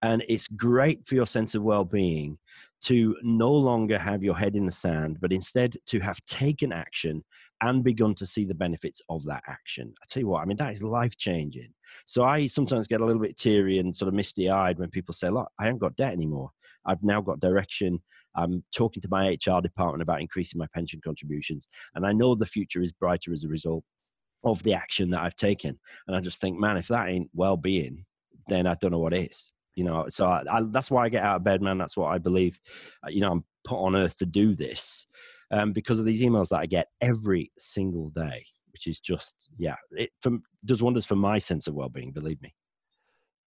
And 0.03 0.23
it's 0.29 0.49
great 0.49 1.07
for 1.07 1.15
your 1.15 1.27
sense 1.27 1.55
of 1.55 1.63
well 1.63 1.85
being 1.85 2.39
to 2.83 3.17
no 3.23 3.51
longer 3.51 3.99
have 3.99 4.23
your 4.23 4.37
head 4.37 4.55
in 4.55 4.67
the 4.67 4.73
sand, 4.73 5.17
but 5.21 5.33
instead 5.33 5.75
to 5.87 6.01
have 6.01 6.23
taken 6.27 6.73
action 6.73 7.25
and 7.63 7.83
begun 7.83 8.15
to 8.15 8.27
see 8.27 8.45
the 8.45 8.55
benefits 8.55 9.01
of 9.09 9.25
that 9.25 9.43
action. 9.49 9.95
I 10.03 10.05
tell 10.07 10.21
you 10.21 10.29
what, 10.29 10.43
I 10.43 10.45
mean, 10.45 10.59
that 10.59 10.75
is 10.75 10.83
life 10.83 11.17
changing. 11.17 11.73
So 12.05 12.25
I 12.25 12.47
sometimes 12.47 12.87
get 12.87 13.01
a 13.01 13.07
little 13.07 13.23
bit 13.23 13.39
teary 13.39 13.79
and 13.79 13.97
sort 13.97 14.09
of 14.09 14.15
misty 14.15 14.51
eyed 14.51 14.79
when 14.79 14.91
people 14.91 15.15
say, 15.15 15.31
Look, 15.31 15.49
I 15.59 15.65
haven't 15.65 15.79
got 15.79 15.97
debt 15.97 16.13
anymore. 16.13 16.51
I've 16.85 17.03
now 17.03 17.23
got 17.23 17.41
direction. 17.41 18.03
I'm 18.37 18.65
talking 18.75 19.01
to 19.03 19.09
my 19.11 19.31
HR 19.31 19.61
department 19.61 20.03
about 20.03 20.21
increasing 20.21 20.59
my 20.59 20.67
pension 20.75 21.01
contributions. 21.05 21.69
And 21.95 22.07
I 22.07 22.13
know 22.13 22.35
the 22.35 22.47
future 22.47 22.83
is 22.83 22.93
brighter 22.93 23.33
as 23.33 23.45
a 23.45 23.49
result 23.49 23.85
of 24.45 24.63
the 24.63 24.75
action 24.75 25.11
that 25.11 25.23
I've 25.23 25.37
taken. 25.37 25.79
And 26.07 26.17
I 26.17 26.21
just 26.21 26.41
think, 26.41 26.59
man, 26.59 26.77
if 26.77 26.89
that 26.89 27.09
ain't 27.09 27.31
well 27.35 27.57
being, 27.57 28.05
then 28.49 28.67
I 28.67 28.75
don't 28.75 28.91
know 28.91 28.99
what 28.99 29.15
is. 29.15 29.51
You 29.75 29.85
know, 29.85 30.07
so 30.09 30.27
I, 30.27 30.43
I, 30.51 30.63
that's 30.71 30.91
why 30.91 31.05
I 31.05 31.09
get 31.09 31.25
out 31.25 31.37
of 31.37 31.45
bed, 31.45 31.61
man. 31.61 31.79
That's 31.79 31.97
what 31.97 32.09
I 32.13 32.19
believe. 32.19 32.59
Uh, 33.05 33.11
you 33.11 33.21
know, 33.21 33.33
I'm 33.33 33.45
put 33.65 33.79
on 33.79 33.97
earth 33.97 34.17
to 34.19 34.27
do 34.27 34.55
this 34.55 35.07
um, 35.51 35.73
because 35.73 35.99
of 35.99 36.07
these 36.07 36.23
emails 36.23 36.51
that 36.51 36.61
I 36.61 36.67
get 36.67 36.89
every 37.01 37.51
single 37.59 38.11
day, 38.11 38.45
which 38.73 38.87
is 38.87 39.01
just, 39.01 39.37
yeah, 39.59 39.77
it 39.93 40.11
for, 40.21 40.39
does 40.65 40.83
wonders 40.83 41.07
for 41.07 41.17
my 41.17 41.39
sense 41.39 41.67
of 41.67 41.75
well 41.75 41.89
being, 41.89 42.13
believe 42.13 42.41
me. 42.41 42.55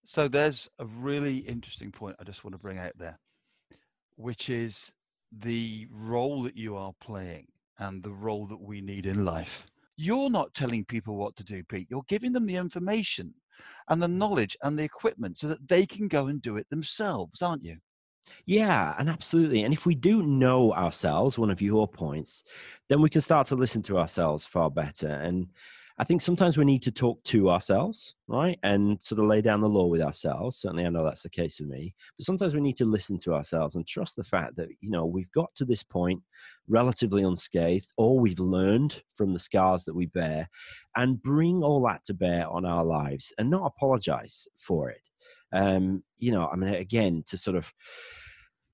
So 0.05 0.29
there's 0.29 0.69
a 0.79 0.87
really 0.87 1.39
interesting 1.39 1.91
point 1.91 2.17
I 2.21 2.25
just 2.25 2.45
want 2.45 2.55
to 2.55 2.59
bring 2.59 2.79
out 2.79 2.93
there, 2.99 3.19
which 4.17 4.51
is 4.51 4.93
the 5.33 5.87
role 5.91 6.43
that 6.43 6.57
you 6.57 6.77
are 6.77 6.93
playing 7.01 7.47
and 7.79 8.03
the 8.03 8.13
role 8.13 8.47
that 8.47 8.61
we 8.61 8.81
need 8.81 9.07
in 9.07 9.25
life. 9.25 9.67
You're 9.97 10.31
not 10.31 10.55
telling 10.55 10.85
people 10.85 11.17
what 11.17 11.37
to 11.37 11.45
do, 11.45 11.63
Pete. 11.65 11.89
You're 11.91 12.05
giving 12.09 12.33
them 12.33 12.47
the 12.47 12.57
information 12.57 13.33
and 13.89 14.03
the 14.03 14.09
knowledge 14.09 14.57
and 14.63 14.79
the 14.79 14.83
equipment 14.83 15.39
so 15.39 15.49
that 15.49 15.67
they 15.69 15.87
can 15.87 16.09
go 16.09 16.27
and 16.27 16.43
do 16.43 16.57
it 16.57 16.69
themselves, 16.71 17.43
aren't 17.43 17.65
you? 17.65 17.77
Yeah, 18.47 18.95
and 18.99 19.09
absolutely. 19.09 19.65
And 19.65 19.75
if 19.75 19.87
we 19.87 19.95
do 19.95 20.23
know 20.23 20.73
ourselves, 20.73 21.39
one 21.39 21.51
of 21.51 21.63
your 21.63 21.87
points, 21.87 22.45
then 22.89 23.01
we 23.01 23.11
can 23.11 23.21
start 23.21 23.47
to 23.49 23.55
listen 23.55 23.83
to 23.83 23.99
ourselves 23.99 24.45
far 24.45 24.71
better. 24.71 25.09
And 25.09 25.49
I 25.97 26.03
think 26.03 26.21
sometimes 26.21 26.57
we 26.57 26.65
need 26.65 26.83
to 26.83 26.91
talk 26.91 27.23
to 27.25 27.51
ourselves, 27.51 28.17
right? 28.27 28.59
And 28.65 29.01
sort 29.01 29.21
of 29.21 29.27
lay 29.27 29.41
down 29.41 29.61
the 29.61 29.69
law 29.69 29.87
with 29.87 30.01
ourselves. 30.01 30.57
Certainly, 30.59 30.87
I 30.87 30.89
know 30.89 31.05
that's 31.05 31.23
the 31.23 31.31
case 31.31 31.59
for 31.59 31.65
me. 31.65 31.95
But 32.19 32.27
sometimes 32.27 32.53
we 32.53 32.61
need 32.61 32.75
to 32.77 32.85
listen 32.85 33.17
to 33.19 33.33
ourselves 33.33 33.77
and 33.77 33.87
trust 33.87 34.17
the 34.17 34.25
fact 34.25 34.57
that, 34.57 34.69
you 34.81 34.91
know, 34.91 35.07
we've 35.07 35.31
got 35.31 35.55
to 35.55 35.65
this 35.65 35.85
point 35.85 36.21
relatively 36.69 37.23
unscathed, 37.23 37.93
or 37.97 38.19
we've 38.19 38.41
learned 38.41 39.03
from 39.15 39.33
the 39.33 39.39
scars 39.39 39.85
that 39.85 39.95
we 39.95 40.07
bear, 40.07 40.49
and 40.97 41.23
bring 41.23 41.63
all 41.63 41.81
that 41.87 42.03
to 42.07 42.15
bear 42.15 42.49
on 42.49 42.65
our 42.65 42.85
lives 42.85 43.33
and 43.39 43.49
not 43.49 43.65
apologize 43.65 44.49
for 44.57 44.91
it. 44.91 45.03
Um, 45.53 46.03
you 46.19 46.33
know, 46.33 46.49
I 46.49 46.57
mean, 46.57 46.75
again, 46.75 47.23
to 47.29 47.37
sort 47.37 47.57
of 47.57 47.73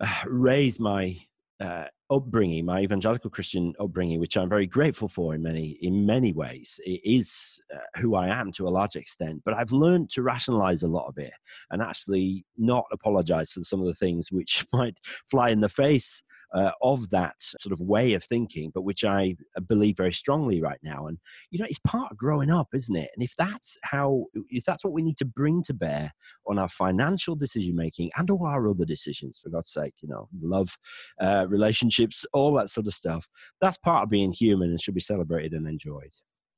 uh, 0.01 0.23
raise 0.27 0.81
my 0.81 1.19
uh, 1.61 1.85
upbringing, 2.11 2.65
my 2.65 2.81
evangelical 2.81 3.31
Christian 3.31 3.73
upbringing, 3.81 4.21
which 4.21 4.37
I'm 4.37 4.49
very 4.49 4.67
grateful 4.67 5.09
for 5.09 5.35
in 5.35 5.43
many 5.43 5.79
in 5.83 6.05
many 6.05 6.33
ways, 6.33 6.81
it 6.85 7.01
is 7.05 7.61
uh, 7.75 8.01
who 8.01 8.15
I 8.15 8.29
am 8.29 8.53
to 8.53 8.69
a 8.69 8.71
large 8.71 8.97
extent. 8.97 9.43
But 9.45 9.55
I've 9.55 9.73
learned 9.73 10.11
to 10.11 10.23
rationalize 10.23 10.83
a 10.83 10.89
lot 10.89 11.07
of 11.07 11.19
it 11.19 11.33
and 11.71 11.81
actually 11.81 12.45
not 12.59 12.85
apologize 12.93 13.53
for 13.53 13.63
some 13.63 13.81
of 13.81 13.87
the 13.87 13.95
things 13.95 14.31
which 14.33 14.67
might 14.73 14.99
fly 15.31 15.51
in 15.51 15.61
the 15.61 15.69
face 15.69 16.23
uh, 16.53 16.73
of 16.83 17.09
that 17.11 17.35
sort 17.39 17.73
of 17.73 17.81
way 17.81 18.15
of 18.15 18.25
thinking, 18.25 18.71
but 18.75 18.83
which 18.83 19.05
I 19.05 19.37
uh, 19.57 19.61
believe 19.61 19.97
very 19.97 20.13
strongly 20.13 20.61
right 20.61 20.81
now. 20.83 21.07
And 21.07 21.19
you 21.51 21.59
know, 21.59 21.67
it's 21.69 21.79
part 21.81 22.11
of 22.11 22.17
growing 22.17 22.51
up, 22.51 22.69
isn't 22.75 22.97
it? 22.97 23.11
And 23.15 23.25
if 23.25 23.35
that's 23.37 23.77
how, 23.83 24.25
if 24.51 24.65
that's 24.65 24.85
what 24.85 24.93
we 24.93 25.03
need 25.03 25.19
to 25.19 25.25
bring 25.25 25.63
to 25.65 25.75
bear 25.75 26.13
on 26.47 26.59
our 26.59 26.69
financial 26.69 27.35
decision 27.35 27.77
making 27.77 28.11
and 28.17 28.31
all 28.31 28.47
our 28.47 28.69
other 28.69 28.85
decisions, 28.85 29.39
for 29.39 29.51
God's 29.51 29.73
sake, 29.73 29.95
you 30.01 30.09
know, 30.09 30.29
love, 30.41 30.77
uh, 31.21 31.47
relationships, 31.49 32.25
all 32.33 32.53
that 32.55 32.71
sort 32.71 32.87
of 32.87 32.95
stuff, 32.95 33.29
that's 33.61 33.79
part 33.79 34.05
of 34.05 34.11
being 34.11 34.33
human 34.33 34.71
and 34.71 34.81
should 34.81 34.95
be 34.95 35.01
celebrated 35.01 35.53
and 35.53 35.69
enjoyed. 35.69 36.11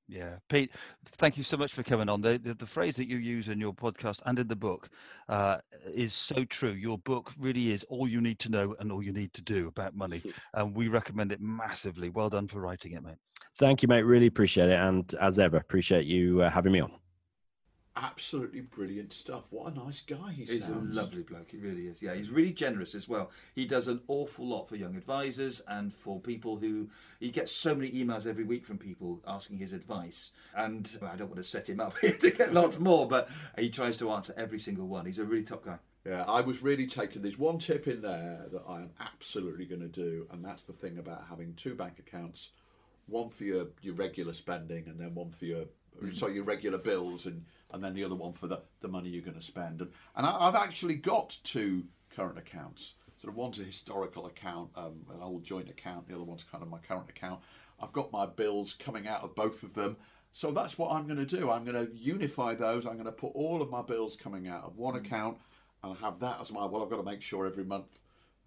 Yeah, 0.08 0.36
Pete, 0.48 0.72
thank 1.16 1.36
you 1.38 1.44
so 1.44 1.56
much 1.56 1.72
for 1.72 1.82
coming 1.82 2.08
on. 2.08 2.20
The, 2.20 2.38
the, 2.42 2.54
the 2.54 2.66
phrase 2.66 2.96
that 2.96 3.08
you 3.08 3.16
use 3.16 3.48
in 3.48 3.58
your 3.58 3.72
podcast 3.72 4.20
and 4.26 4.38
in 4.38 4.48
the 4.48 4.56
book 4.56 4.90
uh, 5.28 5.58
is 5.86 6.12
so 6.12 6.44
true. 6.44 6.72
Your 6.72 6.98
book 6.98 7.32
really 7.38 7.72
is 7.72 7.84
all 7.84 8.06
you 8.06 8.20
need 8.20 8.38
to 8.40 8.50
know 8.50 8.74
and 8.78 8.92
all 8.92 9.02
you 9.02 9.12
need 9.12 9.32
to 9.34 9.42
do 9.42 9.68
about 9.68 9.94
money. 9.94 10.22
And 10.54 10.74
we 10.74 10.88
recommend 10.88 11.32
it 11.32 11.40
massively. 11.40 12.10
Well 12.10 12.28
done 12.28 12.46
for 12.46 12.60
writing 12.60 12.92
it, 12.92 13.02
mate. 13.02 13.16
Thank 13.56 13.82
you, 13.82 13.88
mate. 13.88 14.02
Really 14.02 14.26
appreciate 14.26 14.68
it. 14.68 14.78
And 14.78 15.14
as 15.20 15.38
ever, 15.38 15.56
appreciate 15.56 16.04
you 16.04 16.42
uh, 16.42 16.50
having 16.50 16.72
me 16.72 16.80
on 16.80 16.92
absolutely 17.96 18.60
brilliant 18.60 19.12
stuff. 19.12 19.44
What 19.50 19.72
a 19.72 19.74
nice 19.74 20.00
guy 20.00 20.32
he 20.32 20.44
he's 20.44 20.60
sounds. 20.60 20.88
He's 20.88 20.98
a 20.98 21.00
lovely 21.02 21.22
bloke. 21.22 21.50
He 21.50 21.58
really 21.58 21.86
is. 21.86 22.02
Yeah, 22.02 22.14
he's 22.14 22.30
really 22.30 22.52
generous 22.52 22.94
as 22.94 23.08
well. 23.08 23.30
He 23.54 23.66
does 23.66 23.88
an 23.88 24.00
awful 24.08 24.46
lot 24.46 24.68
for 24.68 24.76
young 24.76 24.96
advisors 24.96 25.60
and 25.66 25.92
for 25.92 26.20
people 26.20 26.56
who 26.56 26.88
he 27.20 27.30
gets 27.30 27.52
so 27.52 27.74
many 27.74 27.90
emails 27.92 28.26
every 28.26 28.44
week 28.44 28.64
from 28.66 28.78
people 28.78 29.20
asking 29.26 29.58
his 29.58 29.72
advice. 29.72 30.30
And 30.56 30.88
well, 31.00 31.10
I 31.12 31.16
don't 31.16 31.28
want 31.28 31.42
to 31.42 31.48
set 31.48 31.68
him 31.68 31.80
up 31.80 31.98
here 31.98 32.16
to 32.20 32.30
get 32.30 32.52
lots 32.52 32.78
more, 32.78 33.06
but 33.06 33.28
he 33.58 33.70
tries 33.70 33.96
to 33.98 34.10
answer 34.10 34.34
every 34.36 34.58
single 34.58 34.86
one. 34.86 35.06
He's 35.06 35.18
a 35.18 35.24
really 35.24 35.44
top 35.44 35.64
guy. 35.64 35.78
Yeah, 36.04 36.24
I 36.26 36.40
was 36.40 36.62
really 36.62 36.86
taking. 36.86 37.22
There's 37.22 37.38
one 37.38 37.58
tip 37.58 37.86
in 37.86 38.02
there 38.02 38.46
that 38.50 38.62
I 38.68 38.80
am 38.80 38.90
absolutely 39.00 39.66
going 39.66 39.82
to 39.82 39.88
do, 39.88 40.26
and 40.32 40.44
that's 40.44 40.62
the 40.62 40.72
thing 40.72 40.98
about 40.98 41.24
having 41.28 41.54
two 41.54 41.74
bank 41.76 42.00
accounts 42.00 42.50
one 43.06 43.30
for 43.30 43.44
your, 43.44 43.66
your 43.82 43.94
regular 43.94 44.32
spending 44.32 44.86
and 44.88 44.98
then 44.98 45.14
one 45.14 45.30
for 45.30 45.44
your 45.44 45.64
mm. 46.02 46.16
so 46.16 46.26
your 46.28 46.44
regular 46.44 46.78
bills, 46.78 47.26
and 47.26 47.44
and 47.72 47.82
then 47.82 47.94
the 47.94 48.04
other 48.04 48.14
one 48.14 48.32
for 48.32 48.46
the 48.46 48.60
the 48.80 48.88
money 48.88 49.08
you're 49.08 49.22
going 49.22 49.38
to 49.38 49.42
spend. 49.42 49.80
And 49.80 49.90
and 50.16 50.26
I, 50.26 50.48
I've 50.48 50.54
actually 50.54 50.94
got 50.94 51.36
two 51.44 51.84
current 52.14 52.38
accounts. 52.38 52.94
Sort 53.20 53.32
of 53.32 53.36
one's 53.36 53.60
a 53.60 53.64
historical 53.64 54.26
account, 54.26 54.70
um, 54.74 55.06
an 55.14 55.22
old 55.22 55.44
joint 55.44 55.68
account. 55.68 56.08
The 56.08 56.14
other 56.14 56.24
one's 56.24 56.44
kind 56.50 56.62
of 56.62 56.68
my 56.68 56.78
current 56.78 57.08
account. 57.08 57.40
I've 57.80 57.92
got 57.92 58.12
my 58.12 58.26
bills 58.26 58.74
coming 58.74 59.06
out 59.06 59.22
of 59.22 59.34
both 59.34 59.62
of 59.62 59.74
them. 59.74 59.96
So 60.32 60.50
that's 60.50 60.78
what 60.78 60.92
I'm 60.92 61.06
going 61.06 61.24
to 61.24 61.36
do. 61.36 61.50
I'm 61.50 61.64
going 61.64 61.86
to 61.86 61.94
unify 61.94 62.54
those. 62.54 62.86
I'm 62.86 62.94
going 62.94 63.04
to 63.04 63.12
put 63.12 63.32
all 63.34 63.60
of 63.60 63.70
my 63.70 63.82
bills 63.82 64.16
coming 64.16 64.48
out 64.48 64.64
of 64.64 64.76
one 64.76 64.96
account 64.96 65.38
and 65.84 65.96
have 65.98 66.18
that 66.20 66.40
as 66.40 66.50
my. 66.50 66.64
Well, 66.64 66.82
I've 66.82 66.90
got 66.90 66.96
to 66.96 67.02
make 67.02 67.22
sure 67.22 67.46
every 67.46 67.64
month 67.64 68.00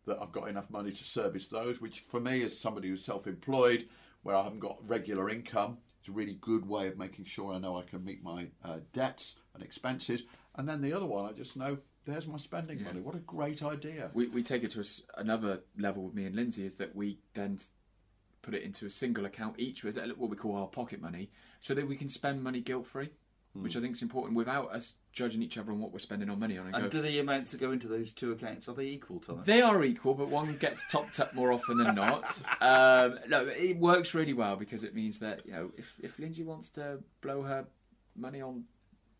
that 0.05 0.19
I've 0.21 0.31
got 0.31 0.47
enough 0.47 0.69
money 0.69 0.91
to 0.91 1.03
service 1.03 1.47
those, 1.47 1.81
which 1.81 2.01
for 2.01 2.19
me, 2.19 2.43
as 2.43 2.57
somebody 2.57 2.89
who's 2.89 3.05
self 3.05 3.27
employed, 3.27 3.87
where 4.23 4.35
I 4.35 4.43
haven't 4.43 4.59
got 4.59 4.77
regular 4.87 5.29
income, 5.29 5.77
it's 6.05 6.09
a 6.11 6.15
really 6.15 6.37
good 6.39 6.69
way 6.69 6.87
of 6.87 6.99
making 6.99 7.25
sure 7.25 7.51
I 7.51 7.57
know 7.57 7.77
I 7.77 7.81
can 7.81 8.05
meet 8.05 8.23
my 8.23 8.45
uh, 8.63 8.77
debts 8.93 9.33
and 9.55 9.63
expenses. 9.63 10.21
And 10.55 10.69
then 10.69 10.81
the 10.81 10.93
other 10.93 11.07
one, 11.07 11.25
I 11.25 11.31
just 11.31 11.57
know 11.57 11.79
there's 12.05 12.27
my 12.27 12.37
spending 12.37 12.83
money. 12.83 13.01
What 13.01 13.15
a 13.15 13.19
great 13.19 13.63
idea. 13.63 14.11
We, 14.13 14.27
we 14.27 14.43
take 14.43 14.63
it 14.63 14.69
to 14.71 14.81
a 14.81 15.19
another 15.19 15.61
level 15.79 16.03
with 16.03 16.13
me 16.13 16.25
and 16.25 16.35
Lindsay 16.35 16.63
is 16.63 16.75
that 16.75 16.95
we 16.95 17.17
then 17.33 17.57
put 18.43 18.53
it 18.53 18.61
into 18.61 18.85
a 18.85 18.89
single 18.91 19.25
account 19.25 19.59
each 19.59 19.83
with 19.83 19.97
uh, 19.97 20.05
what 20.15 20.29
we 20.29 20.37
call 20.37 20.55
our 20.55 20.67
pocket 20.67 21.01
money 21.01 21.31
so 21.59 21.73
that 21.73 21.87
we 21.87 21.95
can 21.95 22.07
spend 22.07 22.43
money 22.43 22.61
guilt 22.61 22.85
free, 22.85 23.09
which 23.53 23.75
I 23.75 23.81
think 23.81 23.95
is 23.95 24.03
important 24.03 24.37
without 24.37 24.71
us 24.71 24.93
judging 25.15 25.41
each 25.41 25.57
other 25.57 25.71
on 25.71 25.79
what 25.79 25.91
we're 25.91 25.99
spending 25.99 26.29
our 26.29 26.35
money 26.35 26.57
on. 26.57 26.67
And, 26.67 26.75
And 26.75 26.83
go, 26.83 26.89
do 26.89 27.01
the 27.01 27.17
amounts 27.19 27.51
that 27.51 27.59
go 27.59 27.71
into 27.71 27.87
those 27.87 28.11
two 28.11 28.31
accounts 28.33 28.67
are 28.67 28.73
they 28.73 28.85
equal, 28.85 29.19
to 29.21 29.27
them? 29.27 29.41
They 29.45 29.61
are 29.61 29.83
equal, 29.83 30.13
but 30.13 30.27
one 30.27 30.57
gets 30.57 30.83
topped 30.91 31.19
up 31.19 31.33
more 31.33 31.51
often 31.51 31.77
than 31.77 31.95
not. 31.95 32.41
Um, 32.61 33.19
no, 33.27 33.45
it 33.47 33.77
works 33.77 34.13
really 34.13 34.33
well 34.33 34.57
because 34.57 34.83
it 34.83 34.93
means 34.93 35.19
that 35.19 35.45
you 35.45 35.53
know 35.53 35.71
if 35.77 35.95
if 36.03 36.19
Lindsay 36.19 36.43
wants 36.43 36.69
to 36.69 36.99
blow 37.21 37.43
her 37.43 37.65
money 38.15 38.41
on 38.41 38.65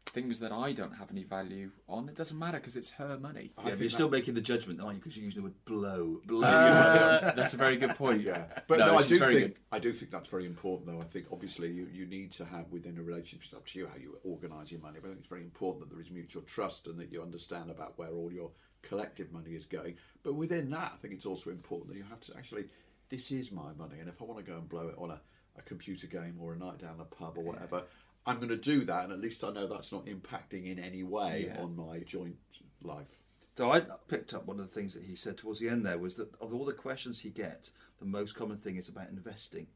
things 0.08 0.40
that 0.40 0.52
I 0.52 0.72
don't 0.72 0.94
have 0.94 1.12
any 1.12 1.24
value 1.24 1.72
on, 1.90 2.08
it 2.08 2.16
doesn't 2.16 2.38
matter 2.38 2.60
because 2.60 2.76
it's 2.76 2.90
her 2.92 3.18
money. 3.20 3.52
I 3.58 3.62
yeah, 3.62 3.64
but 3.64 3.64
think 3.64 3.80
you're 3.80 3.90
that- 3.90 3.94
still 3.94 4.10
making 4.10 4.34
the 4.36 4.42
judgment, 4.42 4.80
aren't 4.80 4.96
you? 4.96 5.00
Because 5.02 5.18
you're 5.18 5.26
using 5.26 5.42
the 5.42 5.50
word 5.50 5.66
blow. 5.66 6.22
Blow. 6.26 6.42
Uh, 6.48 7.34
that's 7.36 7.54
a 7.54 7.58
very 7.58 7.76
good 7.78 7.96
point. 7.96 8.22
Yeah, 8.22 8.46
but 8.68 8.80
No, 8.80 8.88
no, 8.88 8.98
I 8.98 9.02
she's 9.02 9.10
do 9.10 9.20
very 9.20 9.34
think 9.36 9.54
good. 9.56 9.62
I 9.72 9.80
do 9.80 9.94
think 9.94 10.12
that's 10.12 10.30
very 10.30 10.46
important, 10.46 10.88
though. 10.88 11.02
I 11.02 11.06
think 11.06 11.26
obviously 11.32 11.72
you, 11.72 11.88
you 11.92 12.06
need 12.06 12.32
to 12.34 12.46
have 12.46 12.70
within 12.72 12.98
a 12.98 13.02
relationship. 13.04 13.46
It's 13.46 13.54
up 13.54 13.66
to 13.68 13.80
you 13.80 13.88
how 13.88 13.98
you 13.98 14.18
organise 14.24 14.72
your 14.72 14.82
money, 14.82 15.00
but 15.02 15.08
I 15.08 15.12
think 15.12 15.20
it's 15.22 15.30
very 15.30 15.42
important 15.44 15.82
that 15.88 15.94
there 15.94 16.02
is 16.04 16.12
mutual 16.12 16.44
trust 16.44 16.88
and 16.88 16.98
that 17.00 17.12
you 17.12 17.22
understand 17.22 17.70
about 17.72 17.98
where 17.98 18.10
all 18.10 18.32
your 18.32 18.52
collective 18.84 19.32
money 19.32 19.52
is 19.52 19.66
going. 19.66 19.96
But 20.24 20.36
within 20.36 20.70
that, 20.70 20.92
I 20.94 20.98
think 21.02 21.14
it's 21.14 21.26
also 21.26 21.50
important 21.50 21.90
that 21.90 21.98
you 21.98 22.06
have 22.10 22.22
to 22.22 22.34
actually, 22.38 22.66
this 23.10 23.32
is 23.32 23.52
my 23.52 23.74
money, 23.78 24.00
and 24.00 24.08
if 24.08 24.22
I 24.22 24.26
want 24.26 24.44
to 24.46 24.50
go 24.50 24.58
and 24.58 24.70
blow 24.70 24.88
it 24.88 24.96
on 24.98 25.12
a, 25.12 25.20
a 25.58 25.62
computer 25.64 26.06
game 26.08 26.38
or 26.42 26.54
a 26.54 26.58
night 26.58 26.78
down 26.80 26.98
the 26.98 27.06
pub 27.06 27.38
or 27.38 27.44
whatever. 27.44 27.84
I'm 28.26 28.38
going 28.38 28.50
to 28.50 28.58
do 28.58 28.86
that, 28.86 29.04
and 29.04 29.14
at 29.14 29.20
least 29.20 29.44
I 29.44 29.52
know 29.52 29.68
that's 29.68 29.92
not 29.92 30.06
impacting 30.08 30.66
in 30.66 30.80
any 30.80 31.04
way 31.04 31.46
Yeah. 31.48 31.62
on 31.62 31.76
my 31.76 32.00
joint 32.00 32.38
life. 32.82 33.22
So 33.58 33.72
I 33.72 33.82
picked 34.08 34.34
up 34.34 34.46
one 34.46 34.60
of 34.60 34.68
the 34.68 34.74
things 34.74 34.94
that 34.96 35.04
he 35.04 35.16
said 35.16 35.38
towards 35.38 35.60
the 35.60 35.70
end 35.70 35.86
there 35.86 35.98
was 35.98 36.16
that 36.16 36.34
of 36.42 36.54
all 36.54 36.66
the 36.66 36.74
questions 36.74 37.20
he 37.20 37.30
gets, 37.30 37.72
the 38.00 38.06
most 38.06 38.36
common 38.36 38.58
thing 38.58 38.76
is 38.78 38.90
about 38.90 39.10
investing. 39.10 39.68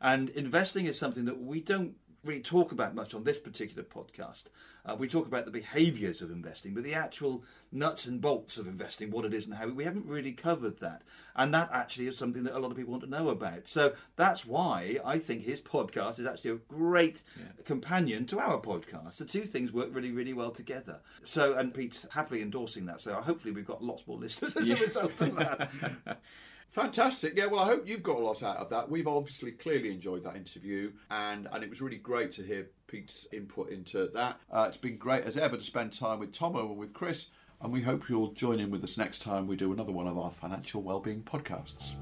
And 0.00 0.30
investing 0.30 0.86
is 0.86 0.98
something 0.98 1.26
that 1.26 1.40
we 1.40 1.60
don't 1.60 1.94
really 2.24 2.40
talk 2.40 2.72
about 2.72 2.94
much 2.94 3.14
on 3.14 3.24
this 3.24 3.38
particular 3.38 3.82
podcast. 3.82 4.44
Uh, 4.84 4.96
we 4.96 5.08
talk 5.08 5.26
about 5.26 5.44
the 5.44 5.50
behaviours 5.50 6.20
of 6.20 6.30
investing, 6.30 6.74
but 6.74 6.82
the 6.82 6.94
actual 6.94 7.44
nuts 7.70 8.06
and 8.06 8.20
bolts 8.20 8.56
of 8.56 8.66
investing, 8.66 9.10
what 9.10 9.24
it 9.24 9.32
is 9.32 9.46
and 9.46 9.54
how, 9.54 9.68
we 9.68 9.84
haven't 9.84 10.06
really 10.06 10.32
covered 10.32 10.80
that. 10.80 11.02
And 11.36 11.54
that 11.54 11.70
actually 11.72 12.08
is 12.08 12.16
something 12.18 12.44
that 12.44 12.56
a 12.56 12.58
lot 12.58 12.70
of 12.70 12.76
people 12.76 12.92
want 12.92 13.04
to 13.04 13.10
know 13.10 13.28
about. 13.28 13.68
So 13.68 13.94
that's 14.16 14.44
why 14.44 14.98
I 15.04 15.18
think 15.18 15.44
his 15.44 15.60
podcast 15.60 16.18
is 16.18 16.26
actually 16.26 16.50
a 16.50 16.56
great 16.56 17.22
companion 17.64 18.26
to 18.26 18.40
our 18.40 18.60
podcast. 18.60 19.18
The 19.18 19.24
two 19.24 19.44
things 19.44 19.72
work 19.72 19.88
really, 19.92 20.10
really 20.10 20.32
well 20.32 20.50
together. 20.50 21.00
So, 21.22 21.54
and 21.54 21.72
Pete's 21.72 22.06
happily 22.10 22.42
endorsing 22.42 22.86
that. 22.86 23.00
So 23.00 23.14
hopefully 23.14 23.52
we've 23.52 23.66
got 23.66 23.82
lots 23.82 24.06
more 24.06 24.18
listeners 24.18 24.56
as 24.56 24.68
a 24.68 24.76
result 24.76 25.20
of 25.20 25.36
that. 25.36 25.70
Fantastic. 26.72 27.36
Yeah, 27.36 27.46
well, 27.46 27.60
I 27.60 27.66
hope 27.66 27.86
you've 27.86 28.02
got 28.02 28.16
a 28.16 28.24
lot 28.24 28.42
out 28.42 28.56
of 28.56 28.70
that. 28.70 28.90
We've 28.90 29.06
obviously 29.06 29.52
clearly 29.52 29.92
enjoyed 29.92 30.24
that 30.24 30.36
interview, 30.36 30.92
and, 31.10 31.46
and 31.52 31.62
it 31.62 31.68
was 31.68 31.82
really 31.82 31.98
great 31.98 32.32
to 32.32 32.42
hear 32.42 32.66
Pete's 32.86 33.26
input 33.30 33.70
into 33.70 34.08
that. 34.14 34.40
Uh, 34.50 34.64
it's 34.68 34.78
been 34.78 34.96
great 34.96 35.24
as 35.24 35.36
ever 35.36 35.58
to 35.58 35.62
spend 35.62 35.92
time 35.92 36.18
with 36.18 36.32
Tommo 36.32 36.70
and 36.70 36.78
with 36.78 36.94
Chris, 36.94 37.26
and 37.60 37.72
we 37.72 37.82
hope 37.82 38.08
you'll 38.08 38.32
join 38.32 38.58
in 38.58 38.70
with 38.70 38.82
us 38.84 38.96
next 38.96 39.20
time 39.20 39.46
we 39.46 39.54
do 39.54 39.72
another 39.72 39.92
one 39.92 40.06
of 40.06 40.16
our 40.16 40.30
financial 40.30 40.80
wellbeing 40.82 41.22
podcasts. 41.22 41.92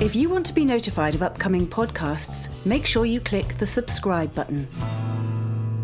If 0.00 0.16
you 0.16 0.30
want 0.30 0.46
to 0.46 0.54
be 0.54 0.64
notified 0.64 1.14
of 1.14 1.22
upcoming 1.22 1.66
podcasts, 1.68 2.48
make 2.64 2.86
sure 2.86 3.04
you 3.04 3.20
click 3.20 3.58
the 3.58 3.66
subscribe 3.66 4.34
button. 4.34 4.66